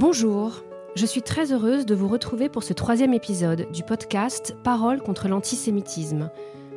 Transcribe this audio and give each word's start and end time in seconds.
Bonjour, 0.00 0.64
je 0.96 1.04
suis 1.04 1.20
très 1.20 1.52
heureuse 1.52 1.84
de 1.84 1.94
vous 1.94 2.08
retrouver 2.08 2.48
pour 2.48 2.62
ce 2.62 2.72
troisième 2.72 3.12
épisode 3.12 3.70
du 3.70 3.82
podcast 3.82 4.56
Parole 4.64 5.02
contre 5.02 5.28
l'antisémitisme, 5.28 6.30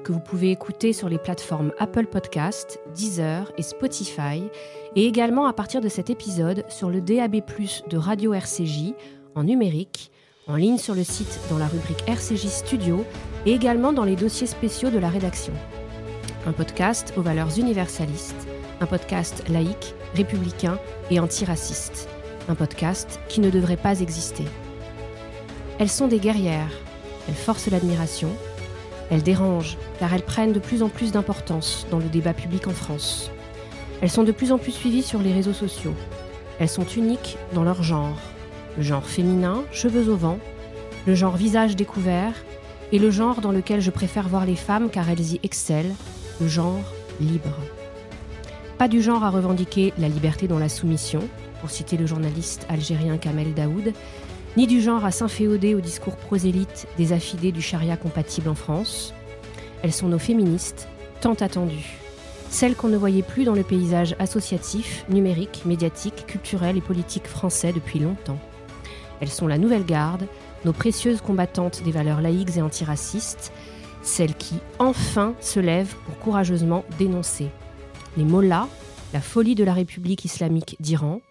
que 0.03 0.11
vous 0.11 0.19
pouvez 0.19 0.51
écouter 0.51 0.91
sur 0.91 1.07
les 1.07 1.17
plateformes 1.17 1.71
Apple 1.79 2.07
Podcast, 2.07 2.81
Deezer 2.93 3.49
et 3.57 3.61
Spotify, 3.61 4.43
et 4.97 5.07
également 5.07 5.45
à 5.45 5.53
partir 5.53 5.79
de 5.79 5.87
cet 5.87 6.09
épisode 6.09 6.65
sur 6.67 6.89
le 6.89 6.99
DAB+, 6.99 7.37
de 7.89 7.97
Radio 7.97 8.33
RCJ, 8.33 8.91
en 9.35 9.45
numérique, 9.45 10.11
en 10.47 10.57
ligne 10.57 10.77
sur 10.77 10.93
le 10.93 11.05
site 11.05 11.39
dans 11.49 11.57
la 11.57 11.67
rubrique 11.67 12.03
RCJ 12.05 12.47
Studio, 12.47 13.05
et 13.45 13.53
également 13.53 13.93
dans 13.93 14.03
les 14.03 14.17
dossiers 14.17 14.47
spéciaux 14.47 14.89
de 14.89 14.99
la 14.99 15.07
rédaction. 15.07 15.53
Un 16.45 16.51
podcast 16.51 17.13
aux 17.15 17.21
valeurs 17.21 17.57
universalistes, 17.57 18.49
un 18.81 18.85
podcast 18.85 19.45
laïque, 19.47 19.95
républicain 20.13 20.77
et 21.09 21.21
antiraciste 21.21 22.09
un 22.49 22.55
podcast 22.55 23.19
qui 23.29 23.39
ne 23.39 23.49
devrait 23.49 23.77
pas 23.77 23.99
exister. 23.99 24.45
Elles 25.79 25.89
sont 25.89 26.07
des 26.07 26.19
guerrières, 26.19 26.71
elles 27.27 27.35
forcent 27.35 27.69
l'admiration, 27.69 28.29
elles 29.09 29.23
dérangent 29.23 29.77
car 29.99 30.13
elles 30.13 30.23
prennent 30.23 30.53
de 30.53 30.59
plus 30.59 30.83
en 30.83 30.89
plus 30.89 31.11
d'importance 31.11 31.87
dans 31.91 31.99
le 31.99 32.05
débat 32.05 32.33
public 32.33 32.67
en 32.67 32.71
France. 32.71 33.31
Elles 34.01 34.09
sont 34.09 34.23
de 34.23 34.31
plus 34.31 34.51
en 34.51 34.57
plus 34.57 34.71
suivies 34.71 35.03
sur 35.03 35.21
les 35.21 35.33
réseaux 35.33 35.53
sociaux. 35.53 35.93
Elles 36.59 36.69
sont 36.69 36.85
uniques 36.85 37.37
dans 37.53 37.63
leur 37.63 37.83
genre. 37.83 38.17
Le 38.77 38.83
genre 38.83 39.05
féminin, 39.05 39.63
cheveux 39.71 40.09
au 40.09 40.15
vent, 40.15 40.39
le 41.05 41.15
genre 41.15 41.37
visage 41.37 41.75
découvert, 41.75 42.33
et 42.91 42.99
le 42.99 43.11
genre 43.11 43.41
dans 43.41 43.51
lequel 43.51 43.81
je 43.81 43.91
préfère 43.91 44.27
voir 44.27 44.45
les 44.45 44.55
femmes 44.55 44.89
car 44.89 45.09
elles 45.09 45.33
y 45.33 45.39
excellent, 45.43 45.95
le 46.41 46.47
genre 46.47 46.83
libre. 47.19 47.57
Pas 48.77 48.87
du 48.87 49.01
genre 49.01 49.23
à 49.23 49.29
revendiquer 49.29 49.93
la 49.97 50.09
liberté 50.09 50.47
dans 50.47 50.59
la 50.59 50.69
soumission, 50.69 51.21
pour 51.63 51.71
citer 51.71 51.95
le 51.95 52.05
journaliste 52.05 52.65
algérien 52.67 53.17
Kamel 53.17 53.53
Daoud, 53.53 53.93
ni 54.57 54.67
du 54.67 54.81
genre 54.81 55.05
à 55.05 55.11
s'inféoder 55.11 55.75
au 55.75 55.79
discours 55.79 56.17
prosélyte 56.17 56.89
des 56.97 57.13
affidés 57.13 57.53
du 57.53 57.61
charia 57.61 57.95
compatible 57.95 58.49
en 58.49 58.53
France. 58.53 59.13
Elles 59.81 59.93
sont 59.93 60.09
nos 60.09 60.19
féministes, 60.19 60.89
tant 61.21 61.35
attendues. 61.35 62.01
Celles 62.49 62.75
qu'on 62.75 62.89
ne 62.89 62.97
voyait 62.97 63.23
plus 63.23 63.45
dans 63.45 63.53
le 63.53 63.63
paysage 63.63 64.13
associatif, 64.19 65.05
numérique, 65.07 65.63
médiatique, 65.65 66.25
culturel 66.27 66.75
et 66.75 66.81
politique 66.81 67.27
français 67.27 67.71
depuis 67.71 67.99
longtemps. 67.99 68.39
Elles 69.21 69.29
sont 69.29 69.47
la 69.47 69.57
nouvelle 69.57 69.85
garde, 69.85 70.27
nos 70.65 70.73
précieuses 70.73 71.21
combattantes 71.21 71.81
des 71.83 71.91
valeurs 71.91 72.19
laïques 72.19 72.57
et 72.57 72.61
antiracistes, 72.61 73.53
celles 74.01 74.35
qui, 74.35 74.55
enfin, 74.79 75.33
se 75.39 75.61
lèvent 75.61 75.95
pour 76.07 76.19
courageusement 76.19 76.83
dénoncer 76.99 77.47
les 78.17 78.25
mollahs, 78.25 78.67
la 79.13 79.21
folie 79.21 79.55
de 79.55 79.63
la 79.63 79.73
République 79.73 80.25
islamique 80.25 80.75
d'Iran, 80.81 81.21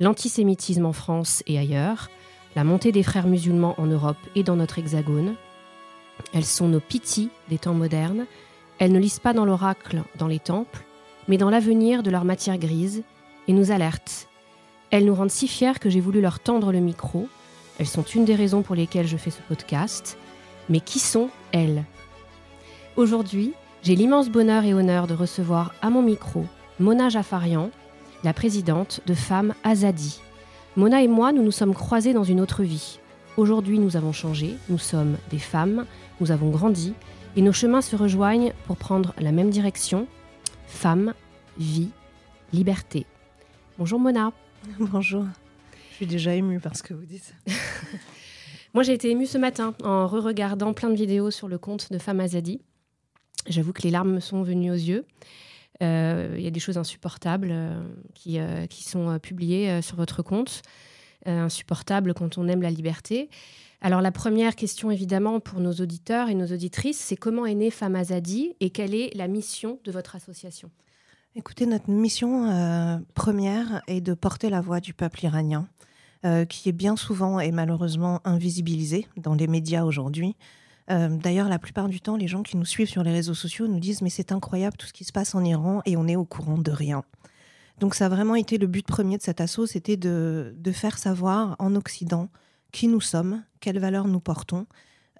l'antisémitisme 0.00 0.86
en 0.86 0.92
France 0.92 1.42
et 1.46 1.58
ailleurs, 1.58 2.10
la 2.56 2.64
montée 2.64 2.90
des 2.90 3.02
frères 3.02 3.28
musulmans 3.28 3.74
en 3.78 3.86
Europe 3.86 4.18
et 4.34 4.42
dans 4.42 4.56
notre 4.56 4.78
hexagone. 4.78 5.36
Elles 6.34 6.44
sont 6.44 6.68
nos 6.68 6.80
pitiés 6.80 7.28
des 7.48 7.58
temps 7.58 7.74
modernes. 7.74 8.26
Elles 8.78 8.92
ne 8.92 8.98
lisent 8.98 9.20
pas 9.20 9.32
dans 9.32 9.44
l'oracle, 9.44 10.02
dans 10.18 10.26
les 10.26 10.38
temples, 10.38 10.84
mais 11.28 11.36
dans 11.36 11.50
l'avenir 11.50 12.02
de 12.02 12.10
leur 12.10 12.24
matière 12.24 12.58
grise, 12.58 13.04
et 13.46 13.52
nous 13.52 13.70
alertent. 13.70 14.28
Elles 14.90 15.04
nous 15.04 15.14
rendent 15.14 15.30
si 15.30 15.46
fiers 15.46 15.78
que 15.80 15.90
j'ai 15.90 16.00
voulu 16.00 16.20
leur 16.20 16.40
tendre 16.40 16.72
le 16.72 16.80
micro. 16.80 17.28
Elles 17.78 17.86
sont 17.86 18.02
une 18.02 18.24
des 18.24 18.34
raisons 18.34 18.62
pour 18.62 18.74
lesquelles 18.74 19.06
je 19.06 19.16
fais 19.16 19.30
ce 19.30 19.40
podcast. 19.42 20.18
Mais 20.68 20.80
qui 20.80 20.98
sont 20.98 21.30
elles? 21.52 21.84
Aujourd'hui, 22.96 23.54
j'ai 23.82 23.94
l'immense 23.94 24.28
bonheur 24.28 24.64
et 24.64 24.74
honneur 24.74 25.06
de 25.06 25.14
recevoir 25.14 25.72
à 25.80 25.90
mon 25.90 26.02
micro 26.02 26.44
Mona 26.78 27.08
Jafarian, 27.08 27.70
la 28.24 28.32
présidente 28.32 29.00
de 29.06 29.14
Femmes 29.14 29.54
Azadi. 29.64 30.20
Mona 30.76 31.02
et 31.02 31.08
moi, 31.08 31.32
nous 31.32 31.42
nous 31.42 31.50
sommes 31.50 31.74
croisés 31.74 32.12
dans 32.12 32.24
une 32.24 32.40
autre 32.40 32.62
vie. 32.62 32.98
Aujourd'hui, 33.36 33.78
nous 33.78 33.96
avons 33.96 34.12
changé, 34.12 34.56
nous 34.68 34.78
sommes 34.78 35.16
des 35.30 35.38
femmes, 35.38 35.86
nous 36.20 36.30
avons 36.30 36.50
grandi, 36.50 36.94
et 37.36 37.42
nos 37.42 37.52
chemins 37.52 37.80
se 37.80 37.96
rejoignent 37.96 38.52
pour 38.66 38.76
prendre 38.76 39.14
la 39.18 39.32
même 39.32 39.50
direction. 39.50 40.06
Femme, 40.66 41.14
vie, 41.58 41.90
liberté. 42.52 43.06
Bonjour 43.78 43.98
Mona. 43.98 44.32
Bonjour. 44.78 45.24
Je 45.90 45.96
suis 45.96 46.06
déjà 46.06 46.34
émue 46.34 46.60
par 46.60 46.76
ce 46.76 46.82
que 46.82 46.94
vous 46.94 47.06
dites. 47.06 47.34
Moi, 48.74 48.84
j'ai 48.84 48.92
été 48.92 49.10
émue 49.10 49.26
ce 49.26 49.38
matin 49.38 49.74
en 49.82 50.06
re-regardant 50.06 50.72
plein 50.74 50.90
de 50.90 50.94
vidéos 50.94 51.30
sur 51.30 51.48
le 51.48 51.58
compte 51.58 51.90
de 51.90 51.98
Femmes 51.98 52.20
Azadi. 52.20 52.60
J'avoue 53.48 53.72
que 53.72 53.82
les 53.82 53.90
larmes 53.90 54.12
me 54.12 54.20
sont 54.20 54.42
venues 54.42 54.70
aux 54.70 54.74
yeux. 54.74 55.04
Euh, 55.82 56.34
il 56.36 56.42
y 56.42 56.46
a 56.46 56.50
des 56.50 56.60
choses 56.60 56.78
insupportables 56.78 57.48
euh, 57.50 57.82
qui, 58.14 58.38
euh, 58.38 58.66
qui, 58.66 58.84
sont 58.84 59.18
publiées 59.18 59.80
sur 59.82 59.96
votre 59.96 60.22
compte. 60.22 60.62
insupportables 61.26 62.14
quand 62.14 62.38
on 62.38 62.48
aime 62.48 62.62
la 62.62 62.70
liberté. 62.70 63.28
Alors 63.82 64.00
la 64.00 64.12
première 64.12 64.56
question 64.56 64.90
évidemment 64.90 65.40
pour 65.40 65.60
nos 65.60 65.72
auditeurs 65.72 66.28
et 66.28 66.34
nos 66.34 66.46
auditrices, 66.46 66.98
c'est 66.98 67.16
comment 67.16 67.46
est 67.46 67.54
née 67.54 67.70
Femme 67.70 67.96
Azadi 67.96 68.54
et 68.60 68.70
quelle 68.70 68.94
est 68.94 69.14
la 69.14 69.28
mission 69.28 69.78
de 69.84 69.92
votre 69.92 70.16
association? 70.16 70.70
Écoutez, 71.36 71.66
notre 71.66 71.90
mission 71.90 73.04
première 73.14 73.82
est 73.86 74.00
de 74.00 74.14
porter 74.14 74.50
la 74.50 74.60
voix 74.60 74.80
du 74.80 74.92
peuple 74.92 75.24
iranien, 75.24 75.68
qui 76.48 76.68
est 76.68 76.72
bien 76.72 76.96
souvent 76.96 77.38
et 77.38 77.52
malheureusement 77.52 78.20
invisibilisé 78.24 79.06
dans 79.16 79.34
les 79.34 79.46
médias 79.46 79.84
aujourd'hui. 79.84 80.36
Euh, 80.90 81.08
d'ailleurs, 81.08 81.48
la 81.48 81.58
plupart 81.58 81.88
du 81.88 82.00
temps, 82.00 82.16
les 82.16 82.28
gens 82.28 82.42
qui 82.42 82.56
nous 82.56 82.64
suivent 82.64 82.88
sur 82.88 83.02
les 83.02 83.12
réseaux 83.12 83.34
sociaux 83.34 83.68
nous 83.68 83.80
disent 83.80 84.02
mais 84.02 84.10
c'est 84.10 84.32
incroyable 84.32 84.76
tout 84.76 84.86
ce 84.86 84.92
qui 84.92 85.04
se 85.04 85.12
passe 85.12 85.34
en 85.34 85.44
Iran 85.44 85.82
et 85.86 85.96
on 85.96 86.08
est 86.08 86.16
au 86.16 86.24
courant 86.24 86.58
de 86.58 86.70
rien. 86.70 87.04
Donc 87.78 87.94
ça 87.94 88.06
a 88.06 88.08
vraiment 88.08 88.34
été 88.34 88.58
le 88.58 88.66
but 88.66 88.86
premier 88.86 89.16
de 89.16 89.22
cet 89.22 89.40
assaut, 89.40 89.66
c'était 89.66 89.96
de, 89.96 90.52
faire 90.72 90.98
savoir 90.98 91.56
en 91.58 91.74
Occident 91.74 92.28
qui 92.72 92.88
nous 92.88 93.00
sommes, 93.00 93.42
quelles 93.60 93.78
valeurs 93.78 94.06
nous 94.06 94.20
portons. 94.20 94.66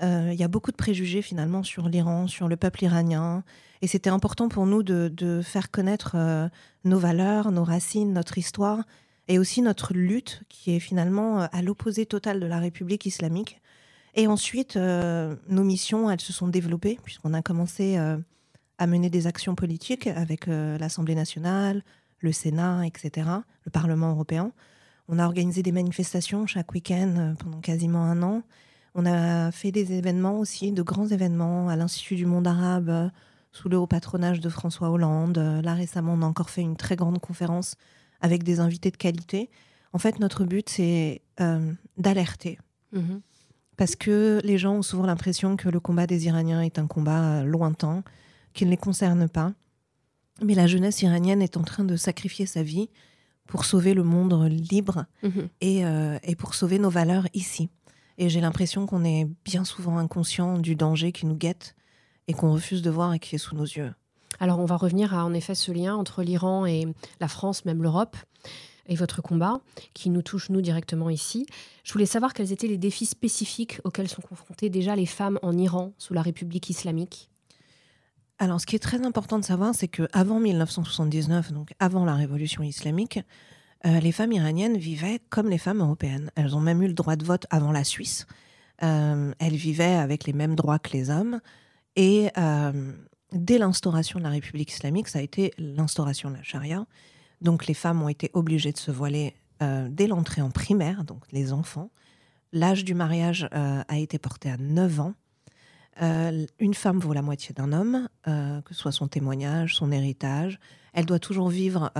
Euh, 0.02 0.30
il 0.32 0.38
y 0.38 0.44
a 0.44 0.48
beaucoup 0.48 0.70
de 0.70 0.76
préjugés 0.76 1.22
finalement 1.22 1.62
sur 1.62 1.88
l'Iran, 1.88 2.26
sur 2.26 2.48
le 2.48 2.56
peuple 2.56 2.84
iranien, 2.84 3.44
et 3.82 3.86
c'était 3.86 4.10
important 4.10 4.48
pour 4.48 4.66
nous 4.66 4.82
de, 4.82 5.40
faire 5.42 5.70
connaître 5.70 6.12
euh, 6.16 6.48
nos 6.84 6.98
valeurs, 6.98 7.50
nos 7.50 7.64
racines, 7.64 8.12
notre 8.12 8.36
histoire, 8.36 8.84
et 9.28 9.38
aussi 9.38 9.62
notre 9.62 9.94
lutte 9.94 10.42
qui 10.48 10.74
est 10.74 10.80
finalement 10.80 11.40
à 11.40 11.62
l'opposé 11.62 12.04
total 12.04 12.40
de 12.40 12.46
la 12.46 12.58
République 12.58 13.06
islamique. 13.06 13.60
Et 14.14 14.26
ensuite, 14.26 14.76
euh, 14.76 15.36
nos 15.48 15.64
missions, 15.64 16.10
elles 16.10 16.20
se 16.20 16.32
sont 16.32 16.48
développées, 16.48 16.98
puisqu'on 17.02 17.34
a 17.34 17.42
commencé 17.42 17.96
euh, 17.98 18.18
à 18.78 18.86
mener 18.86 19.10
des 19.10 19.26
actions 19.26 19.54
politiques 19.54 20.06
avec 20.06 20.48
euh, 20.48 20.78
l'Assemblée 20.78 21.14
nationale, 21.14 21.84
le 22.18 22.32
Sénat, 22.32 22.86
etc., 22.86 23.28
le 23.64 23.70
Parlement 23.70 24.10
européen. 24.10 24.52
On 25.08 25.18
a 25.18 25.26
organisé 25.26 25.62
des 25.62 25.72
manifestations 25.72 26.46
chaque 26.46 26.72
week-end 26.72 27.34
pendant 27.38 27.60
quasiment 27.60 28.04
un 28.04 28.22
an. 28.22 28.42
On 28.94 29.06
a 29.06 29.50
fait 29.52 29.72
des 29.72 29.92
événements 29.92 30.38
aussi, 30.38 30.72
de 30.72 30.82
grands 30.82 31.06
événements 31.06 31.68
à 31.68 31.76
l'Institut 31.76 32.16
du 32.16 32.26
monde 32.26 32.46
arabe, 32.46 33.10
sous 33.52 33.68
le 33.68 33.76
haut 33.76 33.86
patronage 33.86 34.40
de 34.40 34.48
François 34.48 34.90
Hollande. 34.90 35.38
Là, 35.38 35.74
récemment, 35.74 36.14
on 36.14 36.22
a 36.22 36.26
encore 36.26 36.50
fait 36.50 36.60
une 36.60 36.76
très 36.76 36.96
grande 36.96 37.18
conférence 37.18 37.76
avec 38.20 38.44
des 38.44 38.60
invités 38.60 38.90
de 38.90 38.96
qualité. 38.96 39.50
En 39.92 39.98
fait, 39.98 40.20
notre 40.20 40.44
but, 40.44 40.68
c'est 40.68 41.22
d'alerter. 41.96 42.58
Mmh 42.92 43.18
parce 43.80 43.96
que 43.96 44.42
les 44.44 44.58
gens 44.58 44.74
ont 44.74 44.82
souvent 44.82 45.06
l'impression 45.06 45.56
que 45.56 45.70
le 45.70 45.80
combat 45.80 46.06
des 46.06 46.26
Iraniens 46.26 46.60
est 46.60 46.78
un 46.78 46.86
combat 46.86 47.38
euh, 47.38 47.44
lointain, 47.44 48.04
qu'il 48.52 48.66
ne 48.66 48.72
les 48.72 48.76
concerne 48.76 49.26
pas. 49.26 49.54
Mais 50.42 50.52
la 50.52 50.66
jeunesse 50.66 51.00
iranienne 51.00 51.40
est 51.40 51.56
en 51.56 51.62
train 51.62 51.84
de 51.84 51.96
sacrifier 51.96 52.44
sa 52.44 52.62
vie 52.62 52.90
pour 53.46 53.64
sauver 53.64 53.94
le 53.94 54.02
monde 54.02 54.34
libre 54.70 55.06
mhm. 55.22 55.48
euh, 55.64 56.18
et, 56.22 56.36
pour 56.36 56.54
sauver 56.54 56.78
nos 56.78 56.90
valeurs 56.90 57.26
ici. 57.32 57.70
Et 58.18 58.28
j'ai 58.28 58.42
l'impression 58.42 58.84
qu'on 58.84 59.02
est 59.02 59.26
bien 59.46 59.64
souvent 59.64 59.96
inconscient 59.96 60.58
du 60.58 60.76
danger 60.76 61.10
qui 61.10 61.24
nous 61.24 61.36
guette 61.36 61.74
et 62.28 62.34
qu'on 62.34 62.52
refuse 62.52 62.82
de 62.82 62.90
voir 62.90 63.14
et 63.14 63.18
qui 63.18 63.36
est 63.36 63.38
sous 63.38 63.56
nos 63.56 63.64
yeux. 63.64 63.94
Alors 64.40 64.58
on 64.58 64.66
va 64.66 64.76
revenir 64.76 65.14
à 65.14 65.24
en 65.24 65.32
effet 65.32 65.54
ce 65.54 65.72
lien 65.72 65.96
entre 65.96 66.22
l'Iran 66.22 66.66
et 66.66 66.86
la 67.18 67.28
France, 67.28 67.64
même 67.64 67.82
l'Europe 67.82 68.18
et 68.86 68.94
votre 68.94 69.22
combat, 69.22 69.60
qui 69.94 70.10
nous 70.10 70.22
touche 70.22 70.50
nous 70.50 70.60
directement 70.60 71.10
ici. 71.10 71.46
Je 71.84 71.92
voulais 71.92 72.06
savoir 72.06 72.34
quels 72.34 72.52
étaient 72.52 72.66
les 72.66 72.78
défis 72.78 73.06
spécifiques 73.06 73.80
auxquels 73.84 74.08
sont 74.08 74.22
confrontées 74.22 74.70
déjà 74.70 74.96
les 74.96 75.06
femmes 75.06 75.38
en 75.42 75.56
Iran 75.56 75.92
sous 75.98 76.14
la 76.14 76.22
République 76.22 76.70
islamique. 76.70 77.30
Alors, 78.38 78.58
ce 78.58 78.66
qui 78.66 78.74
est 78.74 78.80
très 78.80 79.04
important 79.04 79.38
de 79.38 79.44
savoir, 79.44 79.74
c'est 79.74 79.88
que 79.88 80.08
avant 80.12 80.40
1979, 80.40 81.52
donc 81.52 81.74
avant 81.78 82.06
la 82.06 82.14
révolution 82.14 82.62
islamique, 82.62 83.20
euh, 83.86 84.00
les 84.00 84.12
femmes 84.12 84.32
iraniennes 84.32 84.78
vivaient 84.78 85.20
comme 85.28 85.48
les 85.48 85.58
femmes 85.58 85.80
européennes. 85.80 86.30
Elles 86.36 86.56
ont 86.56 86.60
même 86.60 86.82
eu 86.82 86.86
le 86.86 86.94
droit 86.94 87.16
de 87.16 87.24
vote 87.24 87.46
avant 87.50 87.70
la 87.70 87.84
Suisse. 87.84 88.26
Euh, 88.82 89.32
elles 89.38 89.56
vivaient 89.56 89.94
avec 89.94 90.24
les 90.24 90.32
mêmes 90.32 90.54
droits 90.54 90.78
que 90.78 90.92
les 90.92 91.10
hommes. 91.10 91.40
Et 91.96 92.30
euh, 92.38 92.92
dès 93.32 93.58
l'instauration 93.58 94.18
de 94.18 94.24
la 94.24 94.30
République 94.30 94.70
islamique, 94.70 95.08
ça 95.08 95.18
a 95.18 95.22
été 95.22 95.52
l'instauration 95.58 96.30
de 96.30 96.36
la 96.36 96.42
charia. 96.42 96.86
Donc 97.40 97.66
les 97.66 97.74
femmes 97.74 98.02
ont 98.02 98.08
été 98.08 98.30
obligées 98.34 98.72
de 98.72 98.78
se 98.78 98.90
voiler 98.90 99.34
euh, 99.62 99.88
dès 99.90 100.06
l'entrée 100.06 100.42
en 100.42 100.50
primaire, 100.50 101.04
donc 101.04 101.22
les 101.32 101.52
enfants. 101.52 101.90
L'âge 102.52 102.84
du 102.84 102.94
mariage 102.94 103.48
euh, 103.54 103.82
a 103.86 103.98
été 103.98 104.18
porté 104.18 104.50
à 104.50 104.56
9 104.56 105.00
ans. 105.00 105.14
Euh, 106.02 106.46
une 106.58 106.74
femme 106.74 106.98
vaut 106.98 107.12
la 107.12 107.22
moitié 107.22 107.54
d'un 107.54 107.72
homme, 107.72 108.08
que 108.24 108.74
ce 108.74 108.74
soit 108.74 108.92
son 108.92 109.06
témoignage, 109.06 109.76
son 109.76 109.92
héritage. 109.92 110.58
Elle 110.94 111.04
doit 111.04 111.18
toujours 111.18 111.50
vivre 111.50 111.92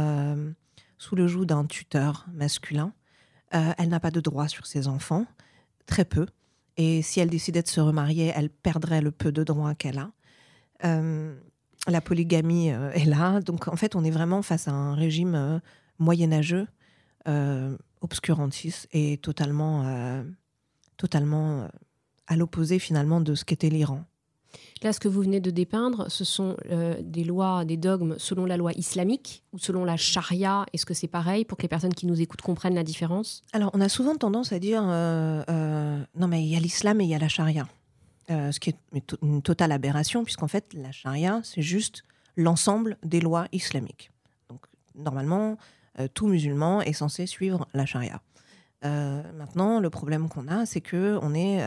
sous 0.97 1.17
le 1.17 1.27
joug 1.27 1.45
d'un 1.45 1.67
tuteur 1.67 2.27
masculin. 2.33 2.93
Elle 3.51 3.89
n'a 3.89 4.01
pas 4.01 4.11
de 4.11 4.21
droit 4.21 4.49
sur 4.49 4.67
ses 4.67 4.89
enfants, 4.89 5.27
très 5.87 6.05
peu. 6.05 6.27
Et 6.77 7.03
si 7.03 7.21
elle 7.21 7.29
décidait 7.29 7.63
de 7.63 7.69
se 7.69 7.81
remarier, 7.81 8.33
elle 8.35 8.49
perdrait 8.49 9.03
le 9.03 9.11
peu 9.11 9.33
de 9.33 9.45
droits 9.45 9.75
qu'elle 9.75 9.99
a. 9.99 10.11
Euh, 11.89 11.91
la 11.91 12.01
polygamie 12.01 12.69
est 12.69 13.07
là. 13.07 13.41
Donc 13.41 13.69
en 13.69 13.77
fait, 13.77 13.97
on 13.97 14.05
est 14.05 14.11
vraiment 14.11 14.43
face 14.43 14.69
à 14.69 14.73
un 14.73 14.95
régime 14.95 15.61
moyenâgeux, 15.99 16.67
obscurantiste 18.01 18.89
et 18.93 19.19
totalement, 19.19 20.25
totalement 20.97 21.69
à 22.27 22.37
l'opposé 22.37 22.79
finalement 22.79 23.21
de 23.21 23.35
ce 23.35 23.45
qu'était 23.45 23.71
l'Iran. 23.71 24.05
Là, 24.83 24.93
ce 24.95 25.01
que 25.01 25.09
vous 25.09 25.21
venez 25.21 25.41
de 25.41 25.51
dépeindre, 25.51 26.07
ce 26.09 26.25
sont 26.25 26.57
euh, 26.71 26.97
des 27.03 27.25
lois, 27.25 27.65
des 27.65 27.77
dogmes 27.77 28.15
selon 28.19 28.47
la 28.47 28.57
loi 28.57 28.73
islamique 28.73 29.45
ou 29.53 29.59
selon 29.59 29.85
la 29.85 29.97
charia. 29.97 30.65
Est-ce 30.73 30.87
que 30.87 30.95
c'est 30.95 31.09
pareil 31.09 31.45
pour 31.45 31.59
que 31.59 31.63
les 31.63 31.69
personnes 31.69 31.93
qui 31.93 32.07
nous 32.07 32.21
écoutent 32.21 32.41
comprennent 32.41 32.75
la 32.75 32.83
différence? 32.83 33.43
Alors, 33.53 33.71
on 33.75 33.81
a 33.81 33.91
souvent 33.91 34.17
tendance 34.17 34.53
à 34.53 34.59
dire 34.59 34.83
euh, 34.87 35.43
euh, 35.51 35.99
non, 36.19 36.29
mais 36.29 36.43
il 36.43 36.49
y 36.49 36.57
a 36.57 36.61
l'islam 36.61 37.01
et 37.01 37.05
il 37.05 37.11
y 37.11 37.15
a 37.15 37.19
la 37.19 37.29
charia. 37.29 37.69
Ce 38.31 38.61
qui 38.61 38.71
est 38.71 39.17
une 39.23 39.43
totale 39.43 39.73
aberration, 39.73 40.25
puisqu'en 40.25 40.49
fait, 40.49 40.73
la 40.75 40.93
charia, 40.93 41.41
c'est 41.43 41.63
juste 41.63 42.05
l'ensemble 42.37 42.97
des 43.03 43.21
lois 43.21 43.47
islamiques. 43.53 44.11
Donc, 44.49 44.61
normalement, 44.95 45.59
tout 46.15 46.29
musulman 46.29 46.81
est 46.81 46.93
censé 46.93 47.27
suivre 47.27 47.67
la 47.75 47.87
charia. 47.87 48.23
maintenant, 48.83 49.81
le 49.81 49.91
problème 49.91 50.29
qu'on 50.29 50.49
a, 50.49 50.65
c'est 50.65 50.81
que 50.81 51.19
on 51.23 51.35
est 51.35 51.61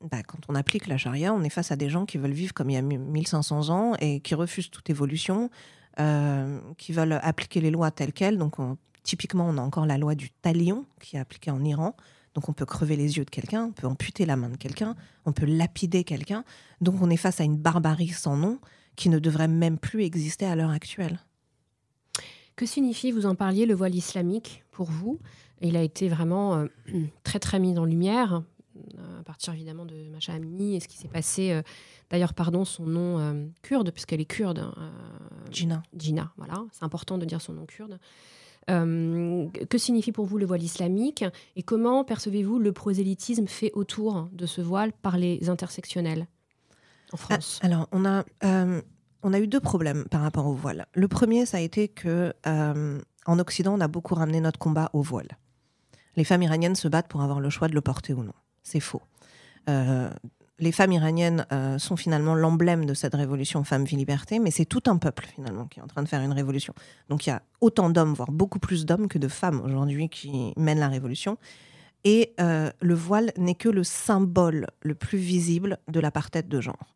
bah, 0.00 0.22
quand 0.22 0.38
on 0.48 0.54
applique 0.54 0.86
la 0.86 0.96
charia, 0.96 1.34
on 1.34 1.42
est 1.42 1.50
face 1.50 1.72
à 1.72 1.76
des 1.76 1.88
gens 1.88 2.06
qui 2.06 2.18
veulent 2.18 2.30
vivre 2.30 2.54
comme 2.54 2.70
il 2.70 2.74
y 2.74 2.76
a 2.76 2.82
1500 2.82 3.70
ans 3.70 3.94
et 4.00 4.20
qui 4.20 4.34
refusent 4.34 4.70
toute 4.70 4.88
évolution, 4.90 5.50
euh, 5.98 6.60
qui 6.76 6.92
veulent 6.92 7.18
appliquer 7.22 7.60
les 7.60 7.70
lois 7.70 7.90
telles 7.90 8.12
quelles. 8.12 8.38
Donc, 8.38 8.56
typiquement, 9.02 9.46
on 9.48 9.58
a 9.58 9.60
encore 9.60 9.86
la 9.86 9.98
loi 9.98 10.14
du 10.14 10.30
talion 10.30 10.86
qui 11.00 11.16
est 11.16 11.20
appliquée 11.20 11.50
en 11.50 11.64
Iran. 11.64 11.96
Donc, 12.38 12.48
on 12.48 12.52
peut 12.52 12.66
crever 12.66 12.94
les 12.94 13.16
yeux 13.16 13.24
de 13.24 13.30
quelqu'un, 13.30 13.64
on 13.64 13.72
peut 13.72 13.88
amputer 13.88 14.24
la 14.24 14.36
main 14.36 14.48
de 14.48 14.56
quelqu'un, 14.56 14.94
on 15.26 15.32
peut 15.32 15.44
lapider 15.44 16.04
quelqu'un. 16.04 16.44
Donc, 16.80 17.02
on 17.02 17.10
est 17.10 17.16
face 17.16 17.40
à 17.40 17.42
une 17.42 17.56
barbarie 17.56 18.10
sans 18.10 18.36
nom 18.36 18.60
qui 18.94 19.08
ne 19.08 19.18
devrait 19.18 19.48
même 19.48 19.76
plus 19.76 20.04
exister 20.04 20.46
à 20.46 20.54
l'heure 20.54 20.70
actuelle. 20.70 21.18
Que 22.54 22.64
signifie, 22.64 23.10
vous 23.10 23.26
en 23.26 23.34
parliez, 23.34 23.66
le 23.66 23.74
voile 23.74 23.96
islamique 23.96 24.62
pour 24.70 24.88
vous? 24.88 25.18
Il 25.62 25.76
a 25.76 25.82
été 25.82 26.08
vraiment 26.08 26.54
euh, 26.54 26.66
très 27.24 27.40
très 27.40 27.58
mis 27.58 27.76
en 27.76 27.84
lumière 27.84 28.44
à 29.20 29.22
partir 29.24 29.52
évidemment 29.52 29.84
de 29.84 30.08
Macha 30.10 30.32
Amini 30.32 30.76
et 30.76 30.80
ce 30.80 30.88
qui 30.88 30.96
s'est 30.96 31.08
passé. 31.08 31.50
Euh, 31.50 31.62
d'ailleurs, 32.10 32.34
pardon, 32.34 32.64
son 32.64 32.84
nom 32.84 33.18
euh, 33.18 33.46
kurde, 33.62 33.90
puisqu'elle 33.90 34.20
est 34.20 34.26
kurde. 34.26 34.58
Euh, 34.58 34.90
Gina. 35.50 35.82
Gina, 35.96 36.32
voilà. 36.36 36.64
C'est 36.72 36.84
important 36.84 37.18
de 37.18 37.24
dire 37.24 37.40
son 37.40 37.54
nom 37.54 37.66
kurde. 37.66 37.98
Que 38.68 39.78
signifie 39.78 40.12
pour 40.12 40.26
vous 40.26 40.38
le 40.38 40.46
voile 40.46 40.62
islamique 40.62 41.24
et 41.56 41.62
comment 41.62 42.04
percevez-vous 42.04 42.58
le 42.58 42.72
prosélytisme 42.72 43.46
fait 43.46 43.72
autour 43.72 44.28
de 44.32 44.46
ce 44.46 44.60
voile 44.60 44.92
par 44.92 45.16
les 45.16 45.48
intersectionnels 45.48 46.26
en 47.12 47.14
ah, 47.14 47.16
France? 47.16 47.60
Alors, 47.62 47.88
on 47.92 48.04
a, 48.04 48.24
on 49.22 49.32
a 49.32 49.40
eu 49.40 49.46
deux 49.46 49.60
problèmes 49.60 50.04
par 50.10 50.20
rapport 50.20 50.46
au 50.46 50.54
voile. 50.54 50.86
Le 50.94 51.08
premier, 51.08 51.46
ça 51.46 51.56
a 51.56 51.60
été 51.60 51.88
que 51.88 52.32
en 52.44 53.38
Occident, 53.38 53.74
on 53.74 53.80
a 53.80 53.88
beaucoup 53.88 54.14
ramené 54.14 54.40
notre 54.40 54.58
combat 54.58 54.90
au 54.92 55.02
voile. 55.02 55.38
Les 56.16 56.24
femmes 56.24 56.42
iraniennes 56.42 56.74
se 56.74 56.88
battent 56.88 57.08
pour 57.08 57.22
avoir 57.22 57.40
le 57.40 57.50
choix 57.50 57.68
de 57.68 57.74
le 57.74 57.80
porter 57.80 58.12
ou 58.12 58.22
non 58.22 58.34
c'est 58.68 58.80
faux. 58.80 59.02
Euh, 59.68 60.10
les 60.58 60.72
femmes 60.72 60.92
iraniennes 60.92 61.46
euh, 61.52 61.78
sont 61.78 61.96
finalement 61.96 62.34
l'emblème 62.34 62.84
de 62.86 62.94
cette 62.94 63.14
révolution 63.14 63.64
Femmes-Vie-Liberté, 63.64 64.38
mais 64.38 64.50
c'est 64.50 64.64
tout 64.64 64.82
un 64.86 64.96
peuple 64.96 65.26
finalement 65.34 65.66
qui 65.66 65.80
est 65.80 65.82
en 65.82 65.86
train 65.86 66.02
de 66.02 66.08
faire 66.08 66.20
une 66.20 66.32
révolution. 66.32 66.74
Donc 67.08 67.26
il 67.26 67.30
y 67.30 67.32
a 67.32 67.42
autant 67.60 67.90
d'hommes, 67.90 68.14
voire 68.14 68.32
beaucoup 68.32 68.58
plus 68.58 68.86
d'hommes 68.86 69.08
que 69.08 69.18
de 69.18 69.28
femmes 69.28 69.60
aujourd'hui 69.60 70.08
qui 70.08 70.52
mènent 70.56 70.80
la 70.80 70.88
révolution. 70.88 71.38
Et 72.04 72.34
euh, 72.40 72.70
le 72.80 72.94
voile 72.94 73.32
n'est 73.36 73.54
que 73.54 73.68
le 73.68 73.84
symbole 73.84 74.68
le 74.80 74.94
plus 74.94 75.18
visible 75.18 75.78
de 75.88 76.00
l'apartheid 76.00 76.48
de 76.48 76.60
genre. 76.60 76.94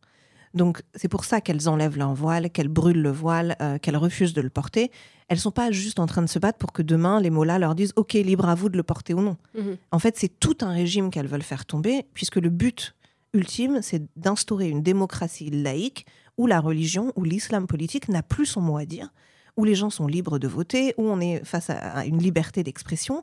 Donc 0.55 0.83
c'est 0.95 1.09
pour 1.09 1.25
ça 1.25 1.41
qu'elles 1.41 1.69
enlèvent 1.69 1.97
leur 1.97 2.15
voile, 2.15 2.51
qu'elles 2.51 2.69
brûlent 2.69 3.01
le 3.01 3.11
voile, 3.11 3.57
qu'elles 3.81 3.97
refusent 3.97 4.35
de 4.35 4.43
le 4.43 4.51
porter 4.51 4.91
elles 5.33 5.39
sont 5.39 5.51
pas 5.51 5.71
juste 5.71 5.99
en 5.99 6.05
train 6.05 6.21
de 6.21 6.29
se 6.29 6.39
battre 6.39 6.59
pour 6.59 6.73
que 6.73 6.83
demain 6.83 7.19
les 7.19 7.31
mollahs 7.31 7.59
leur 7.59 7.75
disent 7.75 7.95
OK, 7.97 8.13
libre 8.13 8.51
à 8.51 8.55
vous 8.55 8.69
de 8.69 8.77
le 8.77 8.83
porter 8.83 9.15
ou 9.15 9.23
non. 9.23 9.39
Mhm. 9.55 9.79
En 9.91 9.99
fait, 9.99 10.19
c'est 10.19 10.29
tout 10.29 10.59
un 10.61 10.73
régime 10.73 11.11
qu'elles 11.11 11.27
veulent 11.27 11.43
faire 11.43 11.65
tomber, 11.65 12.05
puisque 12.13 12.37
le 12.37 12.51
but 12.51 12.95
ultime, 13.33 13.81
c'est 13.83 14.03
d'instaurer 14.17 14.69
une 14.69 14.83
démocratie 14.83 15.51
laïque 15.51 16.07
où 16.39 16.47
la 16.47 16.61
religion, 16.61 17.13
où 17.17 17.25
l'islam 17.25 17.67
politique 17.67 18.09
n'a 18.09 18.23
plus 18.23 18.47
son 18.47 18.61
mot 18.61 18.77
à 18.77 18.85
dire, 18.85 19.13
où 19.57 19.65
les 19.65 19.75
gens 19.75 19.91
sont 19.91 20.07
libres 20.07 20.39
de 20.39 20.49
voter, 20.49 20.95
où 20.97 21.05
on 21.09 21.21
est 21.21 21.45
face 21.45 21.71
à 21.71 22.05
une 22.07 22.19
liberté 22.19 22.63
d'expression. 22.63 23.23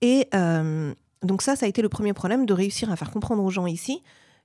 Et 0.00 0.28
euh, 0.34 0.94
donc 1.22 1.42
ça, 1.42 1.56
ça 1.56 1.66
a 1.66 1.68
été 1.68 1.82
le 1.82 1.88
premier 1.88 2.12
problème 2.12 2.46
de 2.46 2.54
réussir 2.54 2.90
à 2.90 2.96
faire 2.96 3.10
comprendre 3.10 3.42
aux 3.42 3.50
gens 3.50 3.66
ici 3.66 4.02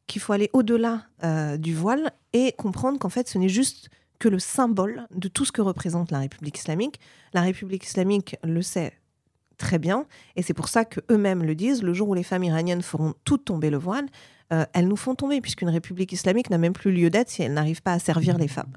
qu'il 0.07 0.21
faut 0.21 0.33
aller 0.33 0.49
au-delà 0.53 1.03
euh, 1.23 1.57
du 1.57 1.73
voile 1.73 2.11
et 2.33 2.53
comprendre 2.53 2.99
qu'en 2.99 3.09
fait, 3.09 3.29
ce 3.29 3.37
n'est 3.37 3.49
juste 3.49 3.89
que 4.19 4.27
le 4.27 4.39
symbole 4.39 5.07
de 5.15 5.27
tout 5.27 5.45
ce 5.45 5.51
que 5.51 5.61
représente 5.61 6.11
la 6.11 6.19
République 6.19 6.57
islamique. 6.57 6.99
La 7.33 7.41
République 7.41 7.85
islamique 7.85 8.35
le 8.43 8.61
sait 8.61 8.93
très 9.57 9.79
bien, 9.79 10.05
et 10.35 10.41
c'est 10.41 10.55
pour 10.55 10.69
ça 10.69 10.85
qu'eux-mêmes 10.85 11.43
le 11.43 11.53
disent, 11.53 11.83
le 11.83 11.93
jour 11.93 12.09
où 12.09 12.13
les 12.15 12.23
femmes 12.23 12.43
iraniennes 12.43 12.81
feront 12.81 13.13
tout 13.25 13.37
tomber 13.37 13.69
le 13.69 13.77
voile, 13.77 14.07
euh, 14.51 14.65
elles 14.73 14.87
nous 14.87 14.97
font 14.97 15.15
tomber, 15.15 15.41
puisqu'une 15.41 15.69
République 15.69 16.11
islamique 16.11 16.49
n'a 16.49 16.57
même 16.57 16.73
plus 16.73 16.91
lieu 16.91 17.09
d'être 17.09 17.29
si 17.29 17.41
elle 17.41 17.53
n'arrive 17.53 17.81
pas 17.81 17.93
à 17.93 17.99
servir 17.99 18.37
les 18.37 18.47
femmes. 18.47 18.73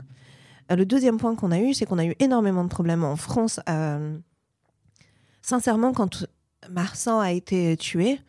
Euh, 0.71 0.77
le 0.77 0.87
deuxième 0.87 1.19
point 1.19 1.35
qu'on 1.35 1.51
a 1.51 1.59
eu, 1.59 1.75
c'est 1.75 1.87
qu'on 1.87 1.99
a 1.99 2.05
eu 2.05 2.15
énormément 2.21 2.65
de 2.65 2.69
problèmes 2.69 3.05
en 3.05 3.17
France. 3.17 3.61
Euh, 3.69 4.17
sincèrement, 5.43 5.93
quand 5.93 6.27
Marsan 6.71 7.19
a 7.21 7.33
été 7.33 7.77
tué, 7.77 8.21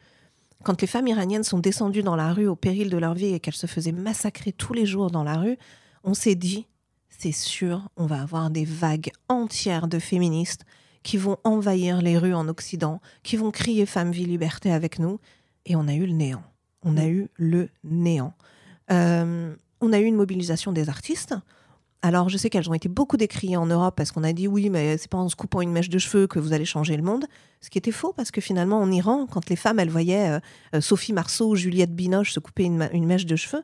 quand 0.64 0.82
les 0.82 0.88
femmes 0.88 1.08
iraniennes 1.08 1.44
sont 1.44 1.60
descendues 1.60 2.04
dans 2.04 2.16
la 2.16 2.34
rue 2.34 2.48
au 2.48 2.56
péril 2.56 2.90
de 2.90 2.98
leur 2.98 3.14
vie 3.14 3.34
et 3.34 3.40
qu'elles 3.40 3.54
se 3.54 3.68
faisaient 3.68 3.92
massacrer 3.92 4.52
tous 4.52 4.74
les 4.74 4.86
jours 4.86 5.12
dans 5.12 5.24
la 5.24 5.38
rue, 5.38 5.58
on 6.04 6.14
s'est 6.14 6.36
dit, 6.36 6.66
c'est 7.10 7.32
sûr, 7.32 7.90
on 7.96 8.08
va 8.08 8.22
avoir 8.22 8.50
des 8.50 8.66
vagues 8.66 9.12
entières 9.30 9.88
de 9.88 10.00
féministes 10.00 10.66
qui 11.04 11.18
vont 11.18 11.38
envahir 11.44 12.02
les 12.02 12.18
rues 12.18 12.34
en 12.34 12.48
Occident, 12.48 13.00
qui 13.22 13.38
vont 13.38 13.52
crier 13.52 13.86
femme, 13.86 14.12
vie, 14.12 14.26
liberté 14.26 14.72
avec 14.72 14.98
nous. 14.98 15.20
Et 15.68 15.76
on 15.76 15.88
a 15.88 15.94
eu 15.94 16.08
le 16.08 16.14
néant. 16.14 16.44
On 16.86 16.98
a 16.98 17.08
eu 17.08 17.28
le 17.36 17.70
néant. 17.84 18.34
Euh, 18.92 19.54
on 19.82 19.92
a 19.92 20.00
eu 20.00 20.06
une 20.06 20.16
mobilisation 20.16 20.72
des 20.72 20.88
artistes. 20.88 21.36
Alors, 22.02 22.30
je 22.30 22.38
sais 22.38 22.52
qu'elles 22.52 22.70
ont 22.70 22.74
été 22.76 22.88
beaucoup 22.88 23.18
décriées 23.18 23.58
en 23.58 23.66
Europe 23.66 23.96
parce 23.98 24.12
qu'on 24.12 24.24
a 24.24 24.32
dit 24.32 24.48
oui, 24.48 24.70
mais 24.70 24.98
c'est 24.98 25.10
pas 25.10 25.18
en 25.18 25.28
se 25.28 25.36
coupant 25.36 25.62
une 25.62 25.72
mèche 25.72 25.90
de 25.90 25.98
cheveux 25.98 26.28
que 26.28 26.38
vous 26.38 26.54
allez 26.54 26.66
changer 26.66 26.96
le 26.96 27.04
monde. 27.04 27.26
Ce 27.62 27.70
qui 27.72 27.80
était 27.80 27.92
faux 27.92 28.14
parce 28.14 28.30
que 28.30 28.42
finalement, 28.42 28.80
en 28.80 28.92
Iran, 28.92 29.26
quand 29.26 29.50
les 29.50 29.56
femmes, 29.56 29.80
elles 29.80 29.90
voyaient 29.90 30.30
euh, 30.30 30.40
euh, 30.76 30.82
Sophie 30.82 31.14
Marceau 31.14 31.50
ou 31.50 31.56
Juliette 31.56 31.96
Binoche 31.96 32.32
se 32.32 32.40
couper 32.40 32.64
une 32.66 33.06
mèche 33.06 33.26
de 33.26 33.36
cheveux, 33.36 33.64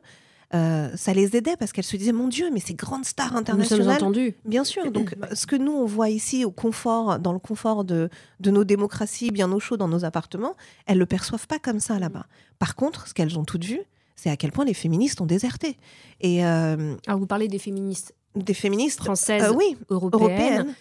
euh, 0.54 0.90
ça 0.96 1.14
les 1.14 1.36
aidait 1.36 1.56
parce 1.56 1.72
qu'elles 1.72 1.84
se 1.84 1.96
disaient 1.96 2.12
mon 2.12 2.28
Dieu, 2.28 2.50
mais 2.52 2.60
ces 2.60 2.74
grandes 2.74 3.06
stars 3.06 3.34
internationales. 3.34 3.98
Nous 4.02 4.14
sommes 4.14 4.32
Bien 4.44 4.64
sûr. 4.64 4.90
Donc, 4.90 5.14
ce 5.32 5.46
que 5.46 5.56
nous 5.56 5.72
on 5.72 5.86
voit 5.86 6.10
ici 6.10 6.44
au 6.44 6.50
confort, 6.50 7.18
dans 7.18 7.32
le 7.32 7.38
confort 7.38 7.84
de, 7.84 8.10
de 8.40 8.50
nos 8.50 8.64
démocraties, 8.64 9.30
bien 9.30 9.50
au 9.52 9.60
chaud 9.60 9.76
dans 9.76 9.88
nos 9.88 10.04
appartements, 10.04 10.54
elles 10.86 10.98
le 10.98 11.06
perçoivent 11.06 11.46
pas 11.46 11.58
comme 11.58 11.80
ça 11.80 11.98
là-bas. 11.98 12.26
Par 12.58 12.76
contre, 12.76 13.08
ce 13.08 13.14
qu'elles 13.14 13.38
ont 13.38 13.44
toutes 13.44 13.64
vu, 13.64 13.80
c'est 14.14 14.30
à 14.30 14.36
quel 14.36 14.52
point 14.52 14.64
les 14.64 14.74
féministes 14.74 15.20
ont 15.20 15.26
déserté. 15.26 15.78
Et 16.20 16.44
euh, 16.44 16.96
alors 17.06 17.18
vous 17.18 17.26
parlez 17.26 17.48
des 17.48 17.58
féministes, 17.58 18.14
des 18.36 18.54
féministes 18.54 19.00
françaises, 19.00 19.44
euh, 19.44 19.54
oui, 19.54 19.76
européennes. 19.88 20.74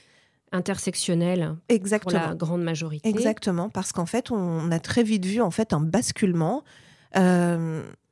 intersectionnelles 0.52 1.56
Exactement. 1.70 2.20
pour 2.20 2.30
la 2.30 2.36
grande 2.36 2.62
majorité. 2.62 3.08
Exactement, 3.08 3.70
parce 3.70 3.94
qu'en 3.94 4.06
fait, 4.06 4.32
on 4.32 4.70
a 4.70 4.80
très 4.80 5.04
vite 5.04 5.26
vu 5.26 5.42
en 5.42 5.52
fait 5.52 5.72
un 5.72 5.80
basculement 5.80 6.64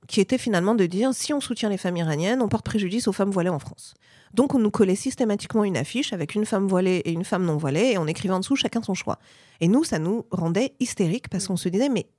qui 0.10 0.20
était 0.20 0.40
finalement 0.40 0.74
de 0.74 0.88
dire 0.88 1.14
si 1.14 1.34
on 1.34 1.40
soutient 1.40 1.70
les 1.70 1.78
femmes 1.78 1.96
iraniennes, 1.96 2.42
on 2.42 2.50
porte 2.50 2.66
préjudice 2.66 3.08
aux 3.08 3.14
femmes 3.14 3.30
voilées 3.30 3.52
en 3.52 3.60
France. 3.60 3.94
Donc 4.34 4.56
on 4.56 4.60
nous 4.60 4.72
collait 4.72 4.96
systématiquement 4.96 5.64
une 5.64 5.78
affiche 5.78 6.14
avec 6.14 6.34
une 6.34 6.46
femme 6.46 6.68
voilée 6.68 7.04
et 7.06 7.12
une 7.12 7.24
femme 7.24 7.46
non 7.46 7.58
voilée 7.58 7.92
et 7.94 7.98
on 8.00 8.08
écrivait 8.08 8.34
en 8.34 8.40
dessous 8.40 8.56
chacun 8.56 8.82
son 8.82 8.96
choix. 8.96 9.20
Et 9.62 9.68
nous, 9.68 9.84
ça 9.84 10.00
nous 10.00 10.26
rendait 10.32 10.74
hystériques 10.80 11.30
parce 11.30 11.46
qu'on 11.48 11.58
se 11.58 11.70
disait 11.70 11.90
mais 11.90 12.10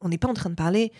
on 0.00 0.08
n'est 0.08 0.18
pas 0.18 0.28
en 0.28 0.34
train 0.34 0.50
de 0.50 0.56
parler 0.56 0.90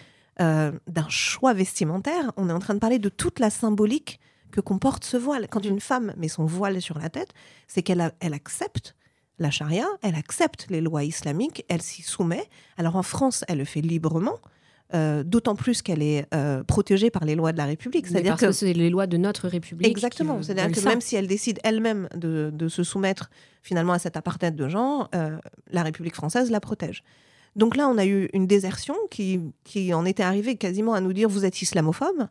euh, 0.41 0.71
d'un 0.87 1.09
choix 1.09 1.53
vestimentaire, 1.53 2.31
on 2.37 2.49
est 2.49 2.53
en 2.53 2.61
train 2.61 2.75
de 2.75 2.79
parler 2.79 3.00
de 3.00 3.09
toute 3.09 3.41
la 3.41 3.50
symbolique 3.50 4.21
que 4.53 4.61
comporte 4.61 5.03
ce 5.03 5.17
voile. 5.17 5.49
Quand 5.50 5.65
une 5.65 5.81
femme 5.81 6.15
met 6.17 6.29
son 6.29 6.45
voile 6.45 6.81
sur 6.81 6.97
la 7.00 7.11
tête, 7.11 7.35
c'est 7.67 7.83
qu'elle 7.83 8.12
elle 8.21 8.35
accepte 8.35 8.95
la 9.41 9.50
charia, 9.50 9.87
elle 10.00 10.15
accepte 10.15 10.69
les 10.71 10.81
lois 10.81 11.03
islamiques, 11.03 11.65
elle 11.69 11.83
s'y 11.83 12.03
soumet. 12.03 12.49
Alors 12.76 12.95
en 12.95 13.03
France, 13.03 13.45
elle 13.49 13.59
le 13.59 13.65
fait 13.65 13.81
librement. 13.81 14.38
Euh, 14.95 15.25
d'autant 15.25 15.57
plus 15.57 15.83
qu'elle 15.83 16.00
est 16.00 16.26
euh, 16.33 16.62
protégée 16.62 17.11
par 17.11 17.25
les 17.25 17.35
lois 17.35 17.50
de 17.50 17.59
la 17.59 17.64
République. 17.64 18.07
C'est-à-dire 18.07 18.37
que, 18.37 18.52
c'est 18.52 18.73
les 18.73 18.88
lois 18.88 19.09
de 19.09 19.16
notre 19.16 19.49
République. 19.49 19.88
Exactement. 19.88 20.40
C'est-à-dire 20.43 20.71
que 20.71 20.88
même 20.88 21.00
si 21.00 21.16
elle 21.16 21.26
décide 21.26 21.59
elle-même 21.64 22.09
de, 22.14 22.69
se 22.69 22.85
soumettre 22.85 23.28
finalement 23.62 23.95
à 23.95 23.99
cet 23.99 24.16
apartheid 24.16 24.55
de 24.55 24.69
genre, 24.69 25.11
euh, 25.16 25.38
la 25.73 25.83
République 25.83 26.14
française 26.14 26.52
la 26.52 26.61
protège. 26.61 27.02
Donc 27.57 27.76
là, 27.76 27.88
on 27.88 27.99
a 27.99 28.07
eu 28.07 28.28
une 28.33 28.47
désertion 28.47 28.95
qui, 29.11 29.40
qui 29.64 29.93
en 29.93 30.05
était 30.05 30.23
arrivée 30.23 30.55
quasiment 30.55 30.95
à 30.95 31.00
nous 31.00 31.12
dire 31.12 31.28
vous 31.28 31.45
êtes 31.45 31.61
islamophobe. 31.62 32.28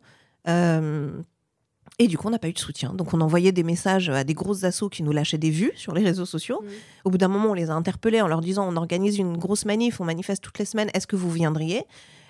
Et 1.98 2.08
du 2.08 2.18
coup, 2.18 2.28
on 2.28 2.30
n'a 2.30 2.38
pas 2.38 2.48
eu 2.48 2.52
de 2.52 2.58
soutien. 2.58 2.92
Donc, 2.92 3.14
on 3.14 3.20
envoyait 3.22 3.52
des 3.52 3.62
messages 3.62 4.10
à 4.10 4.22
des 4.22 4.34
grosses 4.34 4.64
assos 4.64 4.90
qui 4.90 5.02
nous 5.02 5.12
lâchaient 5.12 5.38
des 5.38 5.50
vues 5.50 5.72
sur 5.76 5.94
les 5.94 6.02
réseaux 6.02 6.26
sociaux. 6.26 6.62
Mm. 6.62 6.68
Au 7.04 7.10
bout 7.10 7.18
d'un 7.18 7.28
moment, 7.28 7.50
on 7.50 7.54
les 7.54 7.70
a 7.70 7.74
interpellés 7.74 8.20
en 8.20 8.28
leur 8.28 8.40
disant 8.42 8.68
on 8.68 8.76
organise 8.76 9.18
une 9.18 9.38
grosse 9.38 9.64
manif, 9.64 10.00
on 10.00 10.04
manifeste 10.04 10.42
toutes 10.42 10.58
les 10.58 10.66
semaines, 10.66 10.90
est-ce 10.92 11.06
que 11.06 11.16
vous 11.16 11.30
viendriez? 11.30 11.84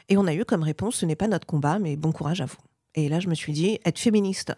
Et 0.08 0.16
on 0.16 0.26
a 0.26 0.34
eu 0.34 0.44
comme 0.44 0.62
réponse 0.62 0.96
ce 0.96 1.06
n'est 1.06 1.16
pas 1.16 1.28
notre 1.28 1.46
combat, 1.46 1.78
mais 1.78 1.96
bon 1.96 2.12
courage 2.12 2.40
à 2.40 2.46
vous. 2.46 2.56
Et 2.94 3.08
là, 3.08 3.20
je 3.20 3.28
me 3.28 3.34
suis 3.34 3.52
dit 3.52 3.78
être 3.84 3.98
féministe 3.98 4.52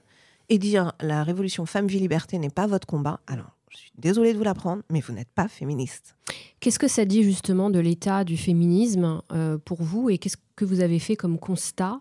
et 0.48 0.58
dire 0.58 0.92
la 1.00 1.24
révolution 1.24 1.66
femme-vie-liberté 1.66 2.38
n'est 2.38 2.50
pas 2.50 2.66
votre 2.66 2.86
combat, 2.86 3.20
alors 3.26 3.56
je 3.70 3.76
suis 3.78 3.92
désolée 3.98 4.32
de 4.32 4.38
vous 4.38 4.44
l'apprendre, 4.44 4.82
mais 4.90 5.00
vous 5.00 5.12
n'êtes 5.12 5.28
pas 5.34 5.46
féministe. 5.48 6.16
Qu'est-ce 6.60 6.78
que 6.78 6.88
ça 6.88 7.04
dit 7.04 7.22
justement 7.22 7.68
de 7.68 7.78
l'état 7.78 8.24
du 8.24 8.36
féminisme 8.38 9.20
euh, 9.32 9.58
pour 9.58 9.82
vous 9.82 10.08
et 10.08 10.16
qu'est-ce 10.18 10.38
que 10.56 10.64
vous 10.64 10.80
avez 10.80 10.98
fait 10.98 11.16
comme 11.16 11.38
constat? 11.38 12.00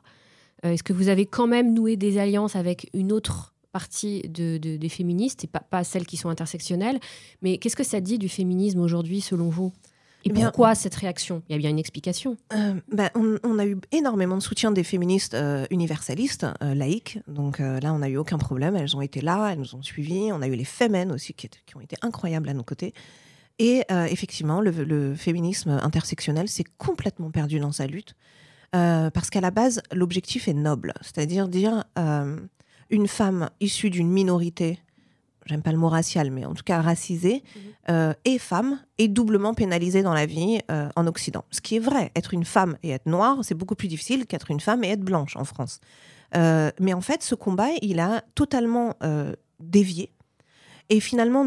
Euh, 0.65 0.71
Est-ce 0.71 0.83
que 0.83 0.93
vous 0.93 1.09
avez 1.09 1.25
quand 1.25 1.45
même 1.47 1.73
noué 1.73 1.97
des 1.97 2.17
alliances 2.19 2.55
avec 2.55 2.89
une 2.93 3.11
autre 3.11 3.53
partie 3.73 4.21
de, 4.29 4.57
de- 4.57 4.77
des 4.77 4.89
féministes, 4.89 5.43
et 5.43 5.47
pas 5.47 5.83
celles 5.83 6.05
qui 6.07 6.15
sont 6.17 6.29
intersectionnelles, 6.29 6.99
mais 7.41 7.57
qu'est-ce 7.57 7.75
que 7.75 7.83
ça 7.83 7.99
dit 7.99 8.17
du 8.17 8.29
féminisme 8.29 8.79
aujourd'hui 8.79 9.19
selon 9.21 9.49
vous? 9.49 9.73
Et 10.27 10.29
Eh 10.29 10.33
bien- 10.33 10.47
pourquoi 10.47 10.75
cette 10.75 10.95
réaction? 10.95 11.41
Il 11.47 11.53
y 11.53 11.55
a 11.55 11.57
bien 11.57 11.69
une 11.69 11.79
explication. 11.79 12.35
Euh, 12.53 12.73
ben, 12.91 13.09
on, 13.15 13.37
on 13.43 13.59
a 13.59 13.65
eu 13.65 13.77
énormément 13.91 14.35
de 14.35 14.41
soutien 14.41 14.71
des 14.71 14.83
féministes 14.83 15.33
euh, 15.35 15.65
universalistes, 15.71 16.45
euh, 16.61 16.73
laïques. 16.73 17.19
Donc 17.27 17.59
euh, 17.59 17.79
là, 17.79 17.93
on 17.93 17.99
n'a 17.99 18.09
eu 18.09 18.17
aucun 18.17 18.37
problème. 18.37 18.75
Elles 18.75 18.95
ont 18.97 19.01
été 19.01 19.21
là, 19.21 19.51
elles 19.51 19.59
nous 19.59 19.75
ont 19.75 19.81
suivis. 19.81 20.31
On 20.33 20.41
a 20.41 20.47
eu 20.47 20.55
les 20.55 20.65
Femen 20.65 21.11
aussi 21.13 21.33
qui, 21.33 21.49
ont 21.75 21.79
été 21.79 21.95
incroyables 22.01 22.49
à 22.49 22.53
nos 22.53 22.63
côtés. 22.63 22.93
Et 23.59 23.83
effectivement, 23.89 24.61
le, 24.61 24.69
le 24.69 25.15
féminisme 25.15 25.79
intersectionnel 25.81 26.47
s'est 26.47 26.65
complètement 26.77 27.31
perdu 27.31 27.59
dans 27.59 27.71
sa 27.71 27.87
lutte. 27.87 28.13
Parce 28.71 29.31
qu'à 29.31 29.41
la 29.41 29.49
base, 29.49 29.81
l'objectif 29.91 30.47
est 30.47 30.53
noble. 30.53 30.93
C'est-à-dire 31.01 31.47
dire 31.47 31.83
euh, 31.97 32.37
une 32.91 33.07
femme 33.07 33.49
issue 33.59 33.89
d'une 33.89 34.09
minorité, 34.11 34.79
j'aime 35.47 35.61
pas 35.61 35.71
le 35.71 35.77
mot 35.77 35.89
racial, 35.89 36.31
mais 36.31 36.45
en 36.45 36.53
tout 36.53 36.63
cas 36.63 36.81
racisée, 36.81 37.43
euh, 37.89 38.13
et 38.25 38.37
femme, 38.37 38.79
est 38.97 39.07
doublement 39.07 39.53
pénalisée 39.53 40.03
dans 40.03 40.13
la 40.13 40.25
vie 40.25 40.59
euh, 40.71 40.89
en 40.95 41.07
Occident. 41.07 41.45
Ce 41.51 41.61
qui 41.61 41.75
est 41.75 41.79
vrai, 41.79 42.11
être 42.15 42.33
une 42.33 42.45
femme 42.45 42.77
et 42.83 42.89
être 42.89 43.05
noire, 43.05 43.39
c'est 43.43 43.55
beaucoup 43.55 43.75
plus 43.75 43.87
difficile 43.87 44.25
qu'être 44.25 44.51
une 44.51 44.59
femme 44.59 44.83
et 44.83 44.89
être 44.89 45.01
blanche 45.01 45.35
en 45.35 45.43
France. 45.43 45.79
Euh, 46.35 46.71
mais 46.79 46.93
en 46.93 47.01
fait, 47.01 47.23
ce 47.23 47.35
combat, 47.35 47.69
il 47.81 47.99
a 47.99 48.23
totalement 48.35 48.95
euh, 49.03 49.33
dévié. 49.59 50.11
Et 50.89 50.99
finalement, 50.99 51.45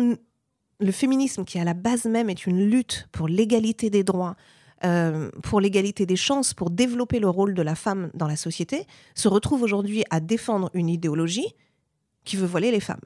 le 0.81 0.93
féminisme, 0.93 1.45
qui 1.45 1.59
à 1.59 1.65
la 1.65 1.75
base 1.75 2.05
même 2.05 2.31
est 2.31 2.47
une 2.47 2.65
lutte 2.65 3.09
pour 3.13 3.29
l'égalité 3.29 3.91
des 3.91 4.05
droits, 4.05 4.37
euh, 4.85 5.31
pour 5.43 5.61
l'égalité 5.61 6.07
des 6.07 6.17
chances, 6.17 6.55
pour 6.55 6.71
développer 6.71 7.21
le 7.21 7.29
rôle 7.29 7.55
de 7.55 7.63
la 7.63 7.75
femme 7.75 8.11
dans 8.15 8.27
la 8.27 8.37
société, 8.37 8.87
se 9.15 9.29
retrouve 9.29 9.63
aujourd'hui 9.63 10.05
à 10.11 10.21
défendre 10.21 10.71
une 10.73 10.89
idéologie 10.89 11.55
qui 12.25 12.37
veut 12.37 12.47
voiler 12.47 12.71
les 12.71 12.81
femmes. 12.81 13.01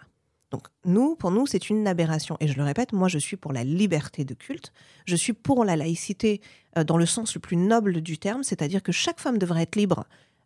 Donc 0.55 0.69
nous, 0.85 1.17
pour 1.17 1.33
nous, 1.33 1.49
c'est 1.49 1.69
une 1.69 1.89
aberration. 1.89 2.37
Et 2.39 2.47
je 2.47 2.57
le 2.57 2.63
répète, 2.63 2.93
moi, 2.93 3.09
je 3.09 3.19
suis 3.19 3.37
pour 3.37 3.53
la 3.53 3.65
liberté 3.65 4.25
de 4.25 4.35
culte. 4.35 4.73
Je 5.05 5.17
suis 5.17 5.33
pour 5.33 5.65
la 5.65 5.75
laïcité 5.75 6.41
euh, 6.79 6.85
dans 6.85 6.97
le 6.97 7.07
sens 7.07 7.35
le 7.35 7.41
plus 7.41 7.57
noble 7.57 8.03
du 8.03 8.19
terme, 8.19 8.45
c'est-à-dire 8.45 8.81
que 8.81 8.93
chaque 8.93 9.19
femme 9.19 9.37
devrait 9.37 9.63
être 9.63 9.75
libre 9.75 10.05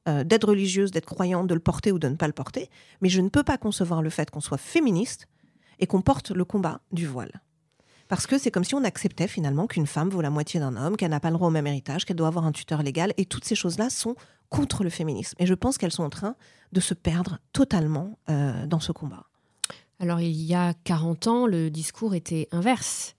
euh, 0.08 0.24
d'être 0.24 0.48
religieuse, 0.48 0.92
d'être 0.92 1.04
croyante, 1.04 1.46
de 1.46 1.52
le 1.52 1.60
porter 1.60 1.92
ou 1.92 1.98
de 1.98 2.08
ne 2.08 2.14
pas 2.14 2.26
le 2.26 2.32
porter. 2.32 2.70
Mais 3.02 3.10
je 3.10 3.20
ne 3.20 3.28
peux 3.28 3.42
pas 3.42 3.58
concevoir 3.58 4.00
le 4.00 4.08
fait 4.08 4.30
qu'on 4.30 4.40
soit 4.40 4.56
féministe 4.56 5.28
et 5.78 5.86
qu'on 5.86 6.00
porte 6.00 6.30
le 6.30 6.46
combat 6.46 6.80
du 6.90 7.06
voile. 7.06 7.42
Parce 8.08 8.26
que 8.26 8.38
c'est 8.38 8.50
comme 8.50 8.64
si 8.64 8.74
on 8.74 8.84
acceptait 8.84 9.28
finalement 9.28 9.66
qu'une 9.66 9.86
femme 9.86 10.08
vaut 10.08 10.22
la 10.22 10.30
moitié 10.30 10.58
d'un 10.58 10.74
homme, 10.76 10.96
qu'elle 10.96 11.10
n'a 11.10 11.20
pas 11.20 11.28
le 11.28 11.34
droit 11.34 11.48
au 11.48 11.50
même 11.50 11.66
héritage, 11.66 12.06
qu'elle 12.06 12.16
doit 12.16 12.28
avoir 12.28 12.46
un 12.46 12.52
tuteur 12.52 12.82
légal. 12.82 13.12
Et 13.18 13.26
toutes 13.26 13.44
ces 13.44 13.54
choses-là 13.54 13.90
sont 13.90 14.16
contre 14.48 14.84
le 14.84 14.88
féminisme. 14.88 15.36
Et 15.38 15.44
je 15.44 15.52
pense 15.52 15.76
qu'elles 15.76 15.92
sont 15.92 16.04
en 16.04 16.08
train 16.08 16.34
de 16.72 16.80
se 16.80 16.94
perdre 16.94 17.40
totalement 17.52 18.18
euh, 18.30 18.66
dans 18.66 18.80
ce 18.80 18.92
combat. 18.92 19.27
Alors, 20.00 20.20
il 20.20 20.40
y 20.42 20.54
a 20.54 20.74
40 20.84 21.26
ans, 21.26 21.46
le 21.46 21.70
discours 21.70 22.14
était 22.14 22.48
inverse 22.52 23.16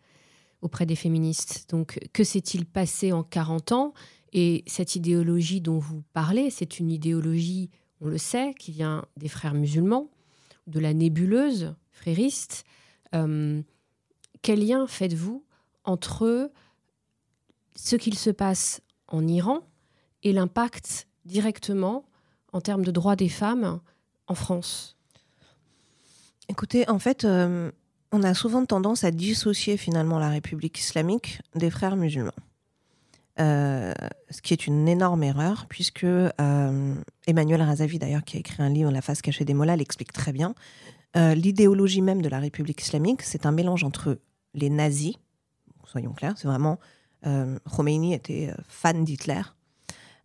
auprès 0.62 0.86
des 0.86 0.96
féministes. 0.96 1.66
Donc, 1.70 2.00
que 2.14 2.24
s'est-il 2.24 2.66
passé 2.66 3.12
en 3.12 3.24
40 3.24 3.72
ans? 3.74 3.94
Et 4.32 4.64
cette 4.68 4.96
idéologie 4.96 5.60
dont 5.60 5.80
vous 5.80 6.04
parlez, 6.14 6.50
c'est 6.50 6.80
une 6.80 6.92
idéologie, 6.92 7.70
on 8.00 8.08
le 8.08 8.18
sait, 8.18 8.54
qui 8.54 8.72
vient 8.72 9.06
des 9.18 9.28
frères 9.28 9.54
musulmans, 9.54 10.10
de 10.68 10.80
la 10.80 10.94
nébuleuse 10.94 11.76
frériste. 11.92 12.64
Euh, 13.14 13.62
quel 14.42 14.66
lien 14.66 14.88
faites-vous 14.88 15.44
entre 15.84 16.52
ce 17.76 17.96
qu'il 17.96 18.18
se 18.18 18.30
passe 18.30 18.82
en 19.08 19.28
Iran 19.28 19.68
et 20.24 20.32
l'impact 20.32 21.08
directement 21.26 22.06
en 22.54 22.62
termes 22.62 22.86
de 22.86 22.92
droits 22.92 23.16
des 23.16 23.30
femmes 23.30 23.82
en 24.28 24.36
France? 24.36 24.99
Écoutez, 26.50 26.90
en 26.90 26.98
fait, 26.98 27.26
euh, 27.26 27.72
on 28.12 28.24
a 28.24 28.34
souvent 28.34 28.66
tendance 28.66 29.04
à 29.04 29.12
dissocier 29.12 29.78
finalement 29.78 30.18
la 30.18 30.30
République 30.30 30.80
islamique 30.80 31.42
des 31.54 31.70
frères 31.70 31.96
musulmans. 31.96 32.32
Euh, 33.40 33.94
ce 34.32 34.42
qui 34.42 34.54
est 34.54 34.66
une 34.66 34.88
énorme 34.88 35.24
erreur, 35.24 35.68
puisque 35.70 36.04
euh, 36.04 36.96
Emmanuel 37.28 37.62
Razavi, 37.62 38.00
d'ailleurs, 38.00 38.24
qui 38.24 38.38
a 38.38 38.40
écrit 38.40 38.64
un 38.64 38.70
livre, 38.70 38.92
La 38.92 39.04
face 39.04 39.22
cachée 39.22 39.46
des 39.46 39.54
mollahs, 39.54 39.78
l'explique 39.78 40.12
très 40.12 40.34
bien. 40.34 40.56
L'idéologie 41.16 42.04
même 42.04 42.22
de 42.22 42.30
la 42.30 42.40
République 42.40 42.82
islamique, 42.82 43.24
c'est 43.24 43.48
un 43.48 43.52
mélange 43.52 43.84
entre 43.84 44.20
les 44.54 44.70
nazis, 44.70 45.16
soyons 45.86 46.14
clairs, 46.14 46.36
c'est 46.38 46.48
vraiment. 46.48 46.80
Khomeini 47.24 48.14
était 48.14 48.54
fan 48.68 49.04
d'Hitler. 49.04 49.42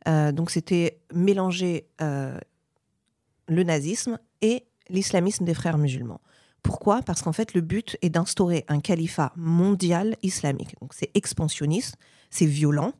Donc 0.04 0.50
c'était 0.50 1.00
mélanger 1.14 1.88
le 2.00 3.62
nazisme 3.62 4.18
et 4.42 4.66
l'islamisme 4.88 5.44
des 5.44 5.54
frères 5.54 5.78
musulmans. 5.78 6.20
Pourquoi? 6.62 7.02
Parce 7.02 7.22
qu'en 7.22 7.32
fait, 7.32 7.54
le 7.54 7.60
but 7.60 7.96
est 8.00 8.08
d'instaurer 8.08 8.64
un 8.68 8.80
califat 8.80 9.32
mondial 9.36 10.16
islamique. 10.22 10.76
Donc 10.80 10.94
c'est 10.94 11.10
expansionniste, 11.14 11.96
c'est 12.30 12.46
violent, 12.46 12.92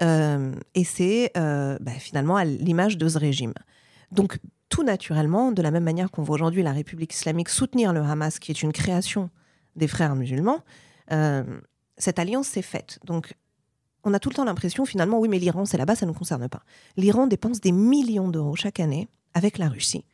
euh, 0.00 0.54
et 0.74 0.84
c'est 0.84 1.32
euh, 1.36 1.76
bah, 1.80 1.92
finalement 1.92 2.36
à 2.36 2.44
l'image 2.44 2.96
de 2.96 3.08
ce 3.08 3.18
régime. 3.18 3.52
Donc 4.12 4.38
tout 4.68 4.84
naturellement, 4.84 5.50
de 5.50 5.60
la 5.60 5.72
même 5.72 5.82
manière 5.82 6.10
qu'on 6.10 6.22
voit 6.22 6.36
aujourd'hui 6.36 6.62
la 6.62 6.72
République 6.72 7.12
islamique 7.12 7.48
soutenir 7.48 7.92
le 7.92 8.00
Hamas, 8.00 8.38
qui 8.38 8.52
est 8.52 8.62
une 8.62 8.72
création 8.72 9.28
des 9.74 9.88
frères 9.88 10.14
musulmans, 10.14 10.60
euh, 11.10 11.42
cette 11.98 12.20
alliance 12.20 12.46
s'est 12.46 12.62
faite. 12.62 13.00
Donc 13.04 13.34
on 14.04 14.14
a 14.14 14.20
tout 14.20 14.30
le 14.30 14.36
temps 14.36 14.44
l'impression 14.44 14.84
finalement, 14.84 15.18
oui, 15.18 15.28
mais 15.28 15.40
l'Iran, 15.40 15.64
c'est 15.66 15.76
là-bas, 15.76 15.96
ça 15.96 16.06
ne 16.06 16.12
nous 16.12 16.18
concerne 16.18 16.48
pas. 16.48 16.62
L'Iran 16.96 17.26
dépense 17.26 17.60
des 17.60 17.72
millions 17.72 18.28
d'euros 18.28 18.54
chaque 18.54 18.78
année 18.78 19.08
avec 19.34 19.58
la 19.58 19.68
Russie 19.68 20.04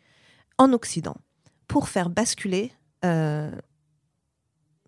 en 0.59 0.73
Occident 0.73 1.17
pour 1.69 1.89
faire 1.89 2.11
basculer 2.11 2.73
euh, 3.05 3.51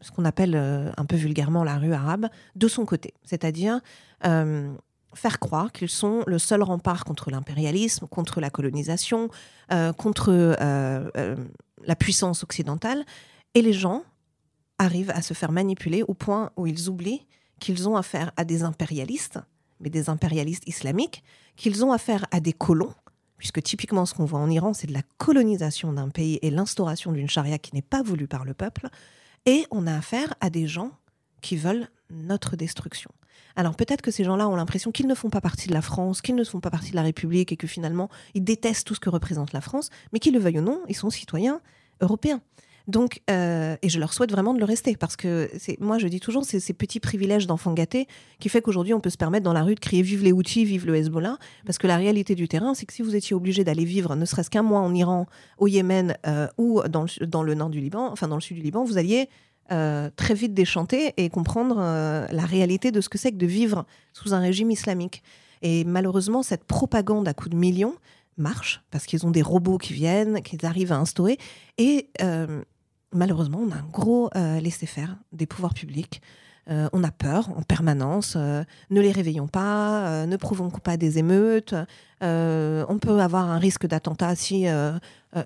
ce 0.00 0.10
qu'on 0.12 0.24
appelle 0.24 0.54
euh, 0.54 0.90
un 0.96 1.04
peu 1.04 1.16
vulgairement 1.16 1.64
la 1.64 1.76
rue 1.76 1.92
arabe 1.92 2.28
de 2.54 2.68
son 2.68 2.84
côté. 2.84 3.14
C'est-à-dire 3.24 3.80
euh, 4.24 4.72
faire 5.14 5.38
croire 5.40 5.72
qu'ils 5.72 5.88
sont 5.88 6.22
le 6.26 6.38
seul 6.38 6.62
rempart 6.62 7.04
contre 7.04 7.30
l'impérialisme, 7.30 8.06
contre 8.06 8.40
la 8.40 8.50
colonisation, 8.50 9.30
contre 9.96 10.56
la 11.84 11.96
puissance 11.96 12.44
occidentale. 12.44 13.04
Et 13.54 13.62
les 13.62 13.72
gens 13.72 14.04
arrivent 14.78 15.10
à 15.10 15.22
se 15.22 15.34
faire 15.34 15.50
manipuler 15.50 16.02
au 16.02 16.14
point 16.14 16.52
où 16.56 16.66
ils 16.66 16.88
oublient 16.88 17.26
qu'ils 17.58 17.88
ont 17.88 17.96
affaire 17.96 18.30
à 18.36 18.44
des 18.44 18.62
impérialistes, 18.62 19.40
mais 19.80 19.90
des 19.90 20.08
impérialistes 20.08 20.66
islamiques, 20.68 21.24
qu'ils 21.56 21.84
ont 21.84 21.92
affaire 21.92 22.26
à 22.30 22.38
des 22.40 22.52
colons, 22.52 22.94
puisque 23.38 23.62
typiquement 23.62 24.04
ce 24.04 24.14
qu'on 24.14 24.24
voit 24.24 24.40
en 24.40 24.50
Iran, 24.50 24.74
c'est 24.74 24.86
de 24.86 24.92
la 24.92 25.02
colonisation 25.16 25.92
d'un 25.92 26.10
pays 26.10 26.38
et 26.42 26.50
l'instauration 26.50 27.12
d'une 27.12 27.30
charia 27.30 27.58
qui 27.58 27.74
n'est 27.74 27.82
pas 27.82 28.02
voulue 28.02 28.28
par 28.28 28.44
le 28.44 28.52
peuple, 28.52 28.88
et 29.46 29.64
on 29.70 29.86
a 29.86 29.96
affaire 29.96 30.34
à 30.40 30.50
des 30.50 30.66
gens 30.66 30.90
qui 31.40 31.56
veulent 31.56 31.88
notre 32.10 32.56
destruction. 32.56 33.10
Alors 33.56 33.74
peut-être 33.74 34.02
que 34.02 34.10
ces 34.10 34.24
gens-là 34.24 34.48
ont 34.48 34.56
l'impression 34.56 34.92
qu'ils 34.92 35.06
ne 35.06 35.14
font 35.14 35.30
pas 35.30 35.40
partie 35.40 35.68
de 35.68 35.74
la 35.74 35.82
France, 35.82 36.20
qu'ils 36.20 36.34
ne 36.34 36.44
font 36.44 36.60
pas 36.60 36.70
partie 36.70 36.90
de 36.90 36.96
la 36.96 37.02
République, 37.02 37.52
et 37.52 37.56
que 37.56 37.66
finalement 37.66 38.08
ils 38.34 38.44
détestent 38.44 38.86
tout 38.86 38.94
ce 38.94 39.00
que 39.00 39.10
représente 39.10 39.52
la 39.52 39.60
France, 39.60 39.90
mais 40.12 40.18
qu'ils 40.18 40.34
le 40.34 40.40
veuillent 40.40 40.58
ou 40.58 40.62
non, 40.62 40.82
ils 40.88 40.96
sont 40.96 41.10
citoyens 41.10 41.60
européens. 42.00 42.40
Donc, 42.88 43.20
euh, 43.30 43.76
et 43.82 43.90
je 43.90 44.00
leur 44.00 44.14
souhaite 44.14 44.32
vraiment 44.32 44.54
de 44.54 44.58
le 44.58 44.64
rester 44.64 44.96
parce 44.96 45.14
que 45.14 45.50
moi, 45.78 45.98
je 45.98 46.08
dis 46.08 46.20
toujours, 46.20 46.46
c'est 46.46 46.58
ces 46.58 46.72
petits 46.72 47.00
privilèges 47.00 47.46
d'enfants 47.46 47.74
gâtés 47.74 48.08
qui 48.40 48.48
fait 48.48 48.62
qu'aujourd'hui, 48.62 48.94
on 48.94 49.00
peut 49.00 49.10
se 49.10 49.18
permettre 49.18 49.44
dans 49.44 49.52
la 49.52 49.62
rue 49.62 49.74
de 49.74 49.80
crier 49.80 50.02
vive 50.02 50.24
les 50.24 50.32
Houthis, 50.32 50.64
vive 50.64 50.86
le 50.86 50.96
Hezbollah. 50.96 51.36
Parce 51.66 51.76
que 51.76 51.86
la 51.86 51.98
réalité 51.98 52.34
du 52.34 52.48
terrain, 52.48 52.72
c'est 52.72 52.86
que 52.86 52.94
si 52.94 53.02
vous 53.02 53.14
étiez 53.14 53.36
obligé 53.36 53.62
d'aller 53.62 53.84
vivre 53.84 54.16
ne 54.16 54.24
serait-ce 54.24 54.48
qu'un 54.48 54.62
mois 54.62 54.80
en 54.80 54.94
Iran, 54.94 55.26
au 55.58 55.66
Yémen 55.66 56.16
euh, 56.26 56.48
ou 56.56 56.80
dans 56.88 57.04
le, 57.42 57.54
nord 57.54 57.68
du 57.68 57.80
Liban, 57.80 58.10
enfin 58.10 58.26
dans 58.26 58.36
le 58.36 58.40
sud 58.40 58.56
du 58.56 58.62
Liban, 58.62 58.84
vous 58.84 58.96
alliez 58.96 59.28
euh, 59.70 60.08
très 60.16 60.32
vite 60.32 60.54
déchanter 60.54 61.12
et 61.18 61.28
comprendre 61.28 61.76
la 61.76 62.44
réalité 62.46 62.90
de 62.90 63.02
ce 63.02 63.10
que 63.10 63.18
c'est 63.18 63.32
que 63.32 63.36
de 63.36 63.46
vivre 63.46 63.84
sous 64.14 64.32
un 64.32 64.40
régime 64.40 64.70
islamique. 64.70 65.22
Et 65.60 65.84
malheureusement, 65.84 66.42
cette 66.42 66.64
propagande 66.64 67.28
à 67.28 67.34
coups 67.34 67.50
de 67.50 67.56
millions 67.56 67.96
marche 68.38 68.82
parce 68.90 69.04
qu'ils 69.04 69.26
ont 69.26 69.30
des 69.30 69.42
robots 69.42 69.76
qui 69.76 69.92
viennent, 69.92 70.40
qu'ils 70.40 70.64
arrivent 70.64 70.92
à 70.92 70.96
instaurer. 70.96 71.36
Et 71.76 72.08
malheureusement, 73.12 73.60
on 73.66 73.70
a 73.70 73.76
un 73.76 73.88
gros 73.92 74.30
euh, 74.36 74.60
laisser-faire 74.60 75.16
des 75.32 75.46
pouvoirs 75.46 75.74
publics. 75.74 76.20
Euh, 76.70 76.88
on 76.92 77.02
a 77.02 77.10
peur 77.10 77.48
en 77.56 77.62
permanence. 77.62 78.34
Euh, 78.36 78.62
ne 78.90 79.00
les 79.00 79.12
réveillons 79.12 79.48
pas, 79.48 80.06
euh, 80.06 80.26
ne 80.26 80.36
provoquons 80.36 80.78
pas 80.78 80.96
des 80.96 81.18
émeutes. 81.18 81.74
on 82.20 82.98
peut 83.00 83.20
avoir 83.20 83.48
un 83.48 83.58
risque 83.58 83.86
d'attentat 83.86 84.34
si. 84.34 84.66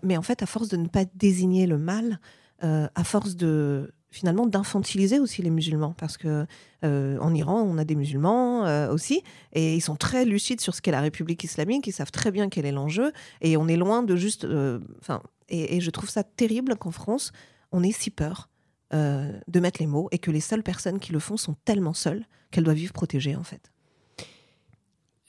mais 0.02 0.16
en 0.16 0.23
fait, 0.23 0.42
à 0.42 0.47
force 0.47 0.69
de 0.69 0.76
ne 0.76 0.88
pas 0.88 1.04
désigner 1.14 1.66
le 1.66 1.78
mal, 1.78 2.19
à 2.61 3.04
force 3.04 3.37
de 3.37 3.92
finalement 4.11 4.47
d'infantiliser 4.47 5.19
aussi 5.19 5.40
les 5.42 5.50
musulmans 5.50 5.95
parce 5.97 6.19
que 6.19 6.47
en 6.83 7.35
Iran 7.35 7.62
on 7.62 7.78
a 7.78 7.85
des 7.85 7.95
musulmans 7.95 8.90
aussi 8.90 9.23
et 9.52 9.75
ils 9.75 9.81
sont 9.81 9.97
très 9.97 10.25
lucides 10.25 10.61
sur 10.61 10.75
ce 10.75 10.83
qu'est 10.83 10.90
la 10.90 11.00
République 11.00 11.42
islamique 11.45 11.87
ils 11.87 11.92
savent 11.92 12.11
très 12.11 12.31
bien 12.31 12.50
quel 12.50 12.66
est 12.66 12.73
l'enjeu 12.73 13.12
et 13.40 13.57
on 13.57 13.69
est 13.69 13.76
loin 13.76 14.02
de 14.02 14.14
juste 14.16 14.47
et, 15.52 15.76
et, 15.76 15.80
je 15.80 15.90
trouve 15.90 16.11
ça 16.11 16.25
terrible 16.25 16.76
qu'en 16.76 16.90
France 16.90 17.32
on 17.71 17.82
ait 17.82 17.92
si 17.92 18.11
peur 18.11 18.49
euh, 18.94 19.32
de 19.49 19.59
mettre 19.59 19.80
les 19.80 19.87
mots 19.87 20.09
et 20.12 20.18
que 20.18 20.30
les 20.30 20.40
seules 20.40 20.62
personnes 20.62 21.00
qui 21.00 21.12
le 21.12 21.18
font 21.18 21.38
sont 21.38 21.56
tellement 21.64 21.94
seules 21.94 22.26
qu'elles 22.50 22.64
doivent 22.64 22.76
vivre 22.76 22.92
protégées 22.92 23.37
en 23.37 23.42
fait. 23.42 23.73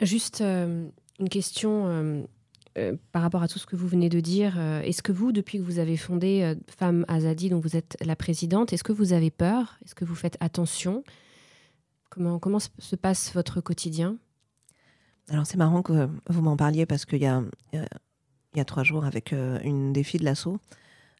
Juste 0.02 0.42
euh, 0.42 0.86
une 1.18 1.30
question 1.30 1.86
euh, 2.78 2.98
par 3.14 3.22
rapport 3.22 3.42
à 3.42 3.48
tout 3.48 3.60
ce 3.60 3.66
que 3.66 3.78
vous 3.78 3.88
venez 3.88 4.10
de 4.10 4.20
dire. 4.20 4.60
est-ce 4.60 5.02
que 5.02 5.14
vous, 5.14 5.32
depuis 5.32 5.60
que 5.60 5.64
vous 5.64 5.80
avez 5.80 5.96
fondé 5.96 6.56
Femmes 6.78 7.06
Azadi, 7.08 7.50
dont 7.50 7.62
vous 7.62 7.78
êtes 7.78 7.96
la 8.04 8.18
présidente, 8.18 8.74
est-ce 8.74 8.84
que 8.84 8.92
vous 8.92 9.14
avez 9.14 9.32
peur? 9.32 9.78
Est-ce 9.86 9.96
que 9.96 10.04
vous 10.04 10.16
faites 10.16 10.36
attention? 10.42 11.06
Comment, 12.10 12.40
comment 12.40 12.60
se 12.60 12.96
passe 12.98 13.34
votre 13.34 13.62
quotidien? 13.62 14.18
Alors 15.30 15.46
c'est 15.46 15.58
marrant 15.58 15.84
que 15.84 16.10
vous 16.28 16.42
m'en 16.42 16.58
parliez 16.58 16.86
parce 16.86 17.06
qu'il 17.06 17.22
y 17.22 17.28
a, 17.28 17.44
il 18.54 18.58
y 18.58 18.62
a 18.62 18.66
trois 18.66 18.84
jours 18.84 19.06
avec 19.06 19.32
une 19.32 19.94
des 19.94 20.04
filles 20.04 20.20
de 20.20 20.26
l'assaut, 20.26 20.60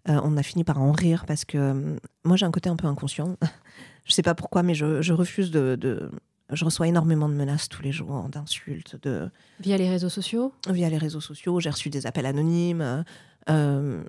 euh, 0.10 0.20
on 0.24 0.36
a 0.36 0.44
fini 0.44 0.66
par 0.66 0.82
en 0.82 0.92
rire 0.92 1.26
parce 1.26 1.46
que 1.46 1.58
euh, 1.58 1.96
moi 2.26 2.36
j'ai 2.36 2.46
un 2.46 2.52
côté 2.52 2.70
un 2.70 2.76
peu 2.76 2.88
inconscient. 2.88 3.38
je 4.06 4.14
sais 4.14 4.22
pas 4.22 4.36
pourquoi, 4.36 4.64
mais 4.64 4.74
je, 4.74 5.14
refuse 5.14 5.50
de, 5.50 6.10
Je 6.52 6.66
reçois 6.66 6.88
énormément 6.88 7.30
de 7.30 7.34
menaces 7.34 7.70
tous 7.70 7.82
les 7.82 7.94
jours, 7.94 8.28
d'insultes. 8.30 8.98
De... 9.02 9.30
Via 9.62 9.78
les 9.78 9.90
réseaux 9.90 10.10
sociaux? 10.10 10.52
Via 10.70 10.90
les 10.90 10.98
réseaux 10.98 11.22
sociaux, 11.22 11.60
j'ai 11.62 11.70
reçu 11.70 11.90
des 11.90 12.06
appels 12.06 12.26
anonymes. 12.26 13.06
Euh, 13.50 14.04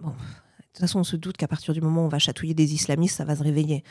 bon, 0.00 0.10
de 0.10 0.14
toute 0.72 0.80
façon, 0.80 1.00
on 1.00 1.04
se 1.04 1.16
doute 1.16 1.38
qu'à 1.38 1.48
partir 1.48 1.72
du 1.72 1.80
moment 1.80 2.02
où 2.02 2.06
on 2.06 2.10
va 2.10 2.18
chatouiller 2.18 2.54
des 2.54 2.74
islamistes, 2.74 3.16
ça 3.16 3.24
va 3.24 3.34
se 3.34 3.42
réveiller. 3.42 3.84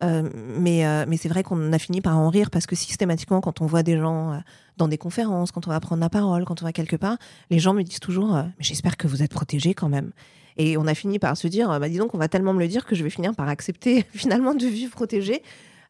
Mais 0.00 1.06
mais 1.06 1.16
c'est 1.16 1.28
vrai 1.28 1.42
qu'on 1.42 1.72
a 1.72 1.78
fini 1.78 2.00
par 2.00 2.18
en 2.18 2.28
rire 2.28 2.50
parce 2.50 2.66
que 2.66 2.74
systématiquement, 2.74 3.40
quand 3.40 3.60
on 3.60 3.66
voit 3.66 3.82
des 3.82 3.98
gens 3.98 4.42
dans 4.76 4.88
des 4.88 4.98
conférences, 4.98 5.52
quand 5.52 5.66
on 5.68 5.70
va 5.70 5.78
prendre 5.78 6.00
la 6.00 6.10
parole, 6.10 6.44
quand 6.44 6.60
on 6.62 6.64
va 6.64 6.72
quelque 6.72 6.96
part, 6.96 7.18
les 7.50 7.60
gens 7.60 7.72
me 7.72 7.82
disent 7.82 8.00
toujours 8.00 8.34
Mais 8.34 8.52
j'espère 8.64 8.96
que 8.96 9.06
vous 9.06 9.22
êtes 9.22 9.30
protégés 9.32 9.74
quand 9.74 9.88
même. 9.88 10.10
Et 10.56 10.76
on 10.76 10.86
a 10.86 10.94
fini 10.94 11.18
par 11.18 11.36
se 11.36 11.48
dire, 11.48 11.68
bah, 11.80 11.88
dis 11.88 11.98
donc, 11.98 12.14
on 12.14 12.18
va 12.18 12.28
tellement 12.28 12.52
me 12.52 12.60
le 12.60 12.68
dire 12.68 12.84
que 12.84 12.94
je 12.94 13.02
vais 13.02 13.10
finir 13.10 13.34
par 13.34 13.48
accepter 13.48 14.04
finalement 14.12 14.54
de 14.54 14.66
vivre 14.66 14.92
protégée. 14.92 15.42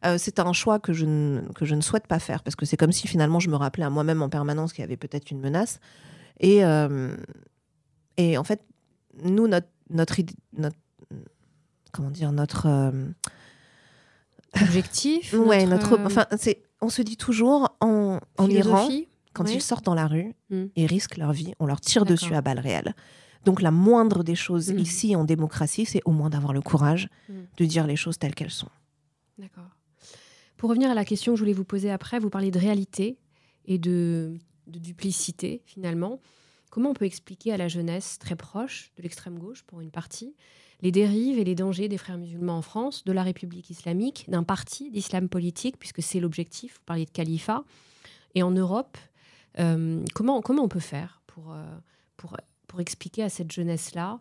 Euh, 0.05 0.17
c'est 0.17 0.39
un 0.39 0.53
choix 0.53 0.79
que 0.79 0.91
je, 0.91 1.05
ne, 1.05 1.41
que 1.53 1.65
je 1.65 1.75
ne 1.75 1.81
souhaite 1.81 2.07
pas 2.07 2.19
faire 2.19 2.43
parce 2.43 2.55
que 2.55 2.65
c'est 2.65 2.75
comme 2.75 2.91
si 2.91 3.07
finalement 3.07 3.39
je 3.39 3.49
me 3.49 3.55
rappelais 3.55 3.85
à 3.85 3.89
moi-même 3.89 4.21
en 4.21 4.29
permanence 4.29 4.73
qu'il 4.73 4.81
y 4.81 4.85
avait 4.85 4.97
peut-être 4.97 5.31
une 5.31 5.39
menace. 5.39 5.79
Et, 6.39 6.65
euh, 6.65 7.15
et 8.17 8.37
en 8.37 8.43
fait, 8.43 8.61
nous, 9.23 9.47
notre, 9.47 9.67
notre, 9.89 10.15
notre 10.57 10.77
comment 11.93 12.09
dire, 12.09 12.31
notre 12.31 12.91
euh, 14.55 14.61
objectif, 14.61 15.33
ouais, 15.33 15.65
notre, 15.65 15.99
enfin, 16.05 16.25
c'est, 16.37 16.61
on 16.81 16.89
se 16.89 17.01
dit 17.01 17.17
toujours 17.17 17.75
en, 17.79 18.19
en 18.37 18.49
Iran, 18.49 18.87
quand 19.33 19.45
ils 19.45 19.61
sortent 19.61 19.85
dans 19.85 19.95
la 19.95 20.07
rue, 20.07 20.33
hmm. 20.49 20.65
ils 20.75 20.85
risquent 20.85 21.17
leur 21.17 21.33
vie, 21.33 21.53
on 21.59 21.65
leur 21.65 21.81
tire 21.81 22.05
dessus 22.05 22.35
à 22.35 22.41
balles 22.41 22.59
réelles. 22.59 22.93
Donc 23.45 23.61
la 23.61 23.71
moindre 23.71 24.23
des 24.23 24.35
choses 24.35 24.71
mm. 24.71 24.79
ici 24.79 25.15
en 25.15 25.25
démocratie, 25.25 25.85
c'est 25.85 26.01
au 26.05 26.11
moins 26.11 26.29
d'avoir 26.29 26.53
le 26.53 26.61
courage 26.61 27.09
mm. 27.29 27.33
de 27.57 27.65
dire 27.65 27.87
les 27.87 27.95
choses 27.95 28.17
telles 28.17 28.35
qu'elles 28.35 28.51
sont. 28.51 28.69
D'accord. 29.37 29.69
Pour 30.57 30.69
revenir 30.69 30.89
à 30.89 30.93
la 30.93 31.03
question 31.03 31.33
que 31.33 31.37
je 31.37 31.41
voulais 31.41 31.53
vous 31.53 31.65
poser 31.65 31.91
après, 31.91 32.19
vous 32.19 32.29
parlez 32.29 32.51
de 32.51 32.59
réalité 32.59 33.17
et 33.65 33.77
de, 33.77 34.37
duplicité 34.67 35.61
finalement. 35.65 36.21
Comment 36.69 36.91
on 36.91 36.93
peut 36.93 37.05
expliquer 37.05 37.51
à 37.51 37.57
la 37.57 37.67
jeunesse 37.67 38.17
très 38.17 38.35
proche 38.35 38.91
de 38.97 39.03
l'extrême 39.03 39.37
gauche, 39.37 39.63
pour 39.63 39.81
une 39.81 39.91
partie, 39.91 40.35
les 40.83 40.91
dérives 40.91 41.39
et 41.39 41.45
les 41.45 41.55
dangers 41.55 41.87
des 41.87 41.97
frères 41.97 42.17
musulmans 42.17 42.57
en 42.57 42.61
France, 42.61 43.05
de 43.05 43.13
la 43.13 43.23
République 43.23 43.69
islamique, 43.69 44.25
d'un 44.27 44.43
parti 44.43 44.91
d'islam 44.91 45.29
politique, 45.29 45.79
puisque 45.79 46.03
c'est 46.03 46.19
l'objectif, 46.19 46.73
vous 46.75 46.85
parliez 46.85 47.05
de 47.05 47.09
califat, 47.09 47.63
et 48.35 48.43
en 48.43 48.51
Europe, 48.51 48.97
euh, 49.59 50.03
comment, 50.13 50.41
comment 50.41 50.63
on 50.63 50.67
peut 50.67 50.81
faire 50.81 51.21
pour, 51.25 51.53
euh, 51.53 51.63
pour 52.17 52.37
pour 52.67 52.81
expliquer 52.81 53.21
à 53.21 53.29
cette 53.29 53.51
jeunesse-là, 53.51 54.19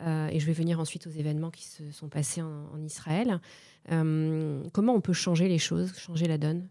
euh, 0.00 0.28
et 0.28 0.40
je 0.40 0.46
vais 0.46 0.54
venir 0.54 0.80
ensuite 0.80 1.06
aux 1.06 1.10
événements 1.10 1.50
qui 1.50 1.64
se 1.64 1.90
sont 1.92 2.08
passés 2.08 2.40
en, 2.40 2.82
Israël, 2.82 3.40
comment 4.72 4.94
on 4.94 5.02
peut 5.02 5.12
changer 5.12 5.48
les 5.48 5.58
choses, 5.58 5.94
changer 5.98 6.26
la 6.26 6.38
donne? 6.38 6.66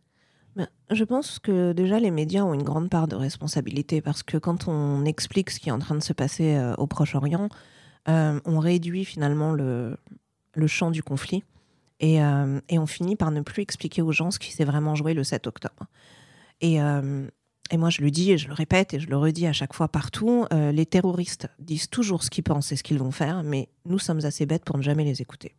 Ben, 0.56 0.68
je 0.90 1.04
pense 1.04 1.38
que 1.38 1.72
déjà 1.72 2.00
les 2.00 2.10
médias 2.10 2.44
ont 2.44 2.56
une 2.56 2.64
grande 2.64 2.90
part 2.90 3.08
de 3.08 3.16
responsabilité 3.16 4.02
parce 4.02 4.24
que 4.24 4.38
quand 4.38 4.68
on 4.68 5.06
explique 5.06 5.52
ce 5.52 5.60
qui 5.60 5.70
est 5.70 5.72
en 5.72 5.78
train 5.78 5.94
de 5.94 6.04
se 6.04 6.14
passer 6.14 6.60
au 6.80 6.88
Proche-Orient, 6.88 7.50
on 8.08 8.60
réduit 8.60 9.06
finalement 9.06 9.52
le, 9.52 9.96
le, 10.54 10.68
champ 10.68 10.90
du 10.90 11.04
conflit 11.04 11.44
et, 12.00 12.16
et, 12.16 12.80
on 12.80 12.88
finit 12.88 13.16
par 13.16 13.30
ne 13.30 13.42
plus 13.42 13.62
expliquer 13.62 14.02
aux 14.02 14.12
gens 14.12 14.32
ce 14.32 14.40
qui 14.40 14.52
s'est 14.52 14.66
vraiment 14.66 14.96
joué 14.96 15.14
le 15.14 15.24
7 15.24 15.46
octobre. 15.46 15.86
Et, 16.62 16.80
et 17.72 17.78
moi 17.78 17.90
je 17.90 18.02
le 18.02 18.12
dis 18.12 18.32
et 18.32 18.38
je 18.38 18.48
le 18.48 18.54
répète 18.54 18.94
et 18.94 19.00
je 19.00 19.08
le 19.08 19.18
redis 19.18 19.48
à 19.48 19.54
chaque 19.54 19.74
fois 19.74 19.88
partout, 19.88 20.46
euh, 20.54 20.72
les 20.72 20.86
terroristes 20.86 21.48
disent 21.60 21.90
toujours 21.90 22.24
ce 22.24 22.30
qu'ils 22.30 22.44
pensent 22.44 22.72
et 22.72 22.76
ce 22.76 22.84
qu'ils 22.84 23.00
vont 23.00 23.12
faire, 23.12 23.44
mais 23.44 23.70
nous 23.86 24.00
sommes 24.00 24.26
assez 24.26 24.46
bêtes 24.46 24.66
pour 24.66 24.78
ne 24.78 24.82
jamais 24.82 25.04
les 25.04 25.22
écouter. 25.22 25.56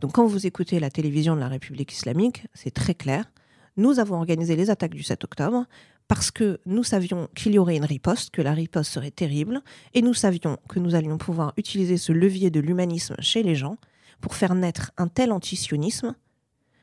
Donc 0.00 0.12
quand 0.12 0.26
vous 0.26 0.46
écoutez 0.46 0.80
la 0.80 0.90
télévision 0.90 1.34
de 1.34 1.40
la 1.40 1.48
République 1.48 1.92
islamique, 1.92 2.46
c'est 2.54 2.72
très 2.72 2.94
clair. 2.94 3.30
Nous 3.76 3.98
avons 3.98 4.16
organisé 4.16 4.56
les 4.56 4.70
attaques 4.70 4.94
du 4.94 5.02
7 5.02 5.22
octobre 5.24 5.66
parce 6.10 6.32
que 6.32 6.58
nous 6.66 6.82
savions 6.82 7.28
qu'il 7.36 7.52
y 7.52 7.58
aurait 7.60 7.76
une 7.76 7.84
riposte, 7.84 8.30
que 8.30 8.42
la 8.42 8.52
riposte 8.52 8.90
serait 8.90 9.12
terrible, 9.12 9.62
et 9.94 10.02
nous 10.02 10.12
savions 10.12 10.58
que 10.68 10.80
nous 10.80 10.96
allions 10.96 11.18
pouvoir 11.18 11.52
utiliser 11.56 11.98
ce 11.98 12.10
levier 12.10 12.50
de 12.50 12.58
l'humanisme 12.58 13.14
chez 13.20 13.44
les 13.44 13.54
gens 13.54 13.76
pour 14.20 14.34
faire 14.34 14.56
naître 14.56 14.90
un 14.96 15.06
tel 15.06 15.30
antisionisme 15.30 16.16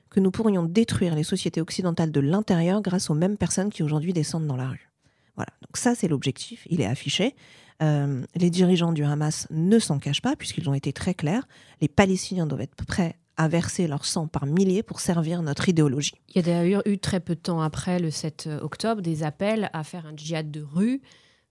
que 0.10 0.22
nous 0.22 0.32
pourrions 0.32 0.64
détruire 0.64 1.14
les 1.14 1.26
sociétés 1.26 1.60
occidentales 1.60 2.14
de 2.14 2.22
l'intérieur 2.22 2.82
grâce 2.82 3.10
aux 3.10 3.16
mêmes 3.16 3.36
personnes 3.36 3.70
qui 3.70 3.84
aujourd'hui 3.84 4.14
descendent 4.14 4.48
dans 4.48 4.56
la 4.56 4.70
rue. 4.70 4.90
Voilà, 5.36 5.52
donc 5.62 5.76
ça 5.76 5.94
c'est 5.94 6.08
l'objectif, 6.08 6.66
il 6.70 6.80
est 6.80 6.86
affiché. 6.86 7.36
Euh, 7.84 8.24
les 8.36 8.50
dirigeants 8.50 8.94
du 8.94 9.04
Hamas 9.04 9.46
ne 9.52 9.78
s'en 9.78 10.00
cachent 10.00 10.22
pas 10.22 10.38
puisqu'ils 10.38 10.70
ont 10.70 10.74
été 10.74 10.94
très 10.94 11.14
clairs. 11.14 11.50
Les 11.82 11.90
Palestiniens 11.90 12.48
doivent 12.48 12.62
être 12.62 12.86
prêts 12.86 13.18
à 13.38 13.48
verser 13.48 13.88
leur 13.88 14.06
sang 14.06 14.28
par 14.28 14.46
milliers 14.46 14.84
pour 14.84 15.00
servir 15.00 15.42
notre 15.42 15.70
idéologie. 15.70 16.16
Il 16.30 16.38
y 16.38 16.40
a 16.40 16.42
d'ailleurs 16.42 16.82
eu 16.86 16.98
très 16.98 17.20
peu 17.20 17.36
de 17.36 17.40
temps 17.40 17.62
après 17.62 18.00
le 18.00 18.12
7 18.12 18.50
octobre 18.62 19.02
des 19.02 19.24
appels 19.24 19.70
à 19.74 19.84
faire 19.84 20.06
un 20.06 20.16
djihad 20.16 20.50
de 20.52 20.62
rue 20.62 21.02